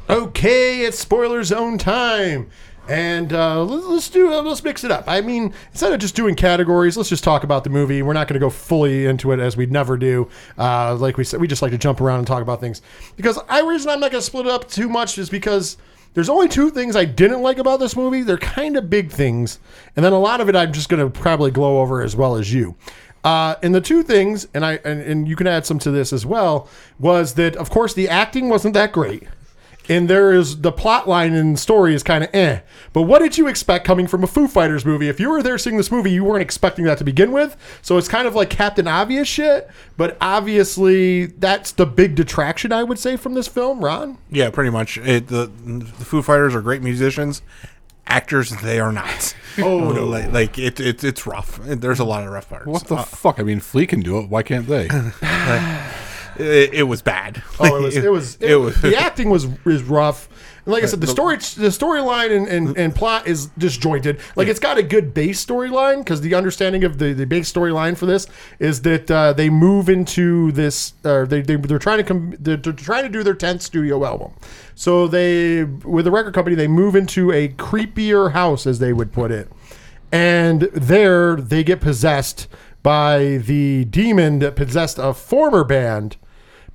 Okay, 0.08 0.82
it's 0.82 1.00
spoiler 1.00 1.42
zone 1.42 1.78
time. 1.78 2.48
And 2.88 3.32
uh, 3.32 3.64
let's, 3.64 4.08
do 4.08 4.32
uh, 4.32 4.42
let's 4.42 4.62
mix 4.62 4.84
it 4.84 4.90
up. 4.90 5.04
I 5.08 5.20
mean, 5.20 5.52
instead 5.72 5.92
of 5.92 5.98
just 5.98 6.14
doing 6.14 6.34
categories, 6.34 6.96
let's 6.96 7.08
just 7.08 7.24
talk 7.24 7.42
about 7.42 7.64
the 7.64 7.70
movie. 7.70 8.02
We're 8.02 8.12
not 8.12 8.28
going 8.28 8.34
to 8.34 8.44
go 8.44 8.50
fully 8.50 9.06
into 9.06 9.32
it 9.32 9.40
as 9.40 9.56
we'd 9.56 9.72
never 9.72 9.96
do. 9.96 10.28
Uh, 10.56 10.94
like 10.94 11.16
we 11.16 11.24
said, 11.24 11.40
we 11.40 11.48
just 11.48 11.62
like 11.62 11.72
to 11.72 11.78
jump 11.78 12.00
around 12.00 12.18
and 12.18 12.26
talk 12.26 12.42
about 12.42 12.60
things. 12.60 12.82
Because 13.16 13.38
I 13.48 13.62
reason 13.62 13.90
I'm 13.90 14.00
not 14.00 14.12
going 14.12 14.20
to 14.20 14.26
split 14.26 14.46
it 14.46 14.52
up 14.52 14.68
too 14.68 14.88
much 14.88 15.18
is 15.18 15.28
because 15.28 15.76
there's 16.14 16.28
only 16.28 16.48
two 16.48 16.70
things 16.70 16.96
I 16.96 17.04
didn't 17.04 17.42
like 17.42 17.58
about 17.58 17.80
this 17.80 17.96
movie. 17.96 18.22
They're 18.22 18.38
kind 18.38 18.76
of 18.76 18.88
big 18.88 19.10
things, 19.10 19.58
and 19.96 20.04
then 20.04 20.12
a 20.12 20.18
lot 20.18 20.40
of 20.40 20.48
it 20.48 20.56
I'm 20.56 20.72
just 20.72 20.88
going 20.88 21.02
to 21.04 21.10
probably 21.10 21.50
glow 21.50 21.80
over 21.80 22.00
as 22.02 22.16
well 22.16 22.36
as 22.36 22.52
you. 22.52 22.74
Uh, 23.22 23.56
and 23.62 23.74
the 23.74 23.80
two 23.80 24.04
things, 24.04 24.46
and 24.54 24.64
I 24.64 24.78
and, 24.84 25.02
and 25.02 25.28
you 25.28 25.34
can 25.34 25.48
add 25.48 25.66
some 25.66 25.78
to 25.80 25.90
this 25.90 26.12
as 26.12 26.24
well, 26.24 26.68
was 26.98 27.34
that 27.34 27.56
of 27.56 27.68
course 27.68 27.92
the 27.92 28.08
acting 28.08 28.48
wasn't 28.48 28.74
that 28.74 28.92
great 28.92 29.24
and 29.88 30.08
there 30.08 30.32
is 30.32 30.60
the 30.60 30.72
plot 30.72 31.08
line 31.08 31.34
and 31.34 31.54
the 31.54 31.60
story 31.60 31.94
is 31.94 32.02
kind 32.02 32.24
of 32.24 32.30
eh. 32.34 32.60
But 32.92 33.02
what 33.02 33.20
did 33.20 33.38
you 33.38 33.46
expect 33.46 33.84
coming 33.84 34.06
from 34.06 34.24
a 34.24 34.26
Foo 34.26 34.48
Fighters 34.48 34.84
movie? 34.84 35.08
If 35.08 35.20
you 35.20 35.30
were 35.30 35.42
there 35.42 35.58
seeing 35.58 35.76
this 35.76 35.90
movie, 35.90 36.10
you 36.10 36.24
weren't 36.24 36.42
expecting 36.42 36.84
that 36.86 36.98
to 36.98 37.04
begin 37.04 37.32
with. 37.32 37.56
So 37.82 37.96
it's 37.98 38.08
kind 38.08 38.26
of 38.26 38.34
like 38.34 38.50
Captain 38.50 38.86
Obvious 38.88 39.28
shit. 39.28 39.68
But 39.96 40.16
obviously, 40.20 41.26
that's 41.26 41.72
the 41.72 41.86
big 41.86 42.14
detraction 42.14 42.72
I 42.72 42.82
would 42.82 42.98
say 42.98 43.16
from 43.16 43.34
this 43.34 43.48
film. 43.48 43.84
Ron, 43.84 44.18
Yeah, 44.30 44.50
pretty 44.50 44.70
much. 44.70 44.98
It, 44.98 45.28
the 45.28 45.50
the 45.64 45.84
Foo 46.04 46.22
Fighters 46.22 46.54
are 46.54 46.62
great 46.62 46.82
musicians. 46.82 47.42
Actors, 48.08 48.50
they 48.62 48.78
are 48.80 48.92
not. 48.92 49.34
Oh. 49.58 49.78
like, 49.78 50.30
like 50.32 50.58
it, 50.58 50.80
it, 50.80 51.02
it's 51.02 51.26
rough. 51.26 51.58
There's 51.62 51.98
a 51.98 52.04
lot 52.04 52.24
of 52.24 52.30
rough 52.30 52.50
parts. 52.50 52.66
What 52.66 52.88
the 52.88 52.98
fuck? 52.98 53.40
I 53.40 53.42
mean, 53.42 53.58
Flea 53.58 53.86
can 53.86 54.00
do 54.00 54.18
it. 54.18 54.28
Why 54.28 54.42
can't 54.42 54.66
they? 54.66 54.86
It, 56.38 56.74
it 56.74 56.82
was 56.84 57.02
bad. 57.02 57.42
oh, 57.60 57.76
it 57.76 57.82
was 57.82 57.96
it 57.96 58.10
was 58.10 58.36
it 58.40 58.56
was 58.56 58.80
the 58.80 58.96
acting 58.96 59.30
was 59.30 59.46
is 59.64 59.82
rough. 59.82 60.28
And 60.64 60.72
like 60.72 60.82
I 60.82 60.86
said, 60.86 61.00
the 61.00 61.06
story 61.06 61.36
the 61.36 61.68
storyline 61.68 62.36
and, 62.36 62.48
and, 62.48 62.76
and 62.76 62.94
plot 62.94 63.28
is 63.28 63.46
disjointed. 63.56 64.18
Like 64.34 64.48
it's 64.48 64.58
got 64.58 64.78
a 64.78 64.82
good 64.82 65.14
base 65.14 65.44
storyline 65.44 65.98
because 65.98 66.22
the 66.22 66.34
understanding 66.34 66.82
of 66.82 66.98
the, 66.98 67.12
the 67.12 67.24
base 67.24 67.52
storyline 67.52 67.96
for 67.96 68.06
this 68.06 68.26
is 68.58 68.82
that 68.82 69.08
uh, 69.08 69.32
they 69.32 69.48
move 69.48 69.88
into 69.88 70.50
this. 70.52 70.94
Uh, 71.04 71.24
they, 71.24 71.40
they 71.40 71.54
they're 71.54 71.78
trying 71.78 71.98
to 71.98 72.04
come. 72.04 72.34
They're, 72.40 72.56
they're 72.56 72.72
trying 72.72 73.04
to 73.04 73.08
do 73.08 73.22
their 73.22 73.34
tenth 73.34 73.62
studio 73.62 74.04
album. 74.04 74.32
So 74.74 75.06
they 75.06 75.62
with 75.64 76.04
the 76.04 76.10
record 76.10 76.34
company 76.34 76.56
they 76.56 76.68
move 76.68 76.96
into 76.96 77.30
a 77.30 77.48
creepier 77.48 78.32
house 78.32 78.66
as 78.66 78.80
they 78.80 78.92
would 78.92 79.12
put 79.12 79.30
it, 79.30 79.48
and 80.10 80.62
there 80.72 81.36
they 81.36 81.62
get 81.62 81.80
possessed 81.80 82.48
by 82.82 83.38
the 83.38 83.84
demon 83.84 84.40
that 84.40 84.54
possessed 84.56 84.98
a 84.98 85.12
former 85.14 85.64
band 85.64 86.16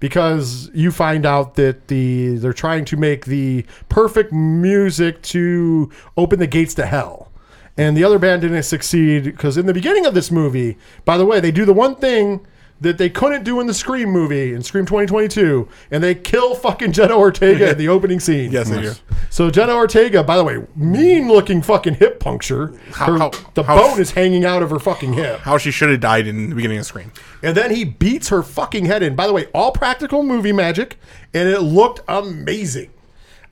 because 0.01 0.69
you 0.73 0.91
find 0.91 1.25
out 1.25 1.55
that 1.55 1.87
the 1.87 2.35
they're 2.37 2.51
trying 2.51 2.83
to 2.83 2.97
make 2.97 3.25
the 3.25 3.63
perfect 3.87 4.33
music 4.33 5.21
to 5.21 5.89
open 6.17 6.39
the 6.39 6.47
gates 6.47 6.73
to 6.73 6.85
hell. 6.85 7.31
And 7.77 7.95
the 7.95 8.03
other 8.03 8.19
band 8.19 8.41
didn't 8.41 8.63
succeed 8.63 9.23
because 9.23 9.57
in 9.57 9.67
the 9.67 9.73
beginning 9.73 10.05
of 10.05 10.13
this 10.13 10.29
movie, 10.29 10.77
by 11.05 11.17
the 11.17 11.25
way, 11.25 11.39
they 11.39 11.51
do 11.51 11.63
the 11.63 11.73
one 11.73 11.95
thing 11.95 12.45
that 12.82 12.97
they 12.97 13.09
couldn't 13.09 13.43
do 13.43 13.59
in 13.59 13.67
the 13.67 13.73
Scream 13.73 14.09
movie 14.09 14.53
in 14.53 14.61
Scream 14.63 14.86
2022, 14.86 15.67
and 15.91 16.03
they 16.03 16.15
kill 16.15 16.55
fucking 16.55 16.91
Jenna 16.91 17.15
Ortega 17.17 17.69
in 17.71 17.77
the 17.77 17.88
opening 17.95 18.19
scene. 18.19 18.51
Yes, 18.51 18.69
they 18.69 18.82
do. 18.82 18.93
So 19.29 19.49
Jenna 19.51 19.73
Ortega, 19.75 20.23
by 20.23 20.36
the 20.36 20.43
way, 20.43 20.65
mean 20.75 21.27
looking 21.27 21.61
fucking 21.61 21.93
hip 21.95 22.19
puncture. 22.19 22.73
How- 22.91 23.05
Her- 23.13 23.17
how- 23.19 23.32
the 23.53 23.63
how- 23.63 23.77
bone 23.77 24.01
is 24.01 24.11
hanging 24.11 24.45
out 24.45 24.63
of 24.63 24.71
her 24.71 24.79
fucking 24.79 25.13
hip. 25.13 25.39
How 25.41 25.57
she 25.57 25.69
should 25.71 25.89
have 25.91 25.99
died 25.99 26.25
in 26.27 26.49
the 26.49 26.55
beginning 26.55 26.79
of 26.79 26.86
Scream. 26.86 27.11
And 27.43 27.55
then 27.55 27.69
he 27.69 27.84
beats 27.86 28.29
her 28.29 28.41
fucking 28.43 28.86
head 28.86 29.03
in. 29.03 29.15
By 29.15 29.27
the 29.27 29.34
way, 29.34 29.45
all 29.53 29.71
practical 29.71 30.23
movie 30.23 30.51
magic, 30.51 30.97
and 31.34 31.47
it 31.47 31.61
looked 31.61 32.01
amazing. 32.07 32.89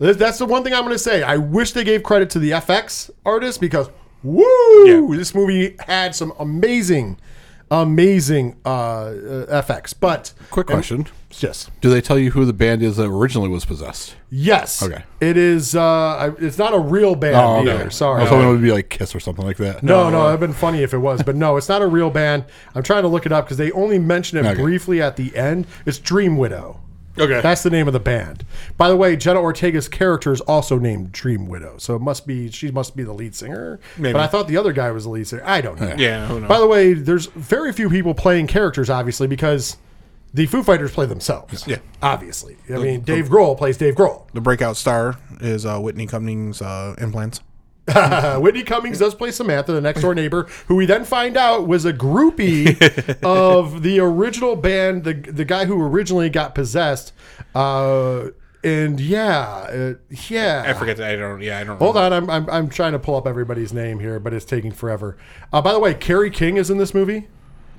Th- 0.02 0.16
That's 0.18 0.40
the 0.40 0.46
one 0.48 0.64
thing 0.64 0.74
I'm 0.74 0.82
going 0.86 0.94
to 0.96 0.98
say. 1.00 1.22
I 1.24 1.38
wish 1.38 1.74
they 1.74 1.84
gave 1.84 2.02
credit 2.04 2.30
to 2.32 2.40
the 2.40 2.52
FX 2.52 3.12
artist 3.26 3.62
because, 3.62 3.90
woo, 4.24 4.44
Yeah. 4.88 5.18
this 5.18 5.36
movie 5.36 5.76
had 5.88 6.16
some 6.16 6.34
amazing, 6.40 7.18
amazing 7.72 8.56
uh, 8.66 8.70
uh, 8.70 9.62
FX. 9.64 9.94
But 10.00 10.34
Quick 10.52 10.68
question: 10.68 11.08
yes, 11.40 11.70
Do 11.82 11.90
they 11.90 12.02
tell 12.02 12.18
you 12.20 12.32
who 12.32 12.46
the 12.46 12.54
band 12.54 12.82
is 12.82 12.98
that 12.98 13.06
originally 13.06 13.50
was 13.50 13.66
possessed? 13.66 14.16
yes, 14.30 14.82
Okay. 14.84 15.04
It 15.20 15.38
is. 15.38 15.76
Uh, 15.76 16.34
it's 16.40 16.58
not 16.58 16.74
a 16.74 16.80
real 16.80 17.16
band 17.16 17.36
Oh, 17.36 17.58
okay. 17.62 17.72
either. 17.82 17.90
Sorry. 17.90 18.20
I 18.20 18.24
was 18.24 18.30
hoping 18.30 18.48
it 18.48 18.52
would 18.52 18.62
be 18.62 18.72
like 18.72 18.90
Kiss 18.90 19.14
or 19.16 19.20
something 19.20 19.46
like 19.46 19.58
that. 19.58 19.84
No, 19.84 20.10
no, 20.10 20.28
it'd 20.30 20.40
been 20.40 20.54
funny 20.54 20.84
if 20.84 20.94
it 20.94 21.00
was, 21.00 21.22
but 21.24 21.36
no, 21.36 21.58
it's 21.58 21.70
not 21.70 21.82
a 21.82 21.88
real 21.88 22.10
band. 22.10 22.46
I'm 22.76 22.84
trying 22.84 23.04
to 23.04 23.08
look 23.08 23.26
it 23.26 23.32
up 23.32 23.46
because 23.46 23.58
they 23.58 23.72
only 23.72 24.00
mention 24.00 24.38
it 24.38 24.46
Okay. 24.46 24.62
briefly 24.62 25.02
at 25.02 25.16
the 25.16 25.36
end. 25.36 25.68
It's 25.86 26.00
Dream 26.00 26.38
Widow. 26.38 26.80
Okay. 27.20 27.42
That's 27.42 27.64
the 27.64 27.70
name 27.70 27.88
of 27.88 27.94
the 27.94 28.00
band. 28.00 28.46
By 28.78 28.90
the 28.90 28.96
way, 28.96 29.16
Jenna 29.16 29.42
Ortega's 29.42 29.88
character 29.88 30.32
is 30.32 30.42
also 30.42 30.78
named 30.80 31.12
Dream 31.12 31.48
Widow, 31.48 31.78
so 31.78 31.96
it 31.96 32.02
must 32.02 32.26
be 32.26 32.50
she 32.52 32.72
must 32.72 32.96
be 32.96 33.04
the 33.04 33.14
lead 33.14 33.36
singer. 33.36 33.80
Maybe. 33.98 34.14
But 34.14 34.22
I 34.22 34.28
thought 34.28 34.48
the 34.48 34.58
other 34.58 34.74
guy 34.74 34.92
was 34.92 35.04
the 35.04 35.10
lead 35.12 35.28
singer. 35.28 35.44
I 35.46 35.62
don't 35.62 35.80
know. 35.80 35.96
Yeah? 35.98 36.40
By 36.48 36.60
the 36.60 36.68
way, 36.68 36.94
there's 36.94 37.28
very 37.28 37.74
few 37.74 37.90
people 37.90 38.14
playing 38.14 38.48
characters, 38.48 38.90
obviously, 38.90 39.28
because 39.28 39.78
the 40.34 40.46
Foo 40.46 40.64
Fighters 40.64 40.92
play 40.92 41.06
themselves. 41.06 41.66
Yeah. 41.68 41.78
obviously. 42.02 42.58
I 42.70 42.78
mean, 42.78 43.02
Dave 43.02 43.30
Grohl 43.30 43.58
plays 43.58 43.78
Dave 43.78 43.96
Grohl. 43.96 44.28
The 44.34 44.42
breakout 44.42 44.78
star 44.78 45.18
is 45.42 45.66
uh, 45.66 45.80
Whitney 45.80 46.06
Cummings' 46.08 46.62
uh, 46.62 46.96
implants. 47.00 47.42
Whitney 48.40 48.64
Cummings 48.64 49.00
does 49.00 49.16
play 49.16 49.32
Samantha, 49.32 49.72
the 49.74 49.82
next 49.82 50.02
door 50.02 50.14
neighbor, 50.16 50.44
who 50.68 50.76
we 50.76 50.86
then 50.86 51.06
find 51.06 51.38
out 51.38 51.68
was 51.68 51.86
a 51.86 51.94
groupie 51.94 52.76
of 53.24 53.82
the 53.84 54.00
original 54.00 54.56
band, 54.56 55.04
the 55.04 55.14
the 55.14 55.46
guy 55.46 55.66
who 55.66 55.82
originally 55.82 56.30
got 56.30 56.56
possessed. 56.56 57.14
Uh, 57.56 58.28
and 58.64 59.00
yeah, 59.00 59.40
uh, 59.40 59.94
yeah. 60.28 60.64
I 60.68 60.74
forget. 60.74 60.98
That. 60.98 61.12
I 61.12 61.16
don't. 61.16 61.42
Yeah, 61.42 61.60
I 61.60 61.64
don't. 61.64 61.78
Hold 61.78 61.96
on, 61.98 62.12
I'm, 62.12 62.30
I'm 62.30 62.50
I'm 62.50 62.70
trying 62.70 62.92
to 62.92 63.00
pull 63.00 63.16
up 63.16 63.26
everybody's 63.26 63.72
name 63.72 64.00
here, 64.00 64.20
but 64.20 64.34
it's 64.34 64.46
taking 64.46 64.72
forever. 64.72 65.16
Uh, 65.54 65.62
by 65.62 65.72
the 65.72 65.80
way, 65.80 65.94
Kerry 65.94 66.30
King 66.30 66.58
is 66.58 66.70
in 66.70 66.78
this 66.78 66.94
movie 66.94 67.28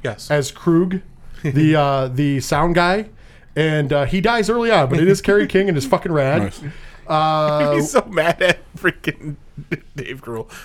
Yes. 0.02 0.30
as 0.30 0.50
Krug, 0.50 1.02
the 1.42 1.76
uh, 1.78 2.08
the 2.08 2.40
sound 2.40 2.74
guy, 2.74 3.10
and 3.54 3.92
uh, 3.92 4.04
he 4.06 4.22
dies 4.22 4.48
early 4.48 4.70
on, 4.70 4.88
but 4.88 4.98
it 5.00 5.08
is 5.08 5.20
Kerry 5.20 5.46
King 5.46 5.68
and 5.68 5.76
it's 5.76 5.86
fucking 5.86 6.12
rad. 6.12 6.42
Nice. 6.42 6.62
Uh, 7.06 7.74
He's 7.74 7.90
so 7.90 8.02
mad 8.10 8.40
at 8.40 8.60
freaking 8.76 9.36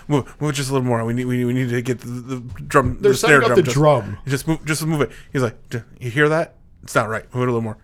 Move, 0.08 0.42
move 0.42 0.54
just 0.54 0.70
a 0.70 0.74
little 0.74 0.88
more. 0.88 1.04
We 1.06 1.14
need, 1.14 1.26
we 1.26 1.38
need, 1.38 1.46
we 1.46 1.54
need 1.54 1.70
to 1.70 1.82
get 1.82 2.00
the, 2.00 2.08
the 2.08 2.40
drum. 2.62 2.98
They're 3.02 3.12
the 3.12 3.18
snare 3.18 3.42
setting 3.42 3.52
up 3.52 3.56
the 3.56 3.64
just, 3.64 3.76
drum. 3.76 4.18
Just 4.28 4.48
move, 4.48 4.66
just 4.66 4.86
move 4.86 5.02
it. 5.02 5.12
He's 5.32 5.42
like, 5.42 5.70
"D- 5.70 5.82
you 6.00 6.12
hear 6.12 6.30
that? 6.30 6.56
It's 6.84 6.96
not 6.96 7.10
right. 7.10 7.24
Move 7.34 7.44
it 7.44 7.50
a 7.50 7.54
little 7.54 7.62
more. 7.62 7.78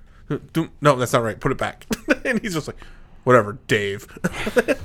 No, 0.81 0.95
that's 0.95 1.13
not 1.13 1.23
right. 1.23 1.39
Put 1.39 1.51
it 1.51 1.57
back. 1.57 1.85
and 2.25 2.39
he's 2.41 2.53
just 2.53 2.67
like, 2.67 2.77
whatever, 3.23 3.57
Dave. 3.67 4.07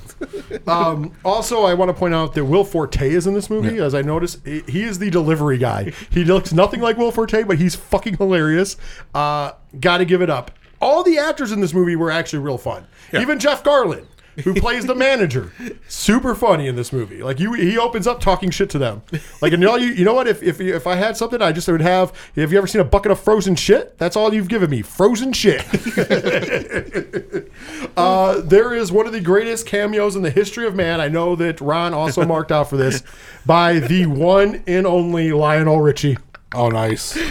Um, 0.67 1.13
also, 1.25 1.65
I 1.65 1.75
want 1.75 1.91
to 1.91 1.93
point 1.93 2.15
out 2.15 2.35
that 2.35 2.45
Will 2.45 2.65
Forte 2.65 3.09
is 3.09 3.27
in 3.27 3.35
this 3.35 3.51
movie. 3.51 3.79
As 3.79 3.95
I 3.95 4.03
noticed, 4.03 4.45
he 4.47 4.83
is 4.83 4.99
the 4.99 5.11
delivery 5.11 5.59
guy. 5.59 5.93
He 6.11 6.25
looks 6.25 6.53
nothing 6.53 6.81
like 6.81 6.97
Will 6.97 7.13
Forte, 7.13 7.43
but 7.45 7.59
he's 7.59 7.75
fucking 7.77 8.17
hilarious. 8.17 8.77
Uh, 9.15 9.53
Got 9.79 9.99
to 9.99 10.05
give 10.05 10.23
it 10.23 10.31
up. 10.31 10.51
All 10.81 11.03
the 11.03 11.19
actors 11.19 11.53
in 11.53 11.61
this 11.61 11.73
movie 11.75 11.97
were 11.97 12.11
actually 12.11 12.41
real 12.41 12.59
fun. 12.59 12.87
Even 13.13 13.39
Jeff 13.39 13.63
Garlin, 13.63 14.07
who 14.45 14.55
plays 14.55 14.87
the 14.87 14.95
manager, 14.95 15.53
super 15.89 16.35
funny 16.35 16.67
in 16.67 16.77
this 16.77 16.93
movie. 16.93 17.23
Like 17.23 17.41
you, 17.41 17.53
he 17.55 17.79
opens 17.79 18.07
up 18.07 18.21
talking 18.21 18.51
shit 18.51 18.71
to 18.71 18.79
them. 18.79 19.03
Like, 19.41 19.53
and 19.53 19.63
y'all, 19.63 19.79
you, 19.79 19.89
you 19.89 20.05
know 20.05 20.15
what? 20.15 20.27
If, 20.27 20.43
if 20.43 20.61
if 20.61 20.87
I 20.87 20.97
had 20.97 21.17
something, 21.17 21.41
I 21.43 21.53
just 21.53 21.69
would 21.69 21.81
have. 21.81 22.13
Have 22.37 22.53
you 22.53 22.59
ever 22.59 22.67
seen 22.67 22.81
a 22.81 22.85
bucket 22.85 23.13
of 23.13 23.21
frozen 23.21 23.55
shit? 23.57 23.99
That's 23.99 24.17
all 24.17 24.33
you've 24.33 24.49
given 24.49 24.71
me, 24.71 24.83
frozen 24.83 25.33
shit. 25.33 25.65
Uh, 27.97 28.43
there 28.43 28.75
is 28.75 28.93
one 28.93 29.07
of 29.07 29.13
the 29.13 29.21
greatest 29.21 29.67
cameos 29.67 30.17
in 30.17 30.23
the 30.23 30.31
history 30.31 30.67
of 30.67 30.75
man. 30.75 31.01
I 31.01 31.09
know 31.09 31.35
that 31.37 31.61
Ron 31.63 31.95
also 31.95 32.27
marked 32.27 32.53
out 32.53 32.69
for 32.69 32.77
this 32.77 33.03
by 33.47 33.79
the 33.79 34.05
one 34.05 34.63
and 34.67 34.87
only 34.87 35.33
Lionel 35.33 35.81
Richie. 35.81 36.19
Oh, 36.55 36.69
nice. 36.69 37.19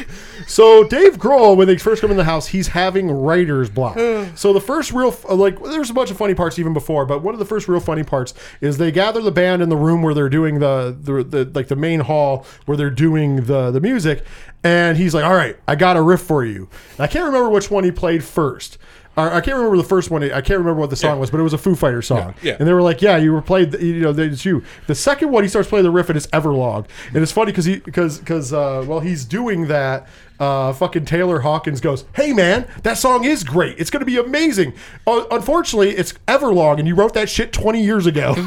So 0.48 0.84
Dave 0.84 1.18
Grohl, 1.18 1.58
when 1.58 1.66
they 1.66 1.76
first 1.78 2.02
come 2.02 2.12
in 2.12 2.18
the 2.18 2.24
house, 2.24 2.46
he's 2.48 2.68
having 2.68 3.10
writer's 3.10 3.68
block. 3.68 3.98
so 4.36 4.54
the 4.54 4.62
first 4.62 4.92
real, 4.92 5.16
uh, 5.28 5.34
like, 5.34 5.60
there's 5.64 5.90
a 5.90 5.94
bunch 5.94 6.12
of 6.12 6.18
funny 6.18 6.36
parts 6.36 6.60
even 6.60 6.72
before, 6.72 7.04
but 7.08 7.24
one 7.24 7.34
of 7.34 7.40
the 7.40 7.46
first 7.46 7.68
real 7.68 7.80
funny 7.80 8.04
parts 8.04 8.36
is 8.62 8.78
they 8.78 8.92
gather 8.92 9.22
the 9.22 9.32
band 9.32 9.64
in 9.64 9.70
the 9.70 9.76
room 9.76 10.04
where 10.04 10.14
they're 10.14 10.30
doing 10.30 10.60
the, 10.60 10.96
the, 11.02 11.24
the 11.24 11.52
like 11.56 11.68
the 11.68 11.76
main 11.76 12.02
hall 12.02 12.46
where 12.66 12.78
they're 12.78 12.92
doing 12.92 13.46
the 13.46 13.72
the 13.72 13.80
music, 13.82 14.24
and 14.64 14.98
he's 14.98 15.16
like, 15.16 15.26
"All 15.26 15.34
right, 15.34 15.58
I 15.68 15.76
got 15.76 15.98
a 15.98 16.02
riff 16.02 16.22
for 16.22 16.46
you." 16.46 16.70
And 16.92 17.00
I 17.00 17.08
can't 17.08 17.26
remember 17.26 17.50
which 17.50 17.72
one 17.72 17.84
he 17.84 17.92
played 17.92 18.24
first. 18.24 18.78
I 19.18 19.40
can't 19.42 19.56
remember 19.58 19.78
the 19.78 19.84
first 19.84 20.12
one. 20.12 20.24
I 20.24 20.42
can't 20.42 20.60
remember 20.60 20.82
what 20.82 20.90
the 20.90 20.96
song 20.98 21.20
was, 21.20 21.32
but 21.32 21.40
it 21.40 21.44
was 21.44 21.54
a 21.54 21.58
Foo 21.58 21.74
Fighter 21.76 22.02
song. 22.02 22.34
Yeah, 22.42 22.52
yeah. 22.52 22.56
And 22.60 22.68
they 22.68 22.74
were 22.74 22.82
like, 22.82 23.02
"Yeah, 23.02 23.16
you 23.18 23.32
were 23.32 23.42
played. 23.42 23.72
the- 23.72 23.84
You 23.84 24.02
know, 24.02 24.10
it's 24.12 24.44
you." 24.44 24.64
The 24.88 24.96
second 24.96 25.32
one, 25.32 25.44
he 25.44 25.50
starts 25.50 25.70
playing 25.70 25.84
the 25.84 25.92
riff, 25.92 26.10
and 26.10 26.18
it's 26.18 26.28
Everlong, 26.28 26.86
and 27.14 27.24
it's 27.24 27.32
funny 27.32 27.52
because 27.54 27.64
he 27.66 27.78
because 27.78 28.20
because 28.20 28.52
uh, 28.52 28.84
while 28.86 29.00
he's 29.00 29.24
doing 29.24 29.68
that, 29.68 30.08
uh, 30.40 30.74
fucking 30.74 31.06
Taylor 31.06 31.40
Hawkins 31.40 31.80
goes, 31.80 32.04
"Hey 32.14 32.34
man, 32.34 32.68
that 32.84 32.98
song 32.98 33.24
is 33.24 33.44
great. 33.46 33.80
It's 33.80 33.90
going 33.90 34.02
to 34.02 34.06
be 34.06 34.18
amazing." 34.18 34.74
Uh, 35.08 35.24
unfortunately, 35.32 35.92
it's 35.92 36.12
Everlong, 36.28 36.78
and 36.80 36.88
you 36.88 36.96
wrote 36.96 37.14
that 37.14 37.30
shit 37.30 37.54
twenty 37.54 37.82
years 37.84 38.06
ago. 38.06 38.34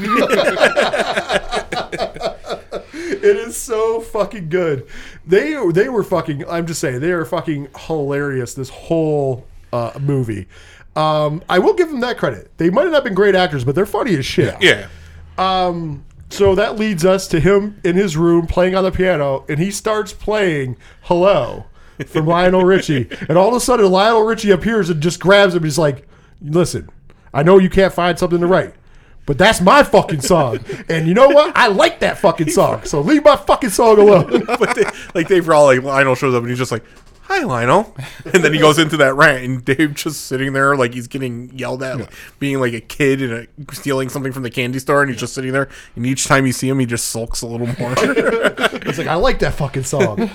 it 2.93 3.37
is 3.37 3.57
so 3.57 4.01
fucking 4.01 4.49
good. 4.49 4.87
They 5.27 5.55
they 5.73 5.89
were 5.89 6.03
fucking. 6.05 6.47
I'm 6.49 6.66
just 6.66 6.81
saying 6.81 7.01
they 7.01 7.12
are 7.12 7.25
fucking 7.25 7.69
hilarious. 7.87 8.55
This 8.55 8.69
whole 8.69 9.47
uh, 9.73 9.93
movie. 10.01 10.47
Um, 10.97 11.43
I 11.49 11.59
will 11.59 11.75
give 11.75 11.91
them 11.91 12.01
that 12.01 12.19
credit. 12.19 12.51
They 12.59 12.71
might 12.71 12.83
have 12.83 12.93
not 12.93 13.05
been 13.05 13.14
great 13.14 13.35
actors, 13.35 13.64
but 13.64 13.75
they're 13.75 13.87
funny 13.87 14.16
as 14.16 14.27
shit. 14.27 14.55
yeah. 14.61 14.89
So 16.31 16.55
that 16.57 16.77
leads 16.79 17.05
us 17.05 17.27
to 17.29 17.41
him 17.41 17.81
in 17.85 17.97
his 17.97 18.16
room 18.16 18.47
playing 18.47 18.75
on 18.75 18.85
the 18.85 18.93
piano, 18.93 19.45
and 19.49 19.59
he 19.59 19.71
starts 19.71 20.12
playing 20.12 20.77
"Hello" 21.03 21.66
from 22.07 22.27
Lionel 22.29 22.64
Richie, 22.64 23.09
and 23.29 23.39
all 23.39 23.49
of 23.49 23.55
a 23.55 23.61
sudden 23.61 23.91
Lionel 23.91 24.23
Richie 24.23 24.51
appears 24.51 24.91
and 24.91 25.01
just 25.03 25.21
grabs 25.21 25.55
him. 25.55 25.64
He's 25.64 25.79
like, 25.79 26.07
"Listen, 26.43 26.91
I 27.33 27.43
know 27.43 27.59
you 27.59 27.71
can't 27.71 27.93
find 27.93 28.19
something 28.19 28.41
to 28.41 28.47
write." 28.47 28.75
But 29.25 29.37
that's 29.37 29.61
my 29.61 29.83
fucking 29.83 30.23
song, 30.23 30.59
and 30.89 31.07
you 31.07 31.12
know 31.12 31.29
what? 31.29 31.55
I 31.55 31.69
like 31.69 32.01
that 32.01 32.19
fucking 32.19 32.49
song. 32.59 32.85
So 32.85 33.01
leave 33.01 33.25
my 33.25 33.37
fucking 33.37 33.71
song 33.71 33.99
alone. 33.99 34.45
but 34.47 34.75
they, 34.75 34.85
like 35.14 35.29
Dave 35.29 35.47
like 35.49 35.83
Lionel 35.83 36.14
shows 36.14 36.35
up 36.35 36.43
and 36.43 36.49
he's 36.51 36.59
just 36.59 36.73
like, 36.73 36.85
"Hi, 37.29 37.45
Lionel," 37.45 37.95
and 38.24 38.43
then 38.45 38.53
he 38.53 38.59
goes 38.59 38.79
into 38.79 38.97
that 38.97 39.14
rant, 39.14 39.45
and 39.45 39.64
Dave 39.64 39.95
just 39.95 40.26
sitting 40.26 40.53
there 40.53 40.76
like 40.76 40.95
he's 40.95 41.07
getting 41.07 41.51
yelled 41.57 41.83
at, 41.83 41.99
like, 41.99 42.12
being 42.39 42.59
like 42.61 42.72
a 42.72 42.81
kid 42.81 43.22
and 43.22 43.33
a, 43.33 43.74
stealing 43.74 44.09
something 44.09 44.33
from 44.33 44.43
the 44.43 44.51
candy 44.51 44.79
store, 44.79 45.03
and 45.03 45.11
he's 45.11 45.20
just 45.20 45.35
sitting 45.35 45.53
there. 45.53 45.68
And 45.95 46.05
each 46.07 46.26
time 46.26 46.47
you 46.47 46.53
see 46.53 46.68
him, 46.68 46.79
he 46.79 46.87
just 46.87 47.09
sulks 47.09 47.43
a 47.43 47.47
little 47.47 47.66
more. 47.79 47.95
It's 48.89 48.97
like 48.97 49.07
I 49.07 49.14
like 49.16 49.39
that 49.41 49.53
fucking 49.55 49.83
song. 49.85 50.31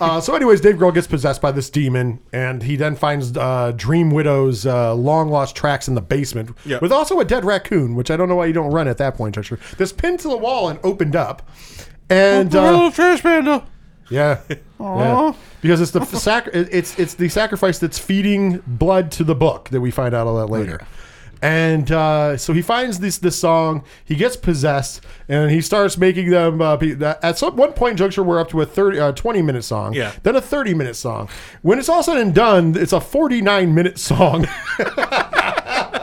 uh, 0.00 0.18
so, 0.20 0.34
anyways, 0.34 0.60
Dave 0.62 0.76
Grohl 0.76 0.94
gets 0.94 1.06
possessed 1.06 1.42
by 1.42 1.52
this 1.52 1.68
demon, 1.68 2.18
and 2.32 2.62
he 2.62 2.76
then 2.76 2.96
finds 2.96 3.36
uh, 3.36 3.72
Dream 3.76 4.10
Widow's 4.10 4.64
uh, 4.64 4.94
long 4.94 5.28
lost 5.28 5.54
tracks 5.54 5.86
in 5.86 5.94
the 5.94 6.00
basement, 6.00 6.50
Yeah. 6.64 6.78
with 6.80 6.92
also 6.92 7.20
a 7.20 7.24
dead 7.26 7.44
raccoon, 7.44 7.94
which 7.94 8.10
I 8.10 8.16
don't 8.16 8.28
know 8.28 8.36
why 8.36 8.46
you 8.46 8.54
don't 8.54 8.72
run 8.72 8.88
at 8.88 8.96
that 8.98 9.16
point, 9.16 9.34
Toucher. 9.34 9.58
This 9.76 9.92
pinned 9.92 10.20
to 10.20 10.28
the 10.28 10.36
wall 10.36 10.68
and 10.70 10.78
opened 10.82 11.14
up, 11.14 11.46
and 12.08 12.54
uh, 12.56 12.90
trash 12.90 13.22
panda. 13.22 13.66
Yeah, 14.10 14.40
yeah. 14.80 15.32
because 15.60 15.80
it's 15.80 15.90
the 15.92 16.04
sac- 16.04 16.48
it's 16.52 16.98
it's 16.98 17.14
the 17.14 17.28
sacrifice 17.28 17.78
that's 17.78 17.98
feeding 17.98 18.62
blood 18.66 19.10
to 19.12 19.24
the 19.24 19.34
book 19.34 19.68
that 19.70 19.80
we 19.80 19.90
find 19.90 20.14
out 20.14 20.26
all 20.26 20.36
that 20.36 20.46
later. 20.50 20.86
And 21.42 21.90
uh, 21.92 22.38
so 22.38 22.54
he 22.54 22.62
finds 22.62 23.00
this 23.00 23.18
this 23.18 23.38
song. 23.38 23.84
He 24.04 24.14
gets 24.14 24.34
possessed, 24.34 25.02
and 25.28 25.50
he 25.50 25.60
starts 25.60 25.98
making 25.98 26.30
them. 26.30 26.62
Uh, 26.62 26.76
be, 26.78 26.94
that- 26.94 27.22
at 27.22 27.36
some 27.36 27.54
one 27.56 27.74
point, 27.74 27.92
in 27.92 27.96
juncture, 27.98 28.22
we're 28.22 28.40
up 28.40 28.48
to 28.50 28.62
a 28.62 28.66
30, 28.66 28.98
uh, 28.98 29.12
20 29.12 29.42
minute 29.42 29.62
song. 29.64 29.92
Yeah. 29.92 30.12
Then 30.22 30.36
a 30.36 30.40
thirty 30.40 30.72
minute 30.72 30.96
song. 30.96 31.28
When 31.60 31.78
it's 31.78 31.90
all 31.90 32.02
said 32.02 32.16
and 32.16 32.34
done, 32.34 32.76
it's 32.78 32.94
a 32.94 33.00
forty 33.00 33.42
nine 33.42 33.74
minute 33.74 33.98
song. 33.98 34.46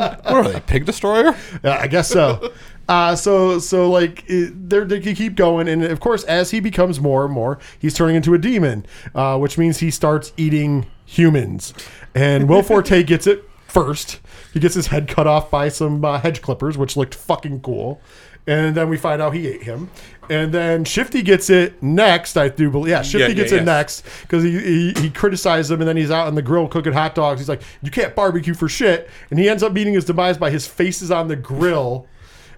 What 0.02 0.46
are 0.48 0.52
they? 0.52 0.60
Pig 0.62 0.86
destroyer? 0.86 1.36
Yeah, 1.64 1.78
I 1.80 1.88
guess 1.88 2.10
so. 2.10 2.52
Uh, 2.92 3.16
so 3.16 3.58
so 3.58 3.90
like 3.90 4.26
they're, 4.28 4.84
they 4.84 5.00
keep 5.00 5.36
going, 5.36 5.70
and 5.70 5.82
of 5.84 6.02
course, 6.02 6.26
as 6.26 6.52
he 6.52 6.60
becomes 6.60 7.00
more 7.00 7.24
and 7.24 7.34
more, 7.34 7.58
he's 7.80 7.94
turning 7.94 8.18
into 8.18 8.34
a 8.34 8.38
demon, 8.38 8.86
uh, 9.16 9.38
which 9.38 9.58
means 9.58 9.78
he 9.78 9.90
starts 9.90 10.34
eating 10.36 10.86
humans. 11.06 11.74
And 12.14 12.50
Will 12.50 12.62
Forte 12.64 13.04
gets 13.14 13.28
it 13.28 13.46
first. 13.66 14.20
He 14.54 14.60
gets 14.60 14.76
his 14.76 14.88
head 14.88 15.08
cut 15.08 15.26
off 15.26 15.50
by 15.50 15.70
some 15.70 16.04
uh, 16.04 16.20
hedge 16.20 16.42
clippers, 16.42 16.78
which 16.78 16.98
looked 16.98 17.16
fucking 17.16 17.62
cool. 17.62 18.02
and 18.46 18.76
then 18.76 18.90
we 18.90 18.98
find 18.98 19.22
out 19.22 19.34
he 19.34 19.48
ate 19.48 19.64
him. 19.64 19.90
And 20.30 20.54
then 20.54 20.84
Shifty 20.84 21.22
gets 21.22 21.50
it 21.50 21.82
next, 21.82 22.36
I 22.36 22.50
do 22.50 22.70
believe. 22.70 22.90
Yeah, 22.92 23.04
Shifty 23.04 23.20
Yeah, 23.20 23.28
yeah, 23.30 23.34
gets 23.36 23.52
it 23.54 23.58
yeah. 23.58 23.64
next 23.64 24.04
because 24.24 24.44
he, 24.44 24.60
he 24.60 24.94
he 24.98 25.10
criticized 25.10 25.72
him, 25.72 25.80
and 25.80 25.88
then 25.88 25.96
he's 25.96 26.12
out 26.12 26.28
on 26.28 26.36
the 26.36 26.42
grill 26.42 26.68
cooking 26.68 26.92
hot 26.92 27.16
dogs. 27.16 27.40
He's 27.40 27.48
like, 27.48 27.62
"You 27.82 27.90
can't 27.92 28.14
barbecue 28.16 28.54
for 28.54 28.68
shit," 28.68 29.10
and 29.30 29.40
he 29.40 29.48
ends 29.48 29.64
up 29.64 29.72
meeting 29.72 29.94
his 29.94 30.04
demise 30.04 30.38
by 30.38 30.50
his 30.50 30.68
face 30.68 31.02
is 31.02 31.10
on 31.12 31.30
the 31.30 31.38
grill, 31.38 32.08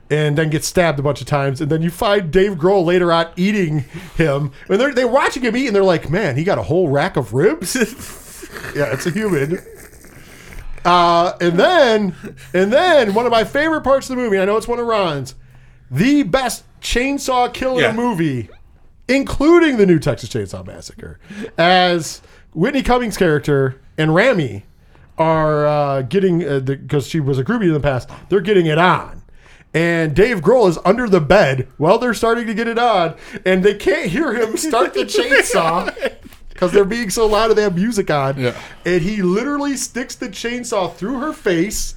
and 0.10 0.38
then 0.38 0.49
gets 0.49 0.68
stabbed 0.68 0.99
a 0.99 1.01
bunch 1.04 1.22
of 1.22 1.28
times. 1.28 1.62
And 1.62 1.72
then 1.72 1.82
you 1.82 1.89
find 1.89 2.30
Dave 2.32 2.54
Grohl 2.54 2.86
later 2.86 3.12
on 3.12 3.28
eating 3.36 3.80
him, 4.16 4.51
and 4.70 4.80
they're 4.80 4.93
they're 4.93 5.08
watching 5.08 5.43
him 5.43 5.56
eat, 5.56 5.68
and 5.68 5.76
they're 5.76 5.84
like, 5.84 6.10
"Man, 6.10 6.36
he 6.38 6.43
got 6.43 6.58
a 6.58 6.64
whole 6.64 6.89
rack 6.89 7.16
of 7.18 7.34
ribs." 7.34 7.76
yeah, 8.76 8.91
it's 8.93 9.06
a 9.06 9.12
human. 9.12 9.60
Uh, 10.86 11.34
and 11.39 11.58
then, 11.58 12.14
and 12.54 12.72
then 12.74 13.14
one 13.14 13.26
of 13.26 13.32
my 13.32 13.43
favorite 13.45 13.82
parts 13.82 14.10
of 14.10 14.18
the 14.18 14.22
movie. 14.22 14.38
I 14.38 14.45
know 14.45 14.58
it's 14.58 14.68
one 14.68 14.80
of 14.80 14.86
Ron's. 14.86 15.36
The 15.89 16.24
best 16.24 16.66
chainsaw 16.82 17.54
killer 17.54 17.82
Yeah. 17.84 17.93
movie, 17.93 18.49
including 19.08 19.78
the 19.78 19.86
new 19.86 19.97
Texas 19.99 20.30
Chainsaw 20.30 20.66
Massacre, 20.66 21.20
as 21.58 22.22
Whitney 22.54 22.82
Cummings' 22.84 23.16
character 23.16 23.80
and 23.97 24.14
Rami 24.14 24.66
are 25.18 25.66
uh, 25.66 26.01
getting 26.01 26.39
because 26.66 27.08
she 27.08 27.20
was 27.22 27.39
a 27.39 27.43
groupie 27.45 27.68
in 27.68 27.74
the 27.74 27.80
past. 27.80 28.10
They're 28.30 28.41
getting 28.41 28.66
it 28.66 28.78
on. 28.78 29.22
And 29.74 30.15
Dave 30.15 30.41
Grohl 30.41 30.69
is 30.69 30.78
under 30.86 31.09
the 31.09 31.19
bed 31.19 31.67
while 31.78 31.97
they're 31.97 32.13
starting 32.13 32.45
to 32.47 32.53
get 32.53 32.67
it 32.67 32.78
on, 32.78 33.15
and 33.45 33.63
they 33.63 33.74
can't 33.74 34.09
hear 34.09 34.34
him 34.34 34.55
start 34.55 34.93
the 34.93 34.99
chainsaw 35.05 35.91
because 36.49 36.71
they're 36.71 36.86
being 36.86 37.09
so 37.09 37.26
loud 37.26 37.49
and 37.49 37.57
they 37.57 37.63
have 37.63 37.76
music 37.76 38.11
on. 38.11 38.39
Yeah. 38.39 38.59
And 38.86 39.01
he 39.01 39.21
literally 39.21 39.76
sticks 39.76 40.15
the 40.15 40.30
chainsaw 40.30 40.93
through 40.93 41.19
her 41.19 41.34
face 41.34 41.95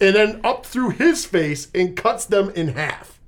and 0.00 0.14
then 0.14 0.40
up 0.42 0.64
through 0.64 0.90
his 0.90 1.26
face 1.26 1.68
and 1.74 1.96
cuts 1.96 2.24
them 2.24 2.50
in 2.50 2.68
half. 2.68 3.20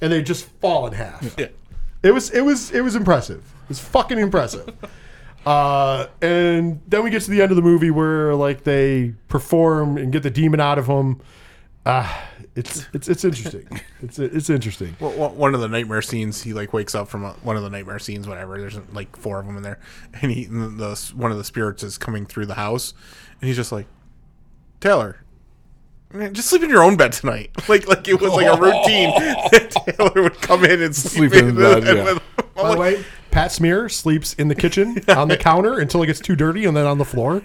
And 0.00 0.12
they 0.12 0.22
just 0.22 0.46
fall 0.60 0.86
in 0.86 0.92
half. 0.94 1.34
Yeah. 1.38 1.48
It 2.02 2.12
was 2.12 2.30
it 2.30 2.42
was 2.42 2.70
it 2.70 2.82
was 2.82 2.94
impressive. 2.94 3.38
It 3.64 3.68
was 3.68 3.80
fucking 3.80 4.18
impressive. 4.18 4.74
Uh, 5.46 6.06
and 6.20 6.82
then 6.86 7.02
we 7.02 7.08
get 7.08 7.22
to 7.22 7.30
the 7.30 7.40
end 7.40 7.50
of 7.50 7.56
the 7.56 7.62
movie 7.62 7.90
where 7.90 8.34
like 8.34 8.64
they 8.64 9.14
perform 9.28 9.96
and 9.96 10.12
get 10.12 10.22
the 10.22 10.28
demon 10.28 10.60
out 10.60 10.78
of 10.78 10.86
him. 10.86 11.18
Uh, 11.86 12.06
it's 12.60 12.86
it's 12.92 13.08
it's 13.08 13.24
interesting. 13.24 13.66
It's 14.02 14.18
it's 14.18 14.48
interesting. 14.48 14.96
Well, 15.00 15.12
one- 15.12 15.36
one 15.36 15.54
of 15.54 15.60
the 15.60 15.68
nightmare 15.68 16.00
scenes, 16.02 16.42
he 16.42 16.52
like 16.54 16.72
wakes 16.72 16.94
up 16.94 17.08
from 17.08 17.24
a, 17.24 17.32
one 17.42 17.56
of 17.56 17.62
the 17.62 17.68
nightmare 17.70 17.98
scenes, 17.98 18.26
whatever. 18.26 18.58
There's 18.58 18.78
like 18.92 19.14
four 19.16 19.38
of 19.40 19.46
them 19.46 19.56
in 19.58 19.62
there, 19.62 19.78
and 20.22 20.32
he 20.32 20.44
and 20.44 20.78
the 20.78 21.12
one 21.14 21.30
of 21.30 21.36
the 21.38 21.44
spirits 21.44 21.82
is 21.82 21.98
coming 21.98 22.24
through 22.24 22.46
the 22.46 22.54
house, 22.54 22.94
and 23.40 23.46
he's 23.48 23.56
just 23.56 23.72
like, 23.72 23.86
Taylor, 24.80 25.22
man, 26.12 26.32
just 26.34 26.48
sleep 26.48 26.62
in 26.62 26.70
your 26.70 26.82
own 26.82 26.96
bed 26.96 27.12
tonight. 27.12 27.50
Like 27.68 27.86
like 27.86 28.08
it 28.08 28.20
was 28.20 28.32
like 28.32 28.46
a 28.46 28.56
routine 28.60 29.10
that 29.52 29.70
Taylor 29.70 30.22
would 30.22 30.40
come 30.40 30.64
in 30.64 30.80
and 30.82 30.96
sleep, 30.96 31.30
Sleep 31.32 31.42
in 31.44 31.54
bed, 31.56 31.84
yeah. 31.84 32.04
with- 32.04 32.22
I'm 32.38 32.44
By 32.54 32.62
the 32.62 32.68
like, 32.70 32.78
way, 32.78 33.04
Pat 33.30 33.52
Smear 33.52 33.88
sleeps 33.88 34.34
in 34.34 34.48
the 34.48 34.54
kitchen 34.54 34.98
on 35.08 35.28
the 35.28 35.36
counter 35.36 35.78
until 35.78 36.02
it 36.02 36.06
gets 36.06 36.20
too 36.20 36.34
dirty 36.36 36.64
and 36.64 36.76
then 36.76 36.86
on 36.86 36.98
the 36.98 37.04
floor. 37.04 37.42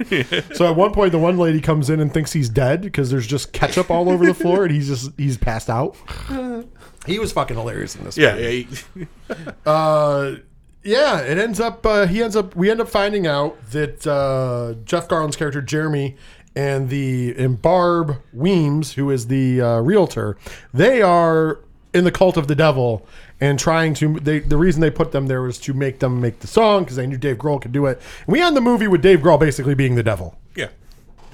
So 0.54 0.66
at 0.70 0.76
one 0.76 0.92
point, 0.94 1.12
the 1.12 1.20
one 1.20 1.38
lady 1.38 1.62
comes 1.62 1.90
in 1.90 2.00
and 2.00 2.14
thinks 2.14 2.34
he's 2.34 2.50
dead 2.50 2.82
because 2.82 3.10
there's 3.12 3.28
just 3.28 3.54
ketchup 3.54 3.90
all 3.92 4.10
over 4.10 4.26
the 4.26 4.34
floor 4.34 4.64
and 4.66 4.74
he's 4.74 4.88
just 4.88 5.12
he's 5.18 5.38
passed 5.38 5.70
out. 5.70 5.96
He 7.06 7.20
was 7.20 7.32
fucking 7.32 7.56
hilarious 7.56 7.96
in 7.96 8.04
this. 8.04 8.18
yeah, 8.18 8.36
yeah, 8.36 8.50
he- 8.50 9.08
Uh, 9.66 10.38
yeah, 10.84 11.20
it 11.22 11.38
ends 11.38 11.60
up. 11.60 11.86
Uh, 11.86 12.08
he 12.08 12.24
ends 12.24 12.36
up. 12.36 12.56
We 12.56 12.72
end 12.72 12.82
up 12.82 12.90
finding 12.90 13.28
out 13.28 13.58
that 13.72 14.08
uh, 14.08 14.74
Jeff 14.86 15.08
Garlin's 15.08 15.36
character 15.36 15.62
Jeremy 15.62 16.16
and 16.56 16.90
the 16.90 17.36
and 17.38 17.62
Barb 17.62 18.16
Weems, 18.34 18.94
who 18.94 19.12
is 19.12 19.28
the 19.28 19.62
uh, 19.62 19.80
realtor, 19.82 20.36
they 20.74 21.04
are 21.04 21.60
in 21.94 22.06
the 22.06 22.12
cult 22.12 22.38
of 22.38 22.48
the 22.48 22.56
devil 22.56 23.08
and 23.42 23.60
trying 23.60 23.94
to. 23.96 24.20
They, 24.20 24.40
the 24.40 24.58
reason 24.58 24.82
they 24.82 24.92
put 24.92 25.12
them 25.12 25.28
there 25.28 25.42
was 25.42 25.58
to 25.60 25.74
make 25.74 26.00
them 26.00 26.22
make 26.22 26.40
the 26.40 26.48
song 26.48 26.84
because 26.84 26.96
they 26.96 27.06
knew 27.08 27.18
Dave 27.18 27.38
Grohl 27.38 27.62
could 27.62 27.72
do 27.72 27.86
it. 27.86 28.02
And 28.26 28.34
we 28.34 28.42
end 28.42 28.56
the 28.56 28.62
movie 28.62 28.88
with 28.88 29.02
Dave 29.02 29.20
Grohl 29.20 29.40
basically 29.40 29.76
being 29.76 29.96
the 29.96 30.04
devil, 30.04 30.38
yeah. 30.56 30.70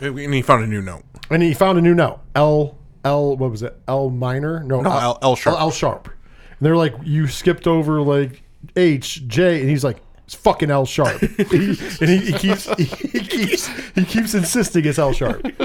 And 0.01 0.33
he 0.33 0.41
found 0.41 0.63
a 0.63 0.67
new 0.67 0.81
note. 0.81 1.03
and 1.29 1.43
he 1.43 1.53
found 1.53 1.77
a 1.77 1.81
new 1.81 1.93
note. 1.93 2.19
L 2.35 2.77
L. 3.05 3.35
What 3.37 3.51
was 3.51 3.61
it? 3.63 3.75
L 3.87 4.09
minor? 4.09 4.63
No, 4.63 4.81
No, 4.81 4.89
L- 4.97 5.19
L 5.21 5.35
sharp. 5.35 5.55
L, 5.57 5.61
L 5.67 5.71
sharp. 5.71 6.07
And 6.07 6.65
they're 6.65 6.75
like, 6.77 6.93
you 7.03 7.27
skipped 7.27 7.67
over 7.67 8.01
like 8.01 8.41
H 8.75 9.27
J, 9.27 9.59
and 9.61 9.69
he's 9.69 9.83
like, 9.83 9.97
it's 10.25 10.35
fucking 10.35 10.71
L 10.71 10.85
sharp. 10.85 11.19
He- 11.51 11.77
and 12.01 12.09
he, 12.09 12.17
he 12.17 12.33
keeps 12.33 12.65
he, 12.75 12.83
he 12.85 13.19
keeps 13.19 13.67
he 13.93 14.05
keeps 14.05 14.33
insisting 14.33 14.85
it's 14.85 14.97
L 14.99 15.13
sharp. 15.13 15.45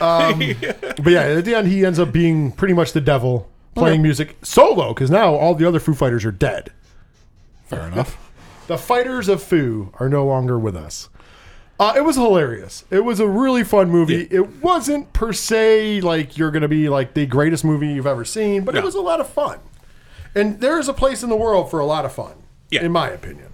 Um, 0.00 0.38
but 1.02 1.08
yeah, 1.12 1.22
at 1.24 1.44
the 1.44 1.54
end, 1.54 1.68
he 1.68 1.84
ends 1.84 1.98
up 1.98 2.10
being 2.10 2.52
pretty 2.52 2.72
much 2.74 2.92
the 2.92 3.00
devil 3.02 3.48
playing 3.74 4.02
music 4.02 4.36
solo 4.42 4.92
because 4.94 5.10
now 5.10 5.34
all 5.34 5.54
the 5.54 5.66
other 5.66 5.80
Foo 5.80 5.94
Fighters 5.94 6.24
are 6.24 6.32
dead. 6.32 6.72
Fair 7.66 7.86
enough. 7.88 8.16
The 8.66 8.78
fighters 8.78 9.28
of 9.28 9.42
Foo 9.42 9.90
are 9.98 10.08
no 10.08 10.24
longer 10.24 10.56
with 10.56 10.76
us. 10.76 11.08
Uh, 11.80 11.92
it 11.96 12.02
was 12.02 12.14
hilarious. 12.14 12.84
It 12.88 13.00
was 13.04 13.18
a 13.18 13.26
really 13.26 13.64
fun 13.64 13.90
movie. 13.90 14.28
It 14.30 14.62
wasn't 14.62 15.12
per 15.12 15.32
se 15.32 16.02
like 16.02 16.38
you're 16.38 16.52
going 16.52 16.62
to 16.62 16.68
be 16.68 16.88
like 16.88 17.14
the 17.14 17.26
greatest 17.26 17.64
movie 17.64 17.88
you've 17.88 18.06
ever 18.06 18.24
seen, 18.24 18.64
but 18.64 18.76
it 18.76 18.84
was 18.84 18.94
a 18.94 19.00
lot 19.00 19.18
of 19.18 19.28
fun. 19.28 19.58
And 20.36 20.60
there 20.60 20.78
is 20.78 20.86
a 20.88 20.92
place 20.92 21.24
in 21.24 21.30
the 21.30 21.36
world 21.36 21.68
for 21.68 21.80
a 21.80 21.84
lot 21.84 22.04
of 22.04 22.12
fun, 22.12 22.34
Yeah. 22.70 22.84
in 22.84 22.92
my 22.92 23.08
opinion. 23.08 23.48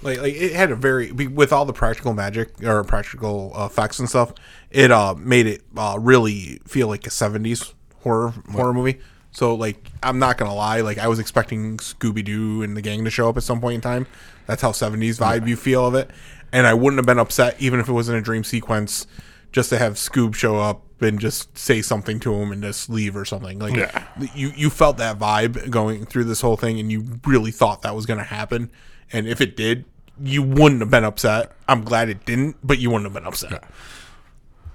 like, 0.00 0.18
like 0.18 0.32
it 0.34 0.54
had 0.54 0.70
a 0.70 0.76
very 0.76 1.12
with 1.12 1.52
all 1.52 1.66
the 1.66 1.74
practical 1.74 2.14
magic 2.14 2.48
or 2.64 2.82
practical 2.84 3.52
uh, 3.54 3.66
effects 3.66 3.98
and 3.98 4.08
stuff 4.08 4.32
it 4.70 4.90
uh 4.90 5.14
made 5.18 5.46
it 5.46 5.60
uh 5.76 5.98
really 6.00 6.58
feel 6.66 6.88
like 6.88 7.06
a 7.06 7.10
70s 7.10 7.74
horror 8.02 8.32
horror 8.52 8.72
movie 8.72 8.98
so 9.30 9.54
like 9.54 9.90
i'm 10.02 10.18
not 10.18 10.38
gonna 10.38 10.54
lie 10.54 10.80
like 10.80 10.98
i 10.98 11.06
was 11.06 11.18
expecting 11.18 11.76
scooby-doo 11.78 12.62
and 12.62 12.76
the 12.76 12.82
gang 12.82 13.04
to 13.04 13.10
show 13.10 13.28
up 13.28 13.36
at 13.36 13.42
some 13.42 13.60
point 13.60 13.76
in 13.76 13.80
time. 13.80 14.06
That's 14.46 14.62
how 14.62 14.72
70s 14.72 15.18
vibe 15.18 15.46
you 15.46 15.56
feel 15.56 15.86
of 15.86 15.94
it. 15.94 16.10
And 16.52 16.66
i 16.66 16.72
wouldn't 16.74 16.98
have 16.98 17.06
been 17.06 17.18
upset 17.18 17.56
even 17.60 17.80
if 17.80 17.88
it 17.88 17.92
wasn't 17.92 18.18
a 18.18 18.22
dream 18.22 18.42
sequence 18.44 19.06
just 19.52 19.68
to 19.70 19.78
have 19.78 19.94
scoob 19.94 20.34
show 20.34 20.58
up 20.58 20.82
and 21.00 21.20
just 21.20 21.56
say 21.56 21.80
something 21.80 22.18
to 22.20 22.34
him 22.34 22.50
and 22.52 22.62
just 22.62 22.90
leave 22.90 23.14
or 23.16 23.24
something. 23.24 23.58
Like 23.58 23.74
Yeah. 23.76 24.06
you 24.34 24.52
you 24.56 24.68
felt 24.70 24.96
that 24.98 25.18
vibe 25.18 25.70
going 25.70 26.06
through 26.06 26.24
this 26.24 26.40
whole 26.40 26.56
thing 26.56 26.80
and 26.80 26.90
you 26.90 27.20
really 27.26 27.50
thought 27.50 27.82
that 27.82 27.94
was 27.94 28.04
going 28.06 28.18
to 28.18 28.24
happen. 28.24 28.70
And 29.12 29.28
if 29.28 29.40
it 29.40 29.56
did 29.56 29.84
you 30.20 30.42
wouldn't 30.42 30.80
have 30.80 30.90
been 30.90 31.04
upset. 31.04 31.52
I'm 31.68 31.82
glad 31.84 32.08
it 32.08 32.24
didn't 32.24 32.56
but 32.64 32.78
you 32.78 32.90
wouldn't 32.90 33.04
have 33.06 33.14
been 33.14 33.26
upset. 33.26 33.62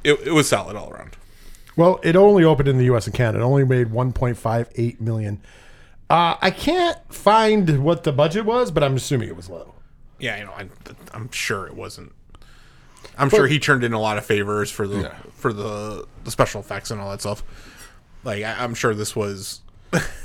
It, 0.03 0.19
it 0.27 0.31
was 0.31 0.47
solid 0.47 0.75
all 0.75 0.89
around 0.91 1.17
Well, 1.75 1.99
it 2.03 2.15
only 2.15 2.43
opened 2.43 2.67
in 2.69 2.77
the 2.77 2.85
U.S. 2.85 3.05
and 3.07 3.15
Canada. 3.15 3.39
It 3.43 3.47
only 3.47 3.63
made 3.65 3.87
1.58 3.87 5.01
million. 5.01 5.41
Uh, 6.09 6.35
I 6.41 6.51
can't 6.51 6.97
find 7.13 7.83
what 7.83 8.03
the 8.03 8.11
budget 8.11 8.45
was, 8.45 8.69
but 8.71 8.83
I'm 8.83 8.95
assuming 8.95 9.29
it 9.29 9.35
was 9.35 9.49
low. 9.49 9.73
yeah 10.19 10.37
you 10.37 10.45
know 10.45 10.51
I, 10.51 10.67
i'm 11.13 11.29
sure 11.31 11.65
it 11.67 11.75
wasn't 11.75 12.11
i'm 13.17 13.29
sure 13.29 13.47
he 13.47 13.57
turned 13.59 13.83
in 13.83 13.93
a 13.93 13.99
lot 13.99 14.17
of 14.19 14.25
favors 14.25 14.69
for 14.69 14.87
the 14.87 15.01
Yeah. 15.01 15.15
for 15.33 15.51
the 15.51 16.05
the 16.23 16.31
special 16.31 16.61
effects 16.61 16.91
and 16.91 17.01
all 17.01 17.09
that 17.11 17.19
stuff 17.21 17.43
like 18.23 18.43
I, 18.43 18.63
i'm 18.63 18.75
sure 18.75 18.93
this 18.93 19.15
was 19.15 19.61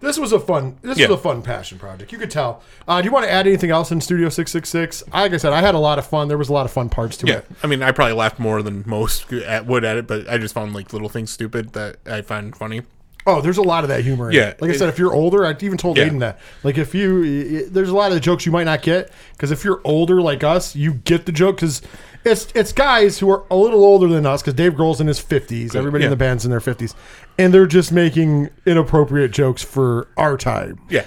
This 0.00 0.18
was 0.18 0.32
a 0.32 0.40
fun. 0.40 0.76
This 0.82 0.98
Yeah. 0.98 1.08
was 1.08 1.18
a 1.18 1.22
fun 1.22 1.40
passion 1.40 1.78
project. 1.78 2.12
You 2.12 2.18
could 2.18 2.30
tell. 2.30 2.62
Uh, 2.86 3.00
do 3.00 3.06
you 3.06 3.12
want 3.12 3.24
to 3.24 3.32
add 3.32 3.46
anything 3.46 3.70
else 3.70 3.90
in 3.90 4.00
Studio 4.02 4.28
Six 4.28 4.50
Six 4.52 4.68
Six? 4.68 5.02
Like 5.12 5.32
I 5.32 5.36
said, 5.38 5.52
I 5.54 5.60
had 5.62 5.74
a 5.74 5.78
lot 5.78 5.98
of 5.98 6.06
fun. 6.06 6.28
There 6.28 6.36
was 6.36 6.50
a 6.50 6.52
lot 6.52 6.66
of 6.66 6.72
fun 6.72 6.88
parts 6.90 7.16
to 7.18 7.26
yeah 7.26 7.36
it. 7.36 7.46
i 7.62 7.66
mean 7.66 7.82
i 7.82 7.90
probably 7.90 8.12
laughed 8.14 8.38
more 8.38 8.62
than 8.62 8.82
most 8.86 9.32
at, 9.32 9.66
would 9.66 9.84
at 9.84 9.96
it 9.96 10.06
but 10.06 10.28
i 10.28 10.36
just 10.36 10.52
found 10.54 10.74
like 10.74 10.92
little 10.92 11.08
things 11.08 11.30
stupid 11.30 11.72
that 11.72 11.96
i 12.06 12.20
find 12.20 12.54
funny 12.56 12.82
Oh, 13.26 13.40
there's 13.40 13.56
a 13.56 13.62
lot 13.62 13.84
of 13.84 13.88
that 13.88 14.02
humor. 14.04 14.28
In 14.28 14.34
Yeah, 14.36 14.48
it. 14.48 14.60
like 14.60 14.70
I 14.70 14.76
said, 14.76 14.90
if 14.90 14.98
you're 14.98 15.14
older, 15.14 15.46
I 15.46 15.52
even 15.58 15.78
told 15.78 15.96
Yeah. 15.96 16.10
Aiden 16.10 16.18
that. 16.20 16.38
Like 16.62 16.76
if 16.76 16.94
you, 16.94 17.66
there's 17.70 17.88
a 17.88 17.94
lot 17.94 18.08
of 18.08 18.14
the 18.14 18.20
jokes 18.20 18.44
you 18.44 18.52
might 18.52 18.64
not 18.64 18.82
get 18.82 19.10
because 19.32 19.50
if 19.50 19.64
you're 19.64 19.80
older 19.82 20.20
like 20.20 20.44
us, 20.44 20.76
you 20.76 20.92
get 20.92 21.24
the 21.24 21.32
joke 21.32 21.56
because 21.56 21.80
it's 22.24 22.48
it's 22.54 22.72
guys 22.72 23.18
who 23.18 23.30
are 23.30 23.44
a 23.50 23.56
little 23.56 23.84
older 23.84 24.08
than 24.08 24.26
us 24.26 24.42
because 24.42 24.54
Dave 24.54 24.74
Grohl's 24.74 25.00
in 25.00 25.06
his 25.06 25.22
50s. 25.22 25.74
Everybody 25.74 26.04
in 26.04 26.10
the 26.10 26.16
band's 26.16 26.44
in 26.44 26.50
their 26.50 26.60
50s, 26.60 26.94
and 27.38 27.52
they're 27.52 27.66
just 27.66 27.92
making 27.92 28.50
inappropriate 28.66 29.32
jokes 29.32 29.62
for 29.62 30.08
our 30.16 30.36
time. 30.36 30.80
yeah 30.88 31.04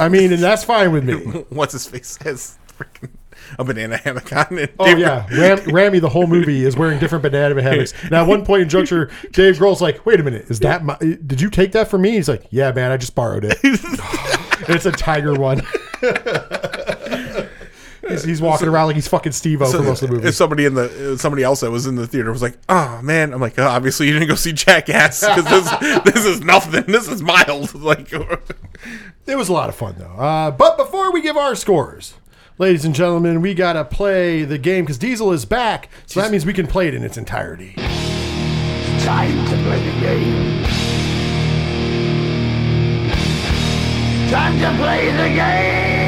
I 0.00 0.08
mean, 0.08 0.32
and 0.32 0.42
that's 0.42 0.64
fine 0.64 0.92
with 0.92 1.04
me. 1.04 1.14
what's 1.50 1.72
his 1.72 1.86
face 1.86 2.16
has 2.22 2.58
freaking 2.78 3.10
a 3.58 3.64
banana 3.64 3.96
hammock 3.96 4.32
on 4.34 4.58
it. 4.58 4.74
Oh 4.78 4.94
yeah, 4.94 5.26
Ram, 5.30 5.58
Rammy 5.70 6.00
the 6.00 6.08
whole 6.08 6.26
movie 6.26 6.64
is 6.64 6.76
wearing 6.76 6.98
different 6.98 7.22
banana 7.22 7.60
hammocks. 7.60 7.94
Now, 8.10 8.22
at 8.22 8.28
one 8.28 8.44
point 8.44 8.62
in 8.62 8.68
juncture, 8.68 9.10
Dave 9.32 9.58
Grohl's 9.58 9.80
like, 9.80 10.04
"Wait 10.06 10.20
a 10.20 10.22
minute, 10.22 10.50
is 10.50 10.60
that 10.60 10.84
my? 10.84 10.96
Did 10.98 11.40
you 11.40 11.50
take 11.50 11.72
that 11.72 11.88
from 11.88 12.02
me?" 12.02 12.12
He's 12.12 12.28
like, 12.28 12.46
"Yeah, 12.50 12.72
man, 12.72 12.90
I 12.90 12.96
just 12.96 13.14
borrowed 13.14 13.44
it. 13.44 13.58
it's 13.62 14.86
a 14.86 14.92
tiger 14.92 15.34
one." 15.34 15.62
He's, 18.08 18.24
he's 18.24 18.40
walking 18.42 18.68
around 18.68 18.86
like 18.88 18.96
he's 18.96 19.08
fucking 19.08 19.32
Steve-O 19.32 19.70
for 19.70 19.82
most 19.82 20.02
of 20.02 20.08
the 20.08 20.14
movie. 20.16 20.28
If 20.28 20.34
somebody 20.34 20.64
in 20.64 20.74
the 20.74 21.12
uh, 21.12 21.16
somebody 21.16 21.42
else 21.42 21.60
that 21.60 21.70
was 21.70 21.86
in 21.86 21.96
the 21.96 22.06
theater 22.06 22.30
was 22.30 22.42
like, 22.42 22.58
"Oh 22.68 23.00
man," 23.02 23.32
I'm 23.32 23.40
like, 23.40 23.58
oh, 23.58 23.66
"Obviously, 23.66 24.06
you 24.06 24.12
didn't 24.12 24.28
go 24.28 24.34
see 24.34 24.52
Jackass 24.52 25.20
because 25.20 25.44
this 25.44 26.02
this 26.14 26.24
is 26.24 26.40
nothing. 26.40 26.84
This 26.86 27.08
is 27.08 27.22
mild." 27.22 27.74
Like, 27.88 28.12
It 28.12 29.36
was 29.36 29.48
a 29.48 29.52
lot 29.52 29.68
of 29.68 29.74
fun 29.74 29.94
though. 29.98 30.04
Uh, 30.06 30.50
but 30.50 30.76
before 30.76 31.12
we 31.12 31.22
give 31.22 31.36
our 31.36 31.54
scores, 31.54 32.14
ladies 32.58 32.84
and 32.84 32.94
gentlemen, 32.94 33.40
we 33.40 33.54
gotta 33.54 33.84
play 33.84 34.44
the 34.44 34.58
game 34.58 34.84
because 34.84 34.98
Diesel 34.98 35.32
is 35.32 35.44
back, 35.44 35.88
so 36.06 36.20
that 36.20 36.30
means 36.30 36.44
we 36.44 36.52
can 36.52 36.66
play 36.66 36.88
it 36.88 36.94
in 36.94 37.02
its 37.04 37.16
entirety. 37.16 37.74
It's 37.76 39.04
time 39.04 39.32
to 39.46 39.56
play 39.62 39.82
the 39.90 40.00
game. 40.00 40.64
Time 44.30 44.58
to 44.58 44.82
play 44.82 45.06
the 45.10 45.34
game. 45.34 46.07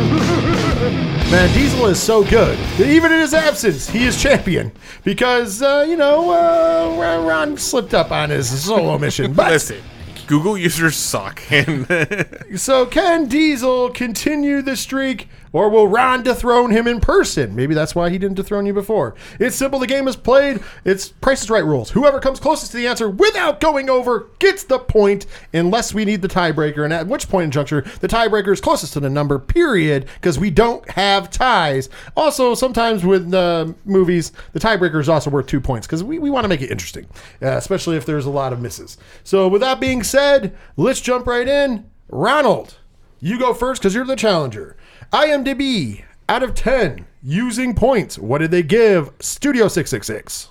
Man, 1.30 1.52
Diesel 1.54 1.86
is 1.86 2.02
so 2.02 2.24
good. 2.24 2.58
that 2.78 2.88
Even 2.88 3.12
in 3.12 3.20
his 3.20 3.34
absence, 3.34 3.88
he 3.88 4.04
is 4.04 4.20
champion 4.20 4.72
because 5.04 5.62
uh, 5.62 5.84
you 5.86 5.96
know 5.96 6.30
uh, 6.30 6.96
Ron 7.22 7.56
slipped 7.56 7.92
up 7.94 8.10
on 8.10 8.30
his 8.30 8.64
solo 8.64 8.98
mission. 8.98 9.32
But 9.34 9.52
Listen, 9.52 9.82
Google 10.26 10.56
users 10.56 10.96
suck. 10.96 11.42
So 12.56 12.86
can 12.86 13.26
Diesel 13.28 13.90
continue 13.90 14.62
the 14.62 14.76
streak, 14.76 15.28
or 15.52 15.68
will 15.68 15.88
Ron 15.88 16.22
dethrone 16.22 16.70
him 16.70 16.86
in 16.86 17.00
person? 17.00 17.54
Maybe 17.54 17.74
that's 17.74 17.94
why 17.94 18.10
he 18.10 18.18
didn't 18.18 18.36
dethrone 18.36 18.66
you 18.66 18.72
before. 18.72 19.14
It's 19.38 19.56
simple. 19.56 19.78
The 19.78 19.86
game 19.86 20.08
is 20.08 20.16
played. 20.16 20.60
It's 20.84 21.08
Price 21.08 21.42
is 21.42 21.50
Right 21.50 21.64
rules. 21.64 21.90
Whoever 21.90 22.20
comes 22.20 22.40
closest 22.40 22.70
to 22.72 22.76
the 22.76 22.86
answer 22.86 23.08
without 23.08 23.60
going 23.60 23.90
over 23.90 24.28
gets 24.38 24.64
the 24.64 24.78
point, 24.78 25.26
unless 25.52 25.92
we 25.92 26.04
need 26.04 26.22
the 26.22 26.28
tiebreaker. 26.28 26.84
And 26.84 26.92
at 26.92 27.06
which 27.06 27.28
point 27.28 27.44
in 27.44 27.50
juncture, 27.50 27.82
the 28.00 28.08
tiebreaker 28.08 28.52
is 28.52 28.60
closest 28.60 28.92
to 28.94 29.00
the 29.00 29.10
number. 29.10 29.38
Period. 29.38 30.06
Because 30.14 30.38
we 30.38 30.50
don't 30.50 30.88
have 30.90 31.30
ties. 31.30 31.88
Also, 32.16 32.54
sometimes 32.54 33.04
with 33.04 33.32
uh, 33.34 33.72
movies, 33.84 34.32
the 34.52 34.60
tiebreaker 34.60 35.00
is 35.00 35.08
also 35.08 35.30
worth 35.30 35.46
two 35.46 35.60
points 35.60 35.86
because 35.86 36.04
we, 36.04 36.18
we 36.18 36.30
want 36.30 36.44
to 36.44 36.48
make 36.48 36.62
it 36.62 36.70
interesting, 36.70 37.06
uh, 37.42 37.56
especially 37.56 37.96
if 37.96 38.06
there's 38.06 38.26
a 38.26 38.30
lot 38.30 38.52
of 38.52 38.60
misses. 38.60 38.96
So 39.24 39.48
with 39.48 39.60
that 39.62 39.80
being 39.80 40.02
said, 40.02 40.56
let's 40.76 41.00
jump 41.00 41.26
right 41.26 41.48
in. 41.48 41.90
Ronald, 42.08 42.76
you 43.20 43.38
go 43.38 43.54
first 43.54 43.80
because 43.82 43.94
you're 43.94 44.04
the 44.04 44.16
challenger. 44.16 44.76
IMDb 45.12 46.04
out 46.28 46.42
of 46.42 46.54
10 46.54 47.06
using 47.22 47.74
points. 47.74 48.18
What 48.18 48.38
did 48.38 48.50
they 48.50 48.62
give 48.62 49.10
Studio 49.20 49.68
666? 49.68 50.48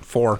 four. 0.00 0.38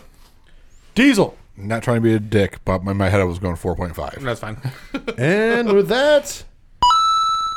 Diesel. 0.95 1.37
Not 1.57 1.83
trying 1.83 1.97
to 1.97 2.01
be 2.01 2.15
a 2.15 2.21
dick, 2.21 2.59
but 2.65 2.83
in 2.83 2.97
my 2.97 3.09
head 3.09 3.21
I 3.21 3.25
was 3.25 3.39
going 3.41 3.57
4.5. 3.57 4.21
That's 4.23 4.41
fine. 4.41 4.59
And 5.19 5.73
with 5.73 5.89
that, 5.89 6.45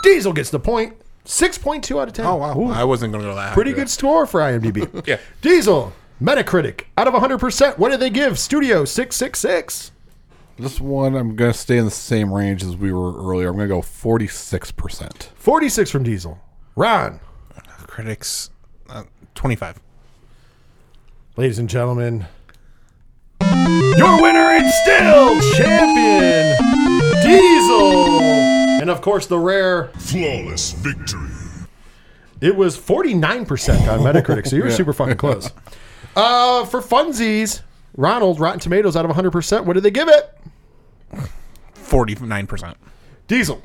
Diesel 0.03 0.33
gets 0.33 0.49
the 0.49 0.59
point. 0.59 0.95
6.2 1.25 2.01
out 2.01 2.07
of 2.07 2.13
10. 2.15 2.25
Oh 2.25 2.35
wow, 2.37 2.57
Ooh, 2.59 2.71
I 2.71 2.83
wasn't 2.83 3.11
gonna 3.13 3.25
go 3.25 3.35
that. 3.35 3.49
high. 3.49 3.53
pretty 3.53 3.73
good 3.73 3.89
score 3.89 4.25
for 4.25 4.39
IMDb. 4.39 4.87
Yeah. 5.07 5.17
Diesel, 5.41 5.93
Metacritic, 6.21 6.85
out 6.97 7.07
of 7.07 7.13
100%, 7.13 7.77
what 7.77 7.89
did 7.89 7.99
they 7.99 8.09
give 8.09 8.39
Studio 8.39 8.83
666? 8.85 9.91
This 10.59 10.81
one 10.81 11.15
I'm 11.15 11.35
going 11.35 11.53
to 11.53 11.57
stay 11.57 11.77
in 11.77 11.85
the 11.85 11.91
same 11.91 12.33
range 12.33 12.63
as 12.63 12.75
we 12.75 12.91
were 12.91 13.13
earlier. 13.17 13.49
I'm 13.49 13.55
going 13.55 13.69
to 13.69 13.75
go 13.75 13.81
46%. 13.81 15.23
46 15.35 15.89
from 15.89 16.03
Diesel. 16.03 16.37
Ron, 16.75 17.19
Critics, 17.87 18.49
uh, 18.89 19.03
twenty-five. 19.35 19.79
ladies 21.37 21.59
and 21.59 21.67
gentlemen, 21.69 22.25
your 23.41 24.21
winner 24.21 24.39
and 24.39 24.69
still 24.71 25.41
champion, 25.55 26.55
Diesel. 27.23 28.19
And 28.81 28.89
of 28.89 29.01
course, 29.01 29.25
the 29.27 29.37
rare, 29.39 29.87
Flawless 29.97 30.71
victory. 30.73 31.29
it 32.39 32.55
was 32.55 32.77
49% 32.77 33.89
on 33.91 33.99
Metacritic, 33.99 34.47
so 34.47 34.55
you 34.55 34.63
were 34.63 34.71
super 34.71 34.93
fucking 34.93 35.17
close. 35.17 35.51
Uh, 36.15 36.63
for 36.65 36.79
funsies, 36.81 37.61
Ronald, 37.95 38.39
Rotten 38.39 38.59
Tomatoes 38.59 38.95
out 38.95 39.05
of 39.05 39.11
100%, 39.11 39.65
what 39.65 39.73
did 39.73 39.83
they 39.83 39.91
give 39.91 40.07
it? 40.07 40.35
Forty-nine 41.73 42.45
percent. 42.47 42.77
Diesel, 43.27 43.61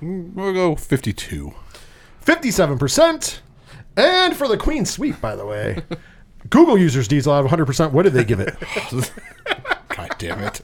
We'll 0.00 0.52
go 0.54 0.74
52. 0.76 1.52
57%. 2.24 3.38
And 3.96 4.36
for 4.36 4.48
the 4.48 4.56
Queen 4.56 4.84
Sweep, 4.86 5.20
by 5.20 5.36
the 5.36 5.44
way, 5.44 5.82
Google 6.50 6.78
users 6.78 7.06
Diesel 7.08 7.32
out 7.32 7.44
of 7.44 7.50
100%, 7.50 7.92
what 7.92 8.02
did 8.04 8.12
they 8.14 8.24
give 8.24 8.40
it? 8.40 8.56
God 9.88 10.10
damn 10.18 10.40
it. 10.40 10.62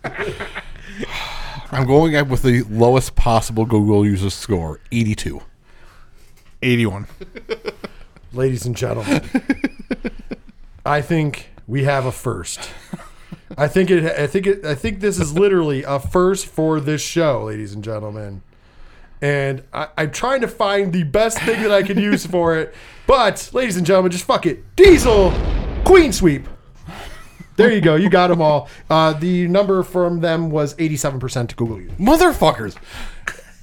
I'm 1.71 1.87
going 1.87 2.17
up 2.17 2.29
with 2.29 2.43
the 2.43 2.63
lowest 2.65 3.15
possible 3.17 3.67
Google 3.67 4.07
user 4.07 4.31
score 4.31 4.81
82. 4.93 5.43
Eighty-one. 6.63 7.07
Ladies 8.33 8.65
and 8.65 8.75
gentlemen, 8.75 9.23
I 10.87 11.03
think 11.03 11.51
we 11.67 11.85
have 11.85 12.07
a 12.07 12.13
first. 12.13 12.71
I 13.57 13.69
think 13.69 13.91
it. 13.91 14.05
I 14.05 14.27
think 14.27 14.47
it. 14.47 14.65
I 14.65 14.75
think 14.75 15.01
this 15.01 15.19
is 15.19 15.33
literally 15.33 15.83
a 15.83 15.99
first 15.99 16.47
for 16.47 16.81
this 16.81 17.03
show, 17.03 17.45
ladies 17.45 17.73
and 17.73 17.83
gentlemen. 17.83 18.43
And 19.23 19.63
I, 19.73 19.89
I'm 19.97 20.11
trying 20.11 20.43
to 20.43 20.49
find 20.49 20.93
the 20.93 21.05
best 21.05 21.39
thing 21.39 21.63
that 21.63 21.71
I 21.73 21.83
can 21.83 21.99
use 21.99 22.27
for 22.27 22.57
it. 22.57 22.75
But, 23.07 23.51
ladies 23.53 23.77
and 23.77 23.87
gentlemen, 23.87 24.13
just 24.13 24.25
fuck 24.25 24.47
it. 24.47 24.77
Diesel 24.77 25.33
Queen 25.85 26.13
Sweep. 26.13 26.47
There 27.57 27.73
you 27.73 27.81
go. 27.81 27.95
You 27.95 28.11
got 28.11 28.29
them 28.29 28.43
all. 28.43 28.69
Uh, 28.91 29.15
the 29.15 29.49
number 29.49 29.83
from 29.83 30.21
them 30.21 30.51
was 30.51 30.75
87% 30.75 31.49
to 31.49 31.55
Google 31.55 31.81
users. 31.81 31.99
Motherfuckers. 31.99 32.77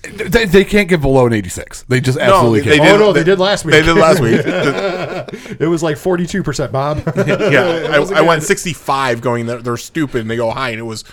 They, 0.04 0.46
they 0.46 0.66
can't 0.66 0.90
get 0.90 1.00
below 1.00 1.28
an 1.28 1.34
86. 1.34 1.84
They 1.84 2.02
just 2.02 2.20
absolutely 2.20 2.62
they 2.62 2.78
can't. 2.78 3.02
Oh, 3.02 3.06
no, 3.08 3.14
they 3.14 3.24
did 3.24 3.40
last 3.40 3.64
week. 3.64 3.74
They 3.74 3.82
did 3.82 3.96
last 3.96 4.20
week. 4.20 4.42
It 5.60 5.68
was 5.68 5.82
like 5.82 5.96
42%, 5.96 6.72
Bob. 6.72 6.98
yeah, 7.16 7.88
I, 7.90 8.20
I 8.20 8.22
went 8.22 8.44
sixty-five, 8.44 9.22
going 9.22 9.46
they're, 9.46 9.62
they're 9.62 9.78
stupid, 9.78 10.22
and 10.22 10.30
they 10.30 10.36
go 10.36 10.52
high, 10.52 10.70
and 10.70 10.80
it 10.80 10.84
was 10.84 11.04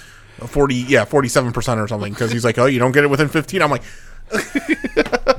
forty, 0.46 0.74
yeah, 0.74 1.04
forty-seven 1.04 1.52
percent 1.52 1.80
or 1.80 1.86
something. 1.86 2.12
Because 2.12 2.32
he's 2.32 2.44
like, 2.44 2.58
oh, 2.58 2.66
you 2.66 2.78
don't 2.78 2.92
get 2.92 3.04
it 3.04 3.10
within 3.10 3.28
fifteen. 3.28 3.62
I'm 3.62 3.70
like, 3.70 3.82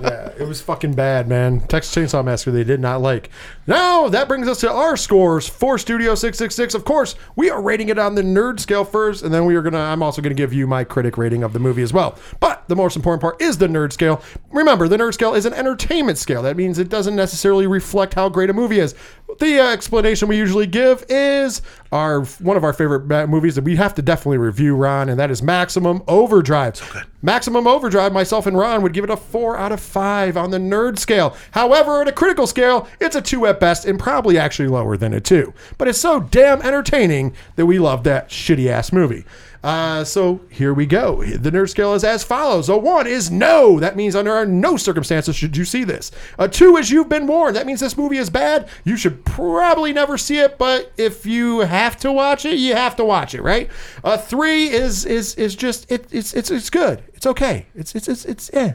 Yeah, 0.01 0.31
it 0.37 0.47
was 0.47 0.61
fucking 0.61 0.93
bad, 0.93 1.27
man. 1.27 1.59
Texas 1.61 1.93
Chainsaw 1.93 2.25
Massacre 2.25 2.51
they 2.51 2.63
did 2.63 2.79
not 2.79 3.01
like. 3.01 3.29
Now 3.71 4.09
that 4.09 4.27
brings 4.27 4.49
us 4.49 4.59
to 4.59 4.69
our 4.69 4.97
scores 4.97 5.47
for 5.47 5.77
Studio 5.77 6.13
666. 6.13 6.73
Of 6.73 6.83
course, 6.83 7.15
we 7.37 7.49
are 7.49 7.61
rating 7.61 7.87
it 7.87 7.97
on 7.97 8.15
the 8.15 8.21
nerd 8.21 8.59
scale 8.59 8.83
first, 8.83 9.23
and 9.23 9.33
then 9.33 9.45
we 9.45 9.55
are 9.55 9.61
gonna 9.61 9.79
I'm 9.79 10.03
also 10.03 10.21
gonna 10.21 10.35
give 10.35 10.51
you 10.51 10.67
my 10.67 10.83
critic 10.83 11.17
rating 11.17 11.41
of 11.41 11.53
the 11.53 11.59
movie 11.59 11.81
as 11.81 11.93
well. 11.93 12.19
But 12.41 12.67
the 12.67 12.75
most 12.75 12.97
important 12.97 13.21
part 13.21 13.41
is 13.41 13.57
the 13.57 13.67
nerd 13.67 13.93
scale. 13.93 14.21
Remember, 14.51 14.89
the 14.89 14.97
nerd 14.97 15.13
scale 15.13 15.35
is 15.35 15.45
an 15.45 15.53
entertainment 15.53 16.17
scale. 16.17 16.41
That 16.41 16.57
means 16.57 16.79
it 16.79 16.89
doesn't 16.89 17.15
necessarily 17.15 17.65
reflect 17.65 18.13
how 18.13 18.27
great 18.27 18.49
a 18.49 18.53
movie 18.53 18.79
is. 18.79 18.93
The 19.39 19.61
uh, 19.61 19.71
explanation 19.71 20.27
we 20.27 20.35
usually 20.35 20.67
give 20.67 21.05
is 21.07 21.61
our 21.93 22.25
one 22.25 22.57
of 22.57 22.65
our 22.65 22.73
favorite 22.73 23.27
movies 23.29 23.55
that 23.55 23.63
we 23.63 23.77
have 23.77 23.95
to 23.95 24.01
definitely 24.01 24.39
review, 24.39 24.75
Ron, 24.75 25.07
and 25.07 25.17
that 25.17 25.31
is 25.31 25.41
Maximum 25.41 26.03
Overdrive. 26.09 26.75
So 26.75 26.85
Maximum 27.21 27.67
Overdrive, 27.67 28.11
myself 28.11 28.47
and 28.47 28.57
Ron 28.57 28.81
would 28.81 28.93
give 28.93 29.03
it 29.03 29.09
a 29.09 29.15
four 29.15 29.57
out 29.57 29.71
of 29.71 29.79
five 29.79 30.35
on 30.35 30.49
the 30.49 30.57
nerd 30.57 30.97
scale. 30.97 31.37
However, 31.51 32.01
at 32.01 32.07
a 32.07 32.11
critical 32.11 32.47
scale, 32.47 32.89
it's 32.99 33.15
a 33.15 33.21
two 33.21 33.45
at 33.45 33.59
best 33.61 33.85
and 33.85 33.97
probably 33.97 34.37
actually 34.37 34.67
lower 34.67 34.97
than 34.97 35.13
a 35.13 35.21
two. 35.21 35.53
But 35.77 35.87
it's 35.87 35.99
so 35.99 36.19
damn 36.19 36.61
entertaining 36.61 37.33
that 37.55 37.65
we 37.65 37.79
love 37.79 38.03
that 38.03 38.27
shitty 38.27 38.67
ass 38.67 38.91
movie. 38.91 39.23
Uh, 39.63 40.03
so 40.03 40.41
here 40.49 40.73
we 40.73 40.87
go. 40.87 41.23
The 41.23 41.51
nerd 41.51 41.69
scale 41.69 41.93
is 41.93 42.03
as 42.03 42.23
follows. 42.23 42.67
A 42.67 42.77
one 42.77 43.05
is 43.05 43.29
no. 43.29 43.79
That 43.79 43.95
means 43.95 44.15
under 44.15 44.43
no 44.43 44.75
circumstances 44.75 45.35
should 45.35 45.55
you 45.55 45.65
see 45.65 45.83
this. 45.83 46.11
A 46.39 46.49
two 46.49 46.77
is 46.77 46.89
you've 46.89 47.09
been 47.09 47.27
warned. 47.27 47.55
That 47.55 47.67
means 47.67 47.79
this 47.79 47.95
movie 47.95 48.17
is 48.17 48.31
bad. 48.31 48.67
You 48.83 48.97
should 48.97 49.23
probably 49.23 49.93
never 49.93 50.17
see 50.17 50.39
it, 50.39 50.57
but 50.57 50.91
if 50.97 51.27
you 51.27 51.59
have 51.59 51.95
to 51.97 52.11
watch 52.11 52.43
it, 52.45 52.57
you 52.57 52.73
have 52.75 52.95
to 52.95 53.05
watch 53.05 53.35
it, 53.35 53.43
right? 53.43 53.69
A 54.03 54.17
three 54.17 54.69
is 54.69 55.05
is 55.05 55.35
is 55.35 55.55
just 55.55 55.91
it, 55.91 56.07
it's 56.11 56.33
it's 56.33 56.49
it's 56.49 56.71
good. 56.71 57.03
It's 57.13 57.27
okay. 57.27 57.67
It's 57.75 57.93
it's 57.93 58.07
it's 58.07 58.25
it's 58.25 58.51
eh. 58.53 58.73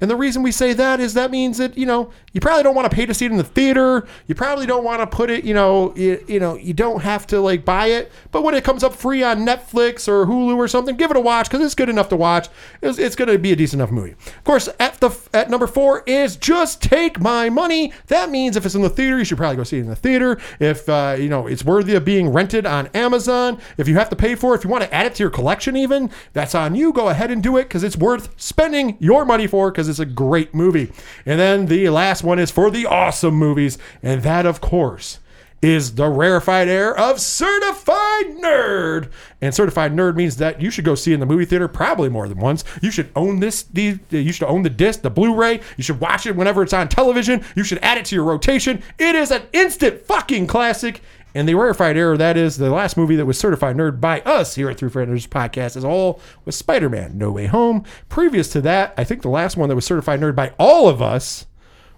And 0.00 0.10
the 0.10 0.16
reason 0.16 0.42
we 0.42 0.52
say 0.52 0.72
that 0.74 1.00
is 1.00 1.14
that 1.14 1.30
means 1.30 1.58
that 1.58 1.76
you 1.76 1.86
know 1.86 2.10
you 2.32 2.40
probably 2.40 2.62
don't 2.62 2.74
want 2.74 2.88
to 2.88 2.94
pay 2.94 3.06
to 3.06 3.14
see 3.14 3.26
it 3.26 3.32
in 3.32 3.38
the 3.38 3.44
theater. 3.44 4.06
You 4.26 4.34
probably 4.34 4.66
don't 4.66 4.84
want 4.84 5.00
to 5.00 5.06
put 5.06 5.30
it, 5.30 5.44
you 5.44 5.54
know, 5.54 5.94
you, 5.96 6.24
you 6.28 6.38
know, 6.38 6.54
you 6.56 6.72
don't 6.72 7.02
have 7.02 7.26
to 7.28 7.40
like 7.40 7.64
buy 7.64 7.86
it. 7.86 8.12
But 8.30 8.42
when 8.42 8.54
it 8.54 8.62
comes 8.64 8.84
up 8.84 8.94
free 8.94 9.22
on 9.22 9.40
Netflix 9.40 10.06
or 10.06 10.26
Hulu 10.26 10.56
or 10.56 10.68
something, 10.68 10.96
give 10.96 11.10
it 11.10 11.16
a 11.16 11.20
watch 11.20 11.50
because 11.50 11.64
it's 11.64 11.74
good 11.74 11.88
enough 11.88 12.08
to 12.10 12.16
watch. 12.16 12.48
It's, 12.82 12.98
it's 12.98 13.16
going 13.16 13.28
to 13.28 13.38
be 13.38 13.52
a 13.52 13.56
decent 13.56 13.80
enough 13.80 13.90
movie. 13.90 14.12
Of 14.12 14.44
course, 14.44 14.68
at 14.78 15.00
the 15.00 15.10
at 15.32 15.50
number 15.50 15.66
four 15.66 16.04
is 16.06 16.36
just 16.36 16.82
take 16.82 17.20
my 17.20 17.50
money. 17.50 17.92
That 18.06 18.30
means 18.30 18.56
if 18.56 18.64
it's 18.64 18.74
in 18.74 18.82
the 18.82 18.90
theater, 18.90 19.18
you 19.18 19.24
should 19.24 19.38
probably 19.38 19.56
go 19.56 19.64
see 19.64 19.78
it 19.78 19.82
in 19.82 19.88
the 19.88 19.96
theater. 19.96 20.38
If 20.60 20.88
uh, 20.88 21.16
you 21.18 21.28
know 21.28 21.46
it's 21.46 21.64
worthy 21.64 21.94
of 21.94 22.04
being 22.04 22.28
rented 22.28 22.66
on 22.66 22.88
Amazon, 22.88 23.60
if 23.78 23.88
you 23.88 23.94
have 23.94 24.10
to 24.10 24.16
pay 24.16 24.34
for 24.34 24.54
it, 24.54 24.58
if 24.58 24.64
you 24.64 24.70
want 24.70 24.84
to 24.84 24.94
add 24.94 25.06
it 25.06 25.14
to 25.16 25.22
your 25.22 25.30
collection, 25.30 25.76
even 25.76 26.10
that's 26.34 26.54
on 26.54 26.74
you. 26.74 26.92
Go 26.92 27.08
ahead 27.08 27.30
and 27.30 27.42
do 27.42 27.56
it 27.56 27.64
because 27.64 27.82
it's 27.82 27.96
worth 27.96 28.28
spending 28.36 28.96
your 29.00 29.24
money 29.24 29.46
for 29.46 29.70
because 29.70 29.87
it's 29.88 29.98
a 29.98 30.06
great 30.06 30.54
movie. 30.54 30.92
And 31.26 31.40
then 31.40 31.66
the 31.66 31.88
last 31.88 32.22
one 32.22 32.38
is 32.38 32.50
for 32.50 32.70
the 32.70 32.86
awesome 32.86 33.34
movies, 33.34 33.78
and 34.02 34.22
that 34.22 34.46
of 34.46 34.60
course 34.60 35.18
is 35.60 35.96
the 35.96 36.08
rarefied 36.08 36.68
air 36.68 36.96
of 36.96 37.20
certified 37.20 38.26
nerd. 38.40 39.10
And 39.40 39.54
certified 39.54 39.92
nerd 39.92 40.14
means 40.14 40.36
that 40.36 40.60
you 40.62 40.70
should 40.70 40.84
go 40.84 40.94
see 40.94 41.12
in 41.12 41.20
the 41.20 41.26
movie 41.26 41.44
theater 41.44 41.66
probably 41.66 42.08
more 42.08 42.28
than 42.28 42.38
once. 42.38 42.62
You 42.80 42.90
should 42.90 43.10
own 43.16 43.40
this. 43.40 43.64
The 43.64 43.98
you 44.10 44.32
should 44.32 44.46
own 44.46 44.62
the 44.62 44.70
disc, 44.70 45.02
the 45.02 45.10
Blu-ray. 45.10 45.60
You 45.76 45.82
should 45.82 46.00
watch 46.00 46.26
it 46.26 46.36
whenever 46.36 46.62
it's 46.62 46.72
on 46.72 46.88
television. 46.88 47.44
You 47.56 47.64
should 47.64 47.78
add 47.78 47.98
it 47.98 48.04
to 48.06 48.14
your 48.14 48.24
rotation. 48.24 48.82
It 48.98 49.14
is 49.14 49.30
an 49.30 49.42
instant 49.52 50.02
fucking 50.02 50.46
classic. 50.46 51.02
And 51.38 51.48
the 51.48 51.54
rarefied 51.54 51.96
air 51.96 52.16
that 52.16 52.36
is 52.36 52.56
the 52.56 52.68
last 52.68 52.96
movie 52.96 53.14
that 53.14 53.24
was 53.24 53.38
certified 53.38 53.76
nerd 53.76 54.00
by 54.00 54.22
us 54.22 54.56
here 54.56 54.68
at 54.70 54.76
Three 54.76 54.88
Friends 54.88 55.24
Podcast 55.28 55.76
as 55.76 55.84
a 55.84 55.88
whole 55.88 56.20
was 56.44 56.56
Spider-Man: 56.56 57.16
No 57.16 57.30
Way 57.30 57.46
Home. 57.46 57.84
Previous 58.08 58.48
to 58.48 58.60
that, 58.62 58.92
I 58.96 59.04
think 59.04 59.22
the 59.22 59.28
last 59.28 59.56
one 59.56 59.68
that 59.68 59.76
was 59.76 59.84
certified 59.84 60.18
nerd 60.18 60.34
by 60.34 60.52
all 60.58 60.88
of 60.88 61.00
us 61.00 61.46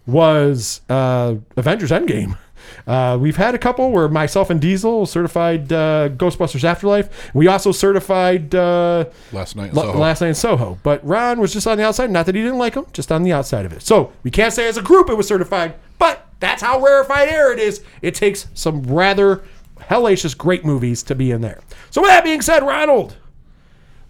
was 0.04 0.82
uh, 0.90 1.36
Avengers 1.56 1.90
Endgame. 1.90 2.36
Uh, 2.86 3.16
we've 3.18 3.38
had 3.38 3.54
a 3.54 3.58
couple 3.58 3.90
where 3.90 4.08
myself 4.08 4.50
and 4.50 4.60
Diesel 4.60 5.06
certified 5.06 5.72
uh, 5.72 6.10
Ghostbusters 6.10 6.62
Afterlife. 6.62 7.34
We 7.34 7.48
also 7.48 7.72
certified 7.72 8.54
uh, 8.54 9.06
Last 9.32 9.56
night 9.56 9.70
in 9.70 9.74
Soho. 9.74 9.98
Last 9.98 10.20
Night 10.20 10.28
in 10.28 10.34
Soho. 10.34 10.78
But 10.82 11.02
Ron 11.02 11.40
was 11.40 11.54
just 11.54 11.66
on 11.66 11.78
the 11.78 11.84
outside. 11.84 12.10
Not 12.10 12.26
that 12.26 12.34
he 12.34 12.42
didn't 12.42 12.58
like 12.58 12.74
them, 12.74 12.84
just 12.92 13.10
on 13.10 13.22
the 13.22 13.32
outside 13.32 13.64
of 13.64 13.72
it. 13.72 13.80
So 13.80 14.12
we 14.22 14.30
can't 14.30 14.52
say 14.52 14.68
as 14.68 14.76
a 14.76 14.82
group 14.82 15.08
it 15.08 15.14
was 15.14 15.26
certified, 15.26 15.76
but 15.98 16.26
that's 16.40 16.62
how 16.62 16.80
rarefied 16.80 17.28
air 17.28 17.52
it 17.52 17.58
is. 17.58 17.82
It 18.02 18.14
takes 18.14 18.48
some 18.54 18.82
rather 18.82 19.44
hellacious 19.78 20.36
great 20.36 20.64
movies 20.64 21.02
to 21.04 21.14
be 21.14 21.30
in 21.30 21.40
there. 21.40 21.60
So 21.90 22.02
with 22.02 22.10
that 22.10 22.24
being 22.24 22.42
said, 22.42 22.62
Ronald, 22.62 23.16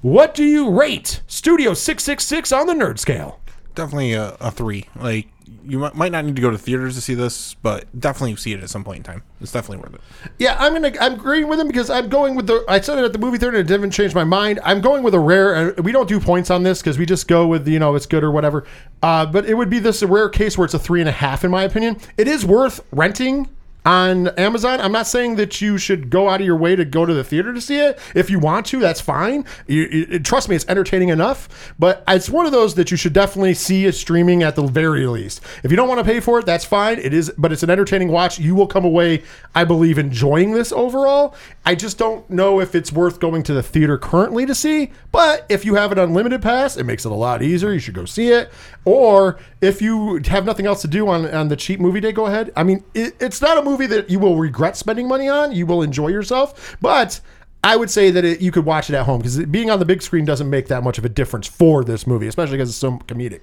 what 0.00 0.34
do 0.34 0.44
you 0.44 0.70
rate 0.70 1.20
Studio 1.26 1.74
666 1.74 2.52
on 2.52 2.66
the 2.66 2.72
nerd 2.72 2.98
scale? 2.98 3.40
Definitely 3.74 4.14
a, 4.14 4.36
a 4.40 4.50
three. 4.50 4.86
Like 4.96 5.28
you 5.64 5.78
might, 5.78 6.12
not 6.12 6.24
need 6.24 6.36
to 6.36 6.42
go 6.42 6.50
to 6.50 6.58
theaters 6.58 6.94
to 6.94 7.00
see 7.00 7.14
this, 7.14 7.54
but 7.54 7.84
definitely 7.98 8.36
see 8.36 8.52
it 8.52 8.62
at 8.62 8.70
some 8.70 8.84
point 8.84 8.98
in 8.98 9.02
time. 9.02 9.22
It's 9.40 9.52
definitely 9.52 9.78
worth 9.78 9.94
it. 9.94 10.00
Yeah, 10.38 10.56
I'm 10.58 10.72
gonna 10.72 10.92
I'm 11.00 11.14
agreeing 11.14 11.48
with 11.48 11.60
him 11.60 11.66
because 11.66 11.90
I'm 11.90 12.08
going 12.08 12.34
with 12.34 12.46
the. 12.46 12.64
I 12.68 12.80
said 12.80 12.98
it 12.98 13.04
at 13.04 13.12
the 13.12 13.18
movie 13.18 13.38
theater 13.38 13.56
and 13.56 13.68
it 13.68 13.72
didn't 13.72 13.90
change 13.92 14.14
my 14.14 14.24
mind. 14.24 14.60
I'm 14.64 14.80
going 14.80 15.02
with 15.02 15.14
a 15.14 15.18
rare. 15.18 15.74
We 15.74 15.92
don't 15.92 16.08
do 16.08 16.20
points 16.20 16.50
on 16.50 16.62
this 16.62 16.80
because 16.80 16.98
we 16.98 17.06
just 17.06 17.28
go 17.28 17.46
with 17.46 17.66
you 17.68 17.78
know 17.78 17.94
it's 17.94 18.06
good 18.06 18.24
or 18.24 18.30
whatever. 18.30 18.64
Uh, 19.02 19.26
but 19.26 19.46
it 19.46 19.54
would 19.54 19.70
be 19.70 19.78
this 19.78 20.02
rare 20.02 20.28
case 20.28 20.58
where 20.58 20.64
it's 20.64 20.74
a 20.74 20.78
three 20.78 21.00
and 21.00 21.08
a 21.08 21.12
half 21.12 21.44
in 21.44 21.50
my 21.50 21.62
opinion. 21.62 21.98
It 22.16 22.28
is 22.28 22.44
worth 22.44 22.80
renting 22.92 23.48
on 23.86 24.28
Amazon. 24.38 24.80
I'm 24.80 24.92
not 24.92 25.06
saying 25.06 25.36
that 25.36 25.60
you 25.60 25.78
should 25.78 26.10
go 26.10 26.28
out 26.28 26.40
of 26.40 26.46
your 26.46 26.56
way 26.56 26.76
to 26.76 26.84
go 26.84 27.06
to 27.06 27.14
the 27.14 27.24
theater 27.24 27.52
to 27.52 27.60
see 27.60 27.78
it. 27.78 27.98
If 28.14 28.30
you 28.30 28.38
want 28.38 28.66
to, 28.66 28.80
that's 28.80 29.00
fine. 29.00 29.44
You, 29.66 29.82
you- 29.84 30.18
trust 30.20 30.48
me, 30.48 30.56
it's 30.56 30.66
entertaining 30.68 31.08
enough. 31.08 31.74
But 31.78 32.04
it's 32.08 32.28
one 32.28 32.46
of 32.46 32.52
those 32.52 32.74
that 32.74 32.90
you 32.90 32.96
should 32.96 33.12
definitely 33.12 33.54
see 33.54 33.86
it 33.86 33.92
streaming 33.94 34.42
at 34.42 34.56
the 34.56 34.66
very 34.66 35.06
least. 35.06 35.40
If 35.62 35.70
you 35.70 35.76
don't 35.76 35.88
want 35.88 35.98
to 35.98 36.04
pay 36.04 36.20
for 36.20 36.38
it, 36.38 36.46
that's 36.46 36.64
fine. 36.64 36.98
It 36.98 37.14
is, 37.14 37.32
but 37.38 37.52
it's 37.52 37.62
an 37.62 37.70
entertaining 37.70 38.08
watch. 38.08 38.38
You 38.38 38.54
will 38.54 38.66
come 38.66 38.84
away, 38.84 39.22
I 39.54 39.64
believe, 39.64 39.98
enjoying 39.98 40.52
this 40.52 40.72
overall. 40.72 41.34
I 41.64 41.74
just 41.74 41.98
don't 41.98 42.28
know 42.30 42.58
if 42.60 42.74
it's 42.74 42.90
worth 42.90 43.20
going 43.20 43.42
to 43.44 43.52
the 43.52 43.62
theater 43.62 43.98
currently 43.98 44.46
to 44.46 44.54
see. 44.54 44.92
But 45.12 45.44
if 45.48 45.64
you 45.64 45.74
have 45.74 45.92
an 45.92 45.98
unlimited 45.98 46.40
pass, 46.40 46.76
it 46.76 46.84
makes 46.84 47.04
it 47.04 47.12
a 47.12 47.14
lot 47.14 47.42
easier. 47.42 47.72
You 47.72 47.78
should 47.78 47.94
go 47.94 48.06
see 48.06 48.28
it. 48.28 48.50
Or 48.84 49.38
if 49.60 49.82
you 49.82 50.20
have 50.26 50.46
nothing 50.46 50.66
else 50.66 50.80
to 50.82 50.88
do 50.88 51.08
on, 51.08 51.26
on 51.32 51.48
the 51.48 51.56
cheap 51.56 51.78
movie 51.78 52.00
day, 52.00 52.12
go 52.12 52.26
ahead. 52.26 52.50
I 52.56 52.62
mean, 52.62 52.82
it, 52.94 53.14
it's 53.20 53.42
not 53.42 53.58
a 53.58 53.62
movie 53.62 53.86
that 53.86 54.08
you 54.08 54.18
will 54.18 54.36
regret 54.36 54.76
spending 54.76 55.06
money 55.06 55.28
on. 55.28 55.52
You 55.52 55.66
will 55.66 55.82
enjoy 55.82 56.08
yourself. 56.08 56.76
But 56.80 57.20
I 57.62 57.76
would 57.76 57.90
say 57.90 58.10
that 58.10 58.24
it, 58.24 58.40
you 58.40 58.50
could 58.50 58.64
watch 58.64 58.88
it 58.88 58.96
at 58.96 59.04
home 59.04 59.18
because 59.18 59.38
being 59.46 59.70
on 59.70 59.78
the 59.78 59.84
big 59.84 60.00
screen 60.00 60.24
doesn't 60.24 60.48
make 60.48 60.68
that 60.68 60.82
much 60.82 60.96
of 60.96 61.04
a 61.04 61.10
difference 61.10 61.46
for 61.46 61.84
this 61.84 62.06
movie, 62.06 62.26
especially 62.26 62.56
because 62.56 62.70
it's 62.70 62.78
so 62.78 62.92
comedic. 63.00 63.42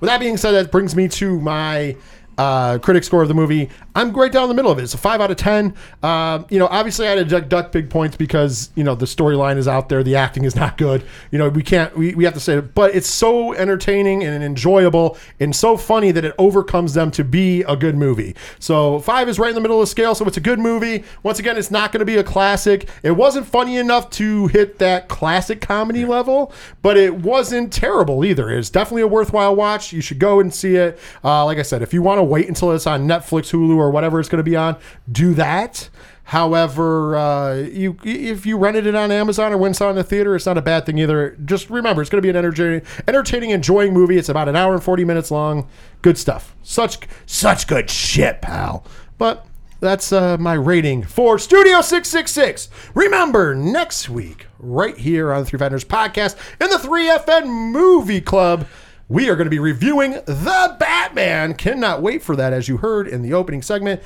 With 0.00 0.08
that 0.08 0.20
being 0.20 0.36
said, 0.36 0.52
that 0.52 0.70
brings 0.70 0.94
me 0.94 1.08
to 1.08 1.40
my 1.40 1.96
uh, 2.38 2.78
critic 2.78 3.04
score 3.04 3.22
of 3.22 3.28
the 3.28 3.34
movie. 3.34 3.68
I'm 3.94 4.12
right 4.12 4.30
down 4.30 4.48
the 4.48 4.54
middle 4.54 4.70
of 4.70 4.78
it. 4.78 4.84
It's 4.84 4.94
a 4.94 4.98
five 4.98 5.20
out 5.20 5.30
of 5.30 5.36
ten. 5.36 5.74
Um, 6.02 6.46
you 6.48 6.58
know, 6.58 6.68
obviously 6.68 7.06
I 7.06 7.10
had 7.10 7.16
to 7.16 7.24
duck, 7.24 7.48
duck 7.48 7.72
big 7.72 7.90
points 7.90 8.16
because 8.16 8.70
you 8.76 8.84
know 8.84 8.94
the 8.94 9.06
storyline 9.06 9.56
is 9.56 9.66
out 9.66 9.88
there, 9.88 10.02
the 10.02 10.16
acting 10.16 10.44
is 10.44 10.54
not 10.54 10.78
good. 10.78 11.04
You 11.30 11.38
know, 11.38 11.48
we 11.48 11.62
can't 11.62 11.94
we, 11.96 12.14
we 12.14 12.24
have 12.24 12.34
to 12.34 12.40
say 12.40 12.58
it, 12.58 12.74
but 12.74 12.94
it's 12.94 13.08
so 13.08 13.52
entertaining 13.54 14.22
and 14.22 14.42
enjoyable 14.42 15.18
and 15.40 15.54
so 15.54 15.76
funny 15.76 16.12
that 16.12 16.24
it 16.24 16.34
overcomes 16.38 16.94
them 16.94 17.10
to 17.12 17.24
be 17.24 17.62
a 17.62 17.76
good 17.76 17.96
movie. 17.96 18.36
So 18.60 19.00
five 19.00 19.28
is 19.28 19.38
right 19.38 19.48
in 19.48 19.54
the 19.56 19.60
middle 19.60 19.80
of 19.80 19.82
the 19.82 19.90
scale. 19.90 20.14
So 20.14 20.24
it's 20.26 20.36
a 20.36 20.40
good 20.40 20.60
movie. 20.60 21.04
Once 21.24 21.40
again, 21.40 21.56
it's 21.56 21.70
not 21.70 21.90
going 21.90 22.00
to 22.00 22.06
be 22.06 22.16
a 22.16 22.24
classic. 22.24 22.88
It 23.02 23.12
wasn't 23.12 23.46
funny 23.46 23.76
enough 23.76 24.10
to 24.10 24.46
hit 24.46 24.78
that 24.78 25.08
classic 25.08 25.60
comedy 25.60 26.04
level, 26.04 26.52
but 26.82 26.96
it 26.96 27.16
wasn't 27.16 27.72
terrible 27.72 28.24
either. 28.24 28.50
It's 28.50 28.70
definitely 28.70 29.02
a 29.02 29.08
worthwhile 29.08 29.56
watch. 29.56 29.92
You 29.92 30.00
should 30.00 30.20
go 30.20 30.38
and 30.38 30.54
see 30.54 30.76
it. 30.76 30.98
Uh, 31.24 31.44
like 31.44 31.58
I 31.58 31.62
said, 31.62 31.82
if 31.82 31.92
you 31.92 32.00
want 32.02 32.18
to 32.18 32.27
wait 32.28 32.48
until 32.48 32.72
it's 32.72 32.86
on 32.86 33.06
Netflix, 33.06 33.50
Hulu, 33.52 33.76
or 33.76 33.90
whatever 33.90 34.20
it's 34.20 34.28
going 34.28 34.38
to 34.38 34.48
be 34.48 34.56
on, 34.56 34.76
do 35.10 35.34
that. 35.34 35.88
However, 36.24 37.16
uh, 37.16 37.54
you 37.54 37.96
if 38.04 38.44
you 38.44 38.58
rented 38.58 38.86
it 38.86 38.94
on 38.94 39.10
Amazon 39.10 39.50
or 39.52 39.56
went 39.56 39.76
saw 39.76 39.86
it 39.86 39.90
in 39.90 39.96
the 39.96 40.04
theater, 40.04 40.36
it's 40.36 40.44
not 40.44 40.58
a 40.58 40.62
bad 40.62 40.84
thing 40.84 40.98
either. 40.98 41.30
Just 41.46 41.70
remember, 41.70 42.02
it's 42.02 42.10
going 42.10 42.20
to 42.20 42.26
be 42.26 42.28
an 42.28 42.36
entertaining, 42.36 42.82
entertaining, 43.08 43.50
enjoying 43.50 43.94
movie. 43.94 44.18
It's 44.18 44.28
about 44.28 44.46
an 44.46 44.54
hour 44.54 44.74
and 44.74 44.82
forty 44.82 45.06
minutes 45.06 45.30
long. 45.30 45.66
Good 46.02 46.18
stuff. 46.18 46.54
Such 46.62 46.98
such 47.24 47.66
good 47.66 47.88
shit, 47.88 48.42
pal. 48.42 48.84
But 49.16 49.46
that's 49.80 50.12
uh, 50.12 50.36
my 50.38 50.54
rating 50.54 51.04
for 51.04 51.38
Studio 51.38 51.80
666. 51.80 52.68
Remember, 52.94 53.54
next 53.54 54.08
week, 54.08 54.48
right 54.58 54.96
here 54.98 55.32
on 55.32 55.44
the 55.44 55.46
Three 55.46 55.58
Fenders 55.58 55.84
podcast 55.84 56.36
in 56.60 56.68
the 56.68 56.76
3FN 56.76 57.46
Movie 57.46 58.20
Club, 58.20 58.66
we 59.08 59.28
are 59.30 59.36
going 59.36 59.46
to 59.46 59.50
be 59.50 59.58
reviewing 59.58 60.12
The 60.12 60.76
Batman. 60.78 61.54
Cannot 61.54 62.02
wait 62.02 62.22
for 62.22 62.36
that, 62.36 62.52
as 62.52 62.68
you 62.68 62.76
heard 62.78 63.08
in 63.08 63.22
the 63.22 63.32
opening 63.32 63.62
segment. 63.62 64.02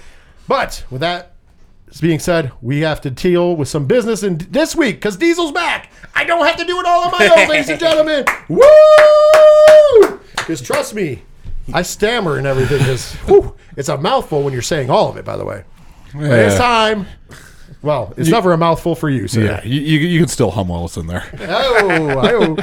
But 0.47 0.85
with 0.91 1.01
that 1.01 1.35
being 2.01 2.19
said, 2.19 2.53
we 2.63 2.81
have 2.81 3.01
to 3.03 3.11
deal 3.11 3.57
with 3.57 3.69
some 3.69 3.87
business 3.87 4.23
in 4.23 4.39
this 4.39 4.75
week 4.75 4.97
because 4.97 5.17
Diesel's 5.17 5.53
back. 5.53 5.91
I 6.15 6.25
don't 6.25 6.47
have 6.47 6.57
to 6.57 6.65
do 6.65 6.79
it 6.81 6.87
all 6.87 7.05
on 7.05 7.11
my 7.13 7.29
own, 7.29 7.49
ladies 7.49 7.69
and 7.69 7.81
gentlemen. 7.81 8.25
Woo! 8.49 10.21
Because 10.37 10.63
trust 10.63 10.95
me, 10.95 11.23
I 11.73 11.83
stammer 11.83 12.39
and 12.39 12.47
everything. 12.47 12.79
Because 12.79 13.17
it's 13.77 13.89
a 13.89 13.99
mouthful 13.99 14.43
when 14.43 14.53
you're 14.53 14.63
saying 14.63 14.91
all 14.91 15.09
of 15.11 15.17
it. 15.17 15.25
By 15.25 15.37
the 15.37 15.45
way, 15.45 15.65
But 16.15 16.31
it's 16.31 16.57
time. 16.57 17.07
Well, 17.83 18.15
it's 18.17 18.29
never 18.29 18.53
a 18.53 18.57
mouthful 18.59 18.95
for 18.95 19.11
you, 19.11 19.27
sir. 19.27 19.45
Yeah, 19.45 19.65
you, 19.65 19.81
you, 19.81 19.99
you 19.99 20.19
can 20.21 20.29
still 20.29 20.53
hum 20.53 20.69
while 20.69 20.85
it's 20.85 20.97
in 20.97 21.09
there. 21.09 21.29
Oh, 21.41 22.19
I, 22.19 22.33
oh. 22.35 22.57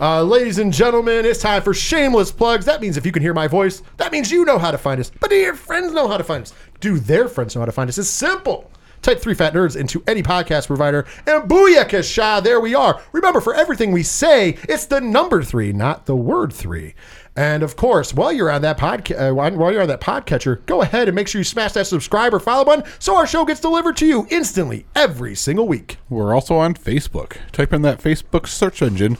Uh, 0.00 0.22
ladies 0.22 0.56
and 0.56 0.72
gentlemen, 0.72 1.26
it's 1.26 1.42
time 1.42 1.60
for 1.60 1.74
shameless 1.74 2.32
plugs. 2.32 2.64
That 2.64 2.80
means 2.80 2.96
if 2.96 3.04
you 3.04 3.12
can 3.12 3.22
hear 3.22 3.34
my 3.34 3.46
voice, 3.46 3.82
that 3.98 4.12
means 4.12 4.32
you 4.32 4.46
know 4.46 4.58
how 4.58 4.70
to 4.70 4.78
find 4.78 4.98
us. 4.98 5.12
But 5.20 5.28
do 5.28 5.36
your 5.36 5.54
friends 5.54 5.92
know 5.92 6.08
how 6.08 6.16
to 6.16 6.24
find 6.24 6.42
us? 6.42 6.54
Do 6.80 6.98
their 6.98 7.28
friends 7.28 7.54
know 7.54 7.60
how 7.60 7.66
to 7.66 7.72
find 7.72 7.90
us? 7.90 7.98
It's 7.98 8.08
simple. 8.08 8.70
Type 9.02 9.20
three 9.20 9.34
fat 9.34 9.52
nerds 9.52 9.76
into 9.76 10.02
any 10.06 10.22
podcast 10.22 10.68
provider, 10.68 11.06
and 11.26 11.50
booyakasha, 11.50 12.42
there 12.42 12.60
we 12.60 12.74
are. 12.74 13.02
Remember, 13.12 13.42
for 13.42 13.54
everything 13.54 13.92
we 13.92 14.02
say, 14.02 14.56
it's 14.70 14.86
the 14.86 15.02
number 15.02 15.42
three, 15.42 15.70
not 15.70 16.06
the 16.06 16.16
word 16.16 16.50
three. 16.50 16.94
And 17.36 17.62
of 17.62 17.76
course, 17.76 18.14
while 18.14 18.32
you're 18.32 18.50
on 18.50 18.62
that 18.62 18.78
podcast, 18.78 19.30
uh, 19.30 19.34
while 19.34 19.70
you're 19.70 19.82
on 19.82 19.88
that 19.88 20.00
podcatcher, 20.00 20.64
go 20.64 20.80
ahead 20.80 21.08
and 21.08 21.14
make 21.14 21.28
sure 21.28 21.40
you 21.40 21.44
smash 21.44 21.72
that 21.72 21.86
subscribe 21.86 22.32
or 22.32 22.40
follow 22.40 22.64
button 22.64 22.90
so 22.98 23.16
our 23.16 23.26
show 23.26 23.44
gets 23.44 23.60
delivered 23.60 23.98
to 23.98 24.06
you 24.06 24.26
instantly 24.30 24.86
every 24.94 25.34
single 25.34 25.68
week. 25.68 25.98
We're 26.08 26.34
also 26.34 26.56
on 26.56 26.72
Facebook. 26.72 27.36
Type 27.52 27.74
in 27.74 27.82
that 27.82 28.02
Facebook 28.02 28.46
search 28.46 28.80
engine, 28.80 29.18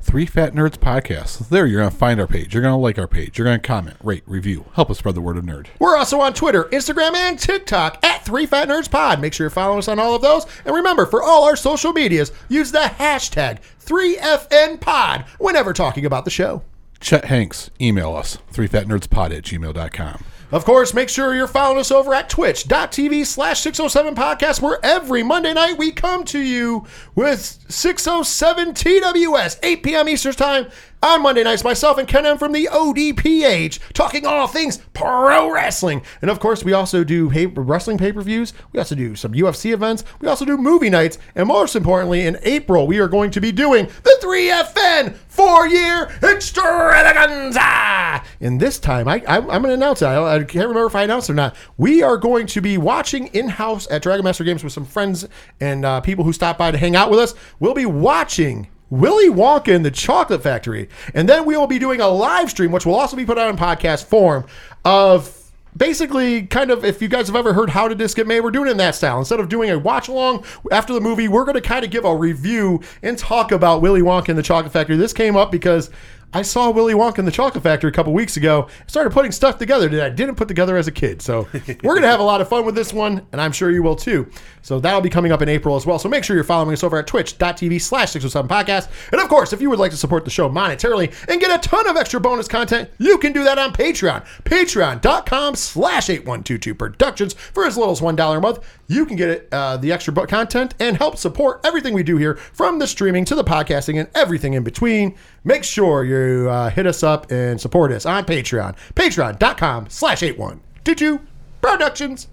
Three 0.00 0.24
Fat 0.26 0.54
Nerds 0.54 0.78
Podcast. 0.78 1.48
There, 1.50 1.66
you're 1.66 1.80
going 1.80 1.90
to 1.92 1.96
find 1.96 2.18
our 2.20 2.26
page. 2.26 2.54
You're 2.54 2.62
going 2.62 2.72
to 2.72 2.78
like 2.78 2.98
our 2.98 3.06
page. 3.06 3.36
You're 3.36 3.44
going 3.44 3.60
to 3.60 3.66
comment, 3.66 3.96
rate, 4.02 4.22
review. 4.26 4.64
Help 4.74 4.90
us 4.90 4.98
spread 4.98 5.14
the 5.14 5.20
word 5.20 5.36
of 5.36 5.44
nerd. 5.44 5.66
We're 5.78 5.96
also 5.96 6.20
on 6.20 6.32
Twitter, 6.32 6.64
Instagram, 6.64 7.14
and 7.14 7.38
TikTok 7.38 8.02
at 8.04 8.24
Three 8.24 8.46
Fat 8.46 8.68
Nerds 8.68 8.90
Pod. 8.90 9.20
Make 9.20 9.34
sure 9.34 9.44
you're 9.44 9.50
following 9.50 9.78
us 9.78 9.88
on 9.88 9.98
all 9.98 10.14
of 10.14 10.22
those. 10.22 10.46
And 10.64 10.74
remember, 10.74 11.04
for 11.04 11.22
all 11.22 11.44
our 11.44 11.56
social 11.56 11.92
medias, 11.92 12.32
use 12.48 12.72
the 12.72 12.78
hashtag 12.78 13.58
3FN 13.84 15.26
whenever 15.38 15.72
talking 15.72 16.06
about 16.06 16.24
the 16.24 16.30
show. 16.30 16.62
Chet 17.00 17.26
Hanks, 17.26 17.70
email 17.80 18.14
us, 18.14 18.38
threefatnerdspod 18.52 19.36
at 19.36 19.44
gmail.com. 19.44 20.24
Of 20.50 20.64
course, 20.64 20.94
make 20.94 21.10
sure 21.10 21.34
you're 21.34 21.46
following 21.46 21.78
us 21.78 21.90
over 21.90 22.14
at 22.14 22.30
twitch.tv 22.30 23.26
slash 23.26 23.60
607 23.60 24.14
podcast, 24.14 24.62
where 24.62 24.78
every 24.82 25.22
Monday 25.22 25.52
night 25.52 25.76
we 25.76 25.92
come 25.92 26.24
to 26.24 26.38
you 26.38 26.86
with 27.14 27.64
607 27.68 28.72
TWS, 28.72 29.58
8 29.62 29.82
p.m. 29.82 30.08
Eastern 30.08 30.32
Time. 30.32 30.68
On 31.00 31.22
Monday 31.22 31.44
nights, 31.44 31.62
myself 31.62 31.96
and 31.96 32.08
Ken 32.08 32.26
M 32.26 32.38
from 32.38 32.50
the 32.50 32.68
ODPH 32.72 33.78
talking 33.92 34.26
all 34.26 34.48
things 34.48 34.78
pro 34.94 35.48
wrestling. 35.48 36.02
And 36.20 36.28
of 36.28 36.40
course, 36.40 36.64
we 36.64 36.72
also 36.72 37.04
do 37.04 37.30
pay- 37.30 37.46
wrestling 37.46 37.98
pay 37.98 38.12
per 38.12 38.20
views. 38.20 38.52
We 38.72 38.80
also 38.80 38.96
do 38.96 39.14
some 39.14 39.32
UFC 39.32 39.72
events. 39.72 40.02
We 40.20 40.26
also 40.26 40.44
do 40.44 40.56
movie 40.56 40.90
nights. 40.90 41.18
And 41.36 41.46
most 41.46 41.76
importantly, 41.76 42.26
in 42.26 42.36
April, 42.42 42.88
we 42.88 42.98
are 42.98 43.06
going 43.06 43.30
to 43.30 43.40
be 43.40 43.52
doing 43.52 43.86
the 44.02 44.18
3FN 44.20 45.14
four 45.28 45.68
year 45.68 46.10
extravaganza. 46.20 48.24
And 48.40 48.60
this 48.60 48.80
time, 48.80 49.06
I, 49.06 49.22
I'm 49.28 49.46
going 49.46 49.62
to 49.64 49.74
announce 49.74 50.02
it. 50.02 50.06
I, 50.06 50.34
I 50.34 50.38
can't 50.40 50.66
remember 50.66 50.86
if 50.86 50.96
I 50.96 51.04
announced 51.04 51.28
it 51.28 51.32
or 51.32 51.36
not. 51.36 51.54
We 51.76 52.02
are 52.02 52.16
going 52.16 52.48
to 52.48 52.60
be 52.60 52.76
watching 52.76 53.28
in 53.28 53.48
house 53.48 53.86
at 53.88 54.02
Dragon 54.02 54.24
Master 54.24 54.42
Games 54.42 54.64
with 54.64 54.72
some 54.72 54.84
friends 54.84 55.28
and 55.60 55.84
uh, 55.84 56.00
people 56.00 56.24
who 56.24 56.32
stop 56.32 56.58
by 56.58 56.72
to 56.72 56.78
hang 56.78 56.96
out 56.96 57.08
with 57.08 57.20
us. 57.20 57.34
We'll 57.60 57.74
be 57.74 57.86
watching 57.86 58.66
Willy 58.90 59.28
Wonka 59.28 59.74
and 59.74 59.84
the 59.84 59.90
Chocolate 59.90 60.42
Factory. 60.42 60.88
And 61.14 61.28
then 61.28 61.44
we 61.44 61.56
will 61.56 61.66
be 61.66 61.78
doing 61.78 62.00
a 62.00 62.08
live 62.08 62.50
stream, 62.50 62.72
which 62.72 62.86
will 62.86 62.94
also 62.94 63.16
be 63.16 63.26
put 63.26 63.38
out 63.38 63.50
in 63.50 63.56
podcast 63.56 64.04
form, 64.04 64.46
of 64.84 65.34
basically 65.76 66.42
kind 66.46 66.70
of 66.70 66.84
if 66.84 67.00
you 67.00 67.08
guys 67.08 67.26
have 67.28 67.36
ever 67.36 67.52
heard 67.52 67.70
How 67.70 67.88
Did 67.88 67.98
This 67.98 68.14
Get 68.14 68.26
Made, 68.26 68.40
we're 68.40 68.50
doing 68.50 68.68
it 68.68 68.72
in 68.72 68.76
that 68.78 68.94
style. 68.94 69.18
Instead 69.18 69.40
of 69.40 69.48
doing 69.48 69.70
a 69.70 69.78
watch 69.78 70.08
along 70.08 70.44
after 70.72 70.92
the 70.92 71.00
movie, 71.00 71.28
we're 71.28 71.44
going 71.44 71.54
to 71.54 71.60
kind 71.60 71.84
of 71.84 71.90
give 71.90 72.04
a 72.04 72.14
review 72.14 72.80
and 73.02 73.16
talk 73.16 73.52
about 73.52 73.82
Willy 73.82 74.02
Wonka 74.02 74.30
and 74.30 74.38
the 74.38 74.42
Chocolate 74.42 74.72
Factory. 74.72 74.96
This 74.96 75.12
came 75.12 75.36
up 75.36 75.52
because 75.52 75.90
I 76.32 76.42
saw 76.42 76.70
Willy 76.70 76.92
Wonka 76.92 77.20
in 77.20 77.24
the 77.24 77.30
Chocolate 77.30 77.62
Factory 77.62 77.88
a 77.88 77.92
couple 77.92 78.12
weeks 78.12 78.36
ago. 78.36 78.68
Started 78.86 79.12
putting 79.14 79.32
stuff 79.32 79.58
together 79.58 79.88
that 79.88 80.02
I 80.02 80.10
didn't 80.10 80.34
put 80.34 80.46
together 80.46 80.76
as 80.76 80.86
a 80.86 80.92
kid. 80.92 81.22
So 81.22 81.48
we're 81.82 81.94
gonna 81.94 82.06
have 82.06 82.20
a 82.20 82.24
lot 82.24 82.42
of 82.42 82.48
fun 82.48 82.66
with 82.66 82.74
this 82.74 82.92
one, 82.92 83.26
and 83.32 83.40
I'm 83.40 83.52
sure 83.52 83.70
you 83.70 83.82
will 83.82 83.96
too. 83.96 84.30
So 84.60 84.78
that'll 84.78 85.00
be 85.00 85.08
coming 85.08 85.32
up 85.32 85.40
in 85.40 85.48
April 85.48 85.74
as 85.76 85.86
well. 85.86 85.98
So 85.98 86.08
make 86.08 86.24
sure 86.24 86.36
you're 86.36 86.44
following 86.44 86.74
us 86.74 86.84
over 86.84 86.98
at 86.98 87.06
twitch.tv 87.06 87.80
slash 87.80 88.10
607 88.10 88.48
podcast. 88.48 88.88
And 89.10 89.20
of 89.22 89.28
course, 89.28 89.54
if 89.54 89.62
you 89.62 89.70
would 89.70 89.78
like 89.78 89.90
to 89.92 89.96
support 89.96 90.24
the 90.26 90.30
show 90.30 90.50
monetarily 90.50 91.14
and 91.28 91.40
get 91.40 91.50
a 91.50 91.66
ton 91.66 91.88
of 91.88 91.96
extra 91.96 92.20
bonus 92.20 92.46
content, 92.46 92.90
you 92.98 93.16
can 93.16 93.32
do 93.32 93.44
that 93.44 93.58
on 93.58 93.72
Patreon. 93.72 94.26
Patreon.com 94.44 95.54
slash 95.54 96.10
8122 96.10 96.74
productions 96.74 97.32
for 97.32 97.64
as 97.64 97.78
little 97.78 97.92
as 97.92 98.00
$1 98.00 98.36
a 98.36 98.40
month. 98.40 98.58
You 98.90 99.04
can 99.04 99.16
get 99.16 99.48
uh, 99.52 99.76
the 99.76 99.92
extra 99.92 100.14
bu- 100.14 100.26
content 100.26 100.74
and 100.80 100.96
help 100.96 101.18
support 101.18 101.60
everything 101.64 101.92
we 101.92 102.02
do 102.02 102.16
here 102.16 102.36
from 102.36 102.78
the 102.78 102.86
streaming 102.86 103.26
to 103.26 103.34
the 103.34 103.44
podcasting 103.44 104.00
and 104.00 104.08
everything 104.14 104.54
in 104.54 104.64
between. 104.64 105.14
Make 105.44 105.62
sure 105.62 106.04
you 106.04 106.48
uh, 106.48 106.70
hit 106.70 106.86
us 106.86 107.02
up 107.02 107.30
and 107.30 107.60
support 107.60 107.92
us 107.92 108.06
on 108.06 108.24
Patreon. 108.24 108.76
Patreon.com 108.94 109.90
slash 109.90 110.22
8122 110.22 111.20
productions. 111.60 112.28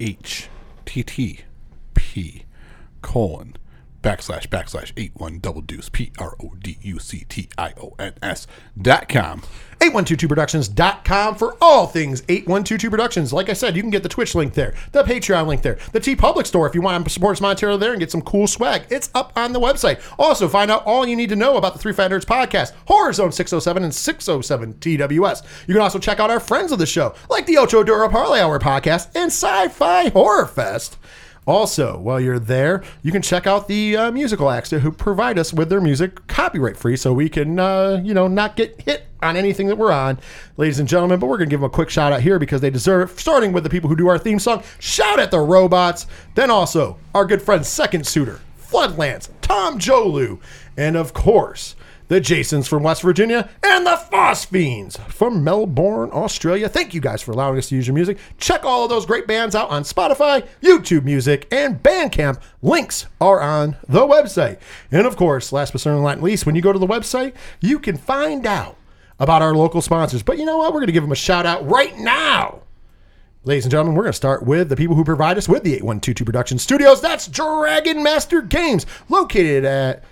H 0.00 0.48
T 0.84 1.02
T 1.04 1.40
P 1.94 2.44
colon 3.02 3.54
backslash 4.02 4.46
backslash 4.48 4.92
eight 4.96 5.12
one 5.14 5.38
double 5.38 5.60
deuce 5.60 5.88
P 5.88 6.12
R 6.18 6.36
O 6.42 6.54
D 6.60 6.78
U 6.82 6.98
C 6.98 7.24
T 7.28 7.48
I 7.58 7.74
O 7.80 7.94
N 7.98 8.14
S 8.22 8.46
dot 8.80 9.08
com. 9.08 9.42
8122productions.com 9.80 11.36
for 11.36 11.56
all 11.60 11.86
things 11.86 12.22
8122 12.28 12.90
Productions. 12.90 13.32
Like 13.32 13.48
I 13.48 13.52
said, 13.52 13.76
you 13.76 13.82
can 13.82 13.90
get 13.90 14.02
the 14.02 14.08
Twitch 14.08 14.34
link 14.34 14.54
there, 14.54 14.74
the 14.90 15.04
Patreon 15.04 15.46
link 15.46 15.62
there, 15.62 15.78
the 15.92 16.00
TeePublic 16.00 16.46
store 16.46 16.66
if 16.66 16.74
you 16.74 16.82
want 16.82 17.04
to 17.04 17.10
support 17.10 17.36
us 17.36 17.40
monetarily 17.40 17.78
there 17.78 17.92
and 17.92 18.00
get 18.00 18.10
some 18.10 18.22
cool 18.22 18.46
swag. 18.46 18.82
It's 18.90 19.10
up 19.14 19.32
on 19.36 19.52
the 19.52 19.60
website. 19.60 20.00
Also, 20.18 20.48
find 20.48 20.70
out 20.70 20.84
all 20.84 21.06
you 21.06 21.14
need 21.14 21.28
to 21.28 21.36
know 21.36 21.56
about 21.56 21.74
the 21.74 21.78
Three 21.78 21.92
Fat 21.92 22.10
Nerds 22.10 22.24
podcast, 22.24 22.72
Horror 22.86 23.12
Zone 23.12 23.30
607 23.32 23.84
and 23.84 23.94
607 23.94 24.74
TWS. 24.74 25.42
You 25.68 25.74
can 25.74 25.82
also 25.82 25.98
check 25.98 26.18
out 26.18 26.30
our 26.30 26.40
friends 26.40 26.72
of 26.72 26.78
the 26.78 26.86
show, 26.86 27.14
like 27.30 27.46
the 27.46 27.58
Ocho 27.58 27.84
Duro 27.84 28.08
Parlay 28.08 28.40
Hour 28.40 28.58
podcast 28.58 29.10
and 29.14 29.26
Sci 29.30 29.68
Fi 29.68 30.08
Horror 30.08 30.46
Fest. 30.46 30.98
Also, 31.48 31.98
while 31.98 32.20
you're 32.20 32.38
there, 32.38 32.84
you 33.02 33.10
can 33.10 33.22
check 33.22 33.46
out 33.46 33.68
the 33.68 33.96
uh, 33.96 34.10
musical 34.12 34.50
acts 34.50 34.68
who 34.68 34.92
provide 34.92 35.38
us 35.38 35.50
with 35.50 35.70
their 35.70 35.80
music 35.80 36.26
copyright 36.26 36.76
free, 36.76 36.94
so 36.94 37.10
we 37.10 37.26
can, 37.30 37.58
uh, 37.58 37.98
you 38.04 38.12
know, 38.12 38.28
not 38.28 38.54
get 38.54 38.78
hit 38.82 39.06
on 39.22 39.34
anything 39.34 39.66
that 39.66 39.78
we're 39.78 39.90
on, 39.90 40.18
ladies 40.58 40.78
and 40.78 40.86
gentlemen. 40.86 41.18
But 41.18 41.28
we're 41.28 41.38
gonna 41.38 41.48
give 41.48 41.60
them 41.60 41.70
a 41.70 41.72
quick 41.72 41.88
shout 41.88 42.12
out 42.12 42.20
here 42.20 42.38
because 42.38 42.60
they 42.60 42.68
deserve 42.68 43.12
it. 43.12 43.18
Starting 43.18 43.54
with 43.54 43.64
the 43.64 43.70
people 43.70 43.88
who 43.88 43.96
do 43.96 44.08
our 44.08 44.18
theme 44.18 44.38
song, 44.38 44.62
shout 44.78 45.18
at 45.18 45.30
the 45.30 45.40
robots. 45.40 46.06
Then 46.34 46.50
also 46.50 46.98
our 47.14 47.24
good 47.24 47.40
friend 47.40 47.64
Second 47.64 48.06
Suitor, 48.06 48.40
Floodlands, 48.60 49.30
Tom 49.40 49.78
Jolu, 49.78 50.40
and 50.76 50.98
of 50.98 51.14
course 51.14 51.76
the 52.08 52.20
Jasons 52.20 52.66
from 52.66 52.82
West 52.82 53.02
Virginia, 53.02 53.48
and 53.62 53.86
the 53.86 53.96
Phosphines 53.96 54.96
from 55.08 55.44
Melbourne, 55.44 56.10
Australia. 56.12 56.68
Thank 56.68 56.94
you 56.94 57.00
guys 57.00 57.22
for 57.22 57.32
allowing 57.32 57.58
us 57.58 57.68
to 57.68 57.76
use 57.76 57.86
your 57.86 57.94
music. 57.94 58.18
Check 58.38 58.64
all 58.64 58.84
of 58.84 58.90
those 58.90 59.06
great 59.06 59.26
bands 59.26 59.54
out 59.54 59.70
on 59.70 59.82
Spotify, 59.82 60.46
YouTube 60.62 61.04
Music, 61.04 61.46
and 61.52 61.82
Bandcamp. 61.82 62.40
Links 62.62 63.06
are 63.20 63.40
on 63.40 63.76
the 63.88 64.06
website. 64.06 64.58
And 64.90 65.06
of 65.06 65.16
course, 65.16 65.52
last 65.52 65.72
but 65.72 65.80
certainly 65.80 66.04
not 66.04 66.22
least, 66.22 66.46
when 66.46 66.54
you 66.54 66.62
go 66.62 66.72
to 66.72 66.78
the 66.78 66.86
website, 66.86 67.34
you 67.60 67.78
can 67.78 67.96
find 67.96 68.46
out 68.46 68.76
about 69.18 69.42
our 69.42 69.54
local 69.54 69.82
sponsors. 69.82 70.22
But 70.22 70.38
you 70.38 70.44
know 70.44 70.58
what? 70.58 70.72
We're 70.72 70.80
going 70.80 70.86
to 70.86 70.92
give 70.92 71.02
them 71.02 71.12
a 71.12 71.16
shout 71.16 71.46
out 71.46 71.66
right 71.68 71.96
now. 71.98 72.62
Ladies 73.44 73.64
and 73.64 73.70
gentlemen, 73.70 73.94
we're 73.94 74.02
going 74.02 74.12
to 74.12 74.16
start 74.16 74.42
with 74.42 74.68
the 74.68 74.76
people 74.76 74.96
who 74.96 75.04
provide 75.04 75.38
us 75.38 75.48
with 75.48 75.62
the 75.62 75.74
8122 75.74 76.24
Production 76.24 76.58
Studios. 76.58 77.00
That's 77.00 77.28
Dragon 77.28 78.02
Master 78.02 78.42
Games, 78.42 78.84
located 79.08 79.64
at 79.64 80.04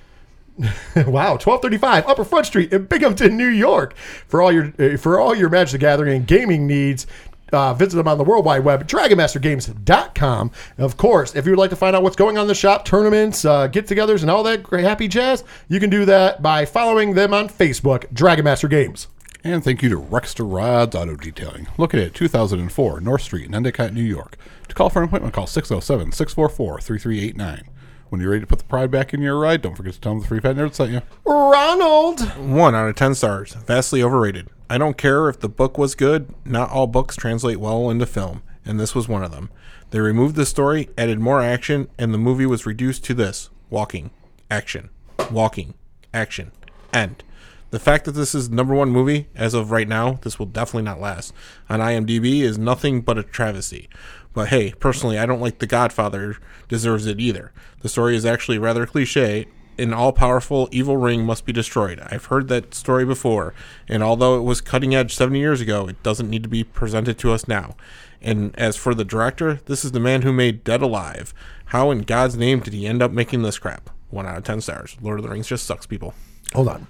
wow, 0.97 1.33
1235 1.33 2.07
Upper 2.07 2.25
Front 2.25 2.47
Street 2.47 2.73
in 2.73 2.87
Binghamton, 2.87 3.37
New 3.37 3.49
York. 3.49 3.95
For 4.27 4.41
all 4.41 4.51
your 4.51 4.73
uh, 4.79 4.97
for 4.97 5.21
all 5.21 5.35
your 5.35 5.51
Magic 5.51 5.73
the 5.73 5.79
Gathering 5.79 6.17
and 6.17 6.27
gaming 6.27 6.67
needs, 6.67 7.07
uh, 7.53 7.75
visit 7.75 7.97
them 7.97 8.09
on 8.09 8.19
the 8.19 8.25
World 8.25 8.45
Wide 8.45 8.65
Web, 8.65 8.89
DragonMasterGames.com. 8.89 10.51
Of 10.79 10.97
course, 10.97 11.37
if 11.37 11.45
you 11.45 11.53
would 11.53 11.59
like 11.59 11.71
to 11.71 11.77
find 11.77 11.95
out 11.95 12.03
what's 12.03 12.17
going 12.17 12.39
on 12.39 12.43
in 12.43 12.49
the 12.49 12.55
shop, 12.55 12.85
tournaments, 12.85 13.45
uh, 13.45 13.67
get-togethers, 13.67 14.23
and 14.23 14.31
all 14.31 14.43
that 14.45 14.63
great 14.63 14.85
happy 14.85 15.09
jazz, 15.09 15.45
you 15.69 15.79
can 15.79 15.91
do 15.91 16.05
that 16.07 16.43
by 16.43 16.65
following 16.65 17.15
them 17.15 17.35
on 17.35 17.49
Facebook, 17.49 18.13
Dragon 18.13 18.45
Master 18.45 18.69
Games. 18.69 19.09
And 19.45 19.63
thank 19.63 19.83
you 19.83 19.89
to 19.91 19.97
Rexter 19.97 20.51
Rods 20.51 20.97
Auto 20.97 21.15
Detailing, 21.15 21.69
located 21.79 22.09
at 22.09 22.15
2004 22.15 23.01
North 23.01 23.23
Street 23.23 23.47
in 23.47 23.55
Endicott, 23.55 23.93
New 23.93 24.03
York. 24.03 24.37
To 24.69 24.75
call 24.75 24.91
for 24.91 25.01
an 25.01 25.09
appointment, 25.09 25.35
call 25.35 25.47
607 25.47 26.13
644 26.13 26.81
3389. 26.81 27.76
When 28.09 28.21
you're 28.21 28.31
ready 28.31 28.43
to 28.43 28.47
put 28.47 28.59
the 28.61 28.65
pride 28.65 28.91
back 28.91 29.13
in 29.13 29.21
your 29.21 29.39
ride, 29.39 29.63
don't 29.63 29.75
forget 29.75 29.95
to 29.95 30.01
tell 30.01 30.13
them 30.13 30.23
the 30.23 30.29
Free 30.29 30.41
Fat 30.41 30.55
Nerd 30.57 30.75
sent 30.75 30.93
you. 30.93 31.03
Ronald, 31.25 32.21
One 32.39 32.75
out 32.75 32.89
of 32.89 32.95
ten 32.95 33.15
stars. 33.15 33.55
Vastly 33.55 34.03
overrated. 34.03 34.49
I 34.71 34.79
don't 34.79 34.97
care 34.97 35.29
if 35.29 35.41
the 35.41 35.49
book 35.49 35.77
was 35.77 35.95
good. 35.95 36.33
Not 36.45 36.71
all 36.71 36.87
books 36.87 37.17
translate 37.17 37.59
well 37.59 37.91
into 37.91 38.07
film, 38.07 38.43
and 38.65 38.79
this 38.79 38.95
was 38.95 39.09
one 39.09 39.25
of 39.25 39.33
them. 39.33 39.51
They 39.91 39.99
removed 40.01 40.37
the 40.37 40.47
story, 40.47 40.89
added 40.97 41.19
more 41.19 41.43
action, 41.43 41.89
and 41.99 42.15
the 42.15 42.19
movie 42.19 42.47
was 42.47 42.65
reduced 42.67 43.05
to 43.05 43.15
this: 43.15 43.51
walking, 43.71 44.11
action, 44.51 44.91
walking, 45.31 45.75
action, 46.15 46.53
end. 46.93 47.25
The 47.71 47.81
fact 47.81 48.05
that 48.05 48.13
this 48.13 48.35
is 48.35 48.49
number 48.49 48.75
one 48.75 48.91
movie 48.91 49.29
as 49.35 49.53
of 49.53 49.73
right 49.73 49.89
now, 49.89 50.21
this 50.23 50.39
will 50.39 50.47
definitely 50.47 50.85
not 50.85 51.01
last. 51.01 51.35
On 51.69 51.81
IMDb 51.81 52.41
is 52.41 52.57
nothing 52.57 53.01
but 53.01 53.19
a 53.19 53.25
travesty. 53.25 53.89
But 54.37 54.49
hey, 54.49 54.73
personally, 54.79 55.19
I 55.19 55.25
don't 55.25 55.41
like 55.41 55.61
The 55.61 55.67
Godfather 55.67 56.37
deserves 56.69 57.07
it 57.07 57.19
either. 57.19 57.53
The 57.81 57.89
story 57.89 58.15
is 58.15 58.27
actually 58.27 58.59
rather 58.59 58.85
cliche. 58.85 59.47
An 59.79 59.95
all 59.95 60.13
powerful 60.13 60.69
evil 60.71 60.99
ring 60.99 61.25
must 61.25 61.47
be 61.47 61.55
destroyed. 61.55 62.01
I've 62.11 62.27
heard 62.27 62.49
that 62.49 62.75
story 62.75 63.07
before, 63.07 63.55
and 63.89 64.03
although 64.03 64.37
it 64.39 64.43
was 64.43 64.61
cutting 64.61 64.95
edge 64.95 65.15
70 65.15 65.39
years 65.39 65.63
ago, 65.63 65.89
it 65.89 66.03
doesn't 66.03 66.29
need 66.29 66.43
to 66.43 66.51
be 66.51 66.65
presented 66.65 67.17
to 67.21 67.33
us 67.33 67.49
now. 67.49 67.77
And 68.21 68.55
as 68.59 68.77
for 68.77 68.95
the 68.95 69.07
director, 69.07 69.61
this 69.65 69.87
is 69.87 69.93
the 69.93 70.01
man 70.01 70.21
who 70.21 70.35
made 70.35 70.65
Dead 70.65 70.83
Alive. 70.83 71.33
How 71.67 71.91
in 71.91 72.03
God's 72.03 72.37
name 72.37 72.61
did 72.61 72.75
he 72.75 72.87
end 72.87 73.01
up 73.03 73.13
making 73.13 73.41
this 73.43 73.59
crap? 73.59 73.89
One 74.11 74.27
out 74.27 74.37
of 74.37 74.45
10 74.45 74.61
stars. 74.61 74.99
Lord 75.01 75.19
of 75.19 75.23
the 75.25 75.31
Rings 75.31 75.49
just 75.49 75.65
sucks, 75.65 75.87
people. 75.87 76.13
hold 76.53 76.69
on. 76.69 76.87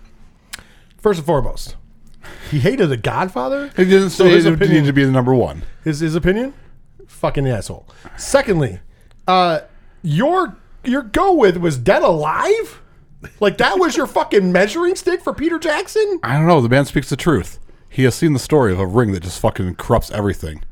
First 0.99 1.19
and 1.21 1.27
foremost, 1.27 1.77
he 2.51 2.59
hated 2.59 2.89
The 2.89 2.97
Godfather. 2.97 3.69
He 3.77 3.85
didn't 3.85 4.11
So 4.11 4.25
say 4.25 4.31
his 4.33 4.47
it 4.47 4.55
opinion- 4.55 4.79
needed 4.79 4.87
to 4.89 4.93
be 4.93 5.05
the 5.05 5.13
number 5.13 5.33
one. 5.35 5.63
His 5.85 6.01
his 6.01 6.17
opinion, 6.17 6.55
fucking 7.17 7.47
asshole. 7.49 7.87
Secondly, 8.17 8.81
uh, 9.27 9.61
your 10.03 10.57
your 10.85 11.03
go 11.03 11.33
with 11.33 11.57
was 11.57 11.77
Dead 11.79 12.03
Alive. 12.03 12.83
Like 13.41 13.59
that 13.59 13.79
was 13.79 13.97
your 13.97 14.07
fucking 14.07 14.53
measuring 14.53 14.95
stick 14.95 15.23
for 15.23 15.33
Peter 15.33 15.59
Jackson. 15.59 16.21
I 16.23 16.35
don't 16.35 16.47
know. 16.47 16.61
The 16.61 16.69
man 16.69 16.85
speaks 16.85 17.09
the 17.09 17.17
truth. 17.17 17.59
He 17.89 18.05
has 18.05 18.15
seen 18.15 18.33
the 18.35 18.39
story 18.39 18.73
of 18.73 18.79
a 18.79 18.87
ring 18.87 19.13
that 19.13 19.23
just 19.23 19.41
fucking 19.41 19.77
corrupts 19.77 20.11
everything. 20.11 20.63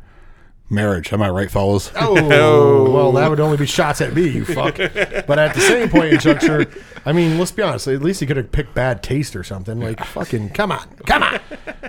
Marriage, 0.71 1.13
am 1.13 1.23
I 1.23 1.29
right, 1.29 1.51
fellas? 1.51 1.91
Oh, 1.95 2.15
well, 2.93 3.13
that 3.13 3.29
would 3.29 3.41
only 3.41 3.57
be 3.57 3.67
shots 3.67 4.01
at 4.01 4.15
me, 4.15 4.29
you 4.29 4.45
fuck. 4.45 4.77
But 4.77 5.39
at 5.39 5.55
the 5.55 5.61
same 5.61 5.91
point 5.91 6.15
in 6.15 6.21
juncture, 6.21 6.67
I 7.05 7.13
mean, 7.13 7.39
let's 7.39 7.51
be 7.51 7.63
honest. 7.63 7.87
At 7.87 8.03
least 8.03 8.21
he 8.21 8.27
could 8.27 8.39
have 8.39 8.51
picked 8.51 8.75
bad 8.75 9.03
taste 9.03 9.37
or 9.37 9.45
something. 9.45 9.79
Like, 9.79 10.03
fucking, 10.05 10.51
come 10.51 10.73
on, 10.73 10.89
come 11.07 11.23
on. 11.23 11.39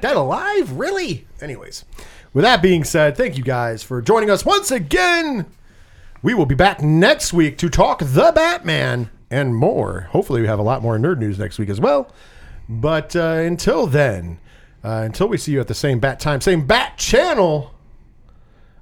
Dead 0.01 0.17
alive, 0.17 0.71
really? 0.73 1.25
Anyways, 1.41 1.85
with 2.35 2.43
that 2.43 2.61
being 2.61 2.83
said, 2.83 3.15
thank 3.15 3.37
you 3.37 3.43
guys 3.43 3.81
for 3.81 4.01
joining 4.01 4.29
us 4.29 4.45
once 4.45 4.69
again. 4.69 5.45
We 6.21 6.33
will 6.33 6.45
be 6.45 6.53
back 6.53 6.81
next 6.81 7.31
week 7.31 7.57
to 7.59 7.69
talk 7.69 7.99
the 7.99 8.33
Batman 8.35 9.09
and 9.31 9.55
more. 9.55 10.01
Hopefully, 10.11 10.41
we 10.41 10.47
have 10.47 10.59
a 10.59 10.63
lot 10.63 10.81
more 10.81 10.97
nerd 10.97 11.17
news 11.17 11.39
next 11.39 11.57
week 11.57 11.69
as 11.69 11.79
well. 11.79 12.13
But 12.67 13.15
uh, 13.15 13.39
until 13.45 13.87
then, 13.87 14.39
uh, 14.83 15.03
until 15.05 15.29
we 15.29 15.37
see 15.37 15.53
you 15.53 15.61
at 15.61 15.69
the 15.69 15.73
same 15.73 16.01
bat 16.01 16.19
time, 16.19 16.41
same 16.41 16.67
bat 16.67 16.97
channel. 16.97 17.73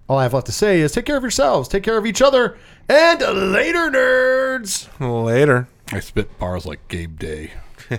All 0.09 0.17
I 0.17 0.23
have 0.23 0.33
left 0.33 0.47
to 0.47 0.51
say 0.51 0.81
is 0.81 0.91
take 0.91 1.05
care 1.05 1.17
of 1.17 1.23
yourselves, 1.23 1.69
take 1.69 1.83
care 1.83 1.97
of 1.99 2.07
each 2.07 2.23
other, 2.23 2.57
and 2.89 3.19
later, 3.21 3.91
nerds. 3.91 4.89
Later. 4.99 5.67
I 5.91 5.99
spit 5.99 6.39
bars 6.39 6.65
like 6.65 6.87
Gabe 6.87 7.19
Day. 7.19 7.53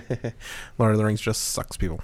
Lord 0.77 0.91
of 0.91 0.97
the 0.97 1.05
Rings 1.05 1.21
just 1.21 1.41
sucks, 1.41 1.77
people. 1.77 2.01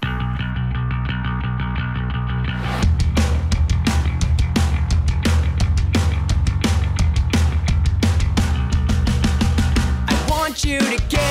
You 10.64 10.78
to 10.78 11.02
get 11.08 11.21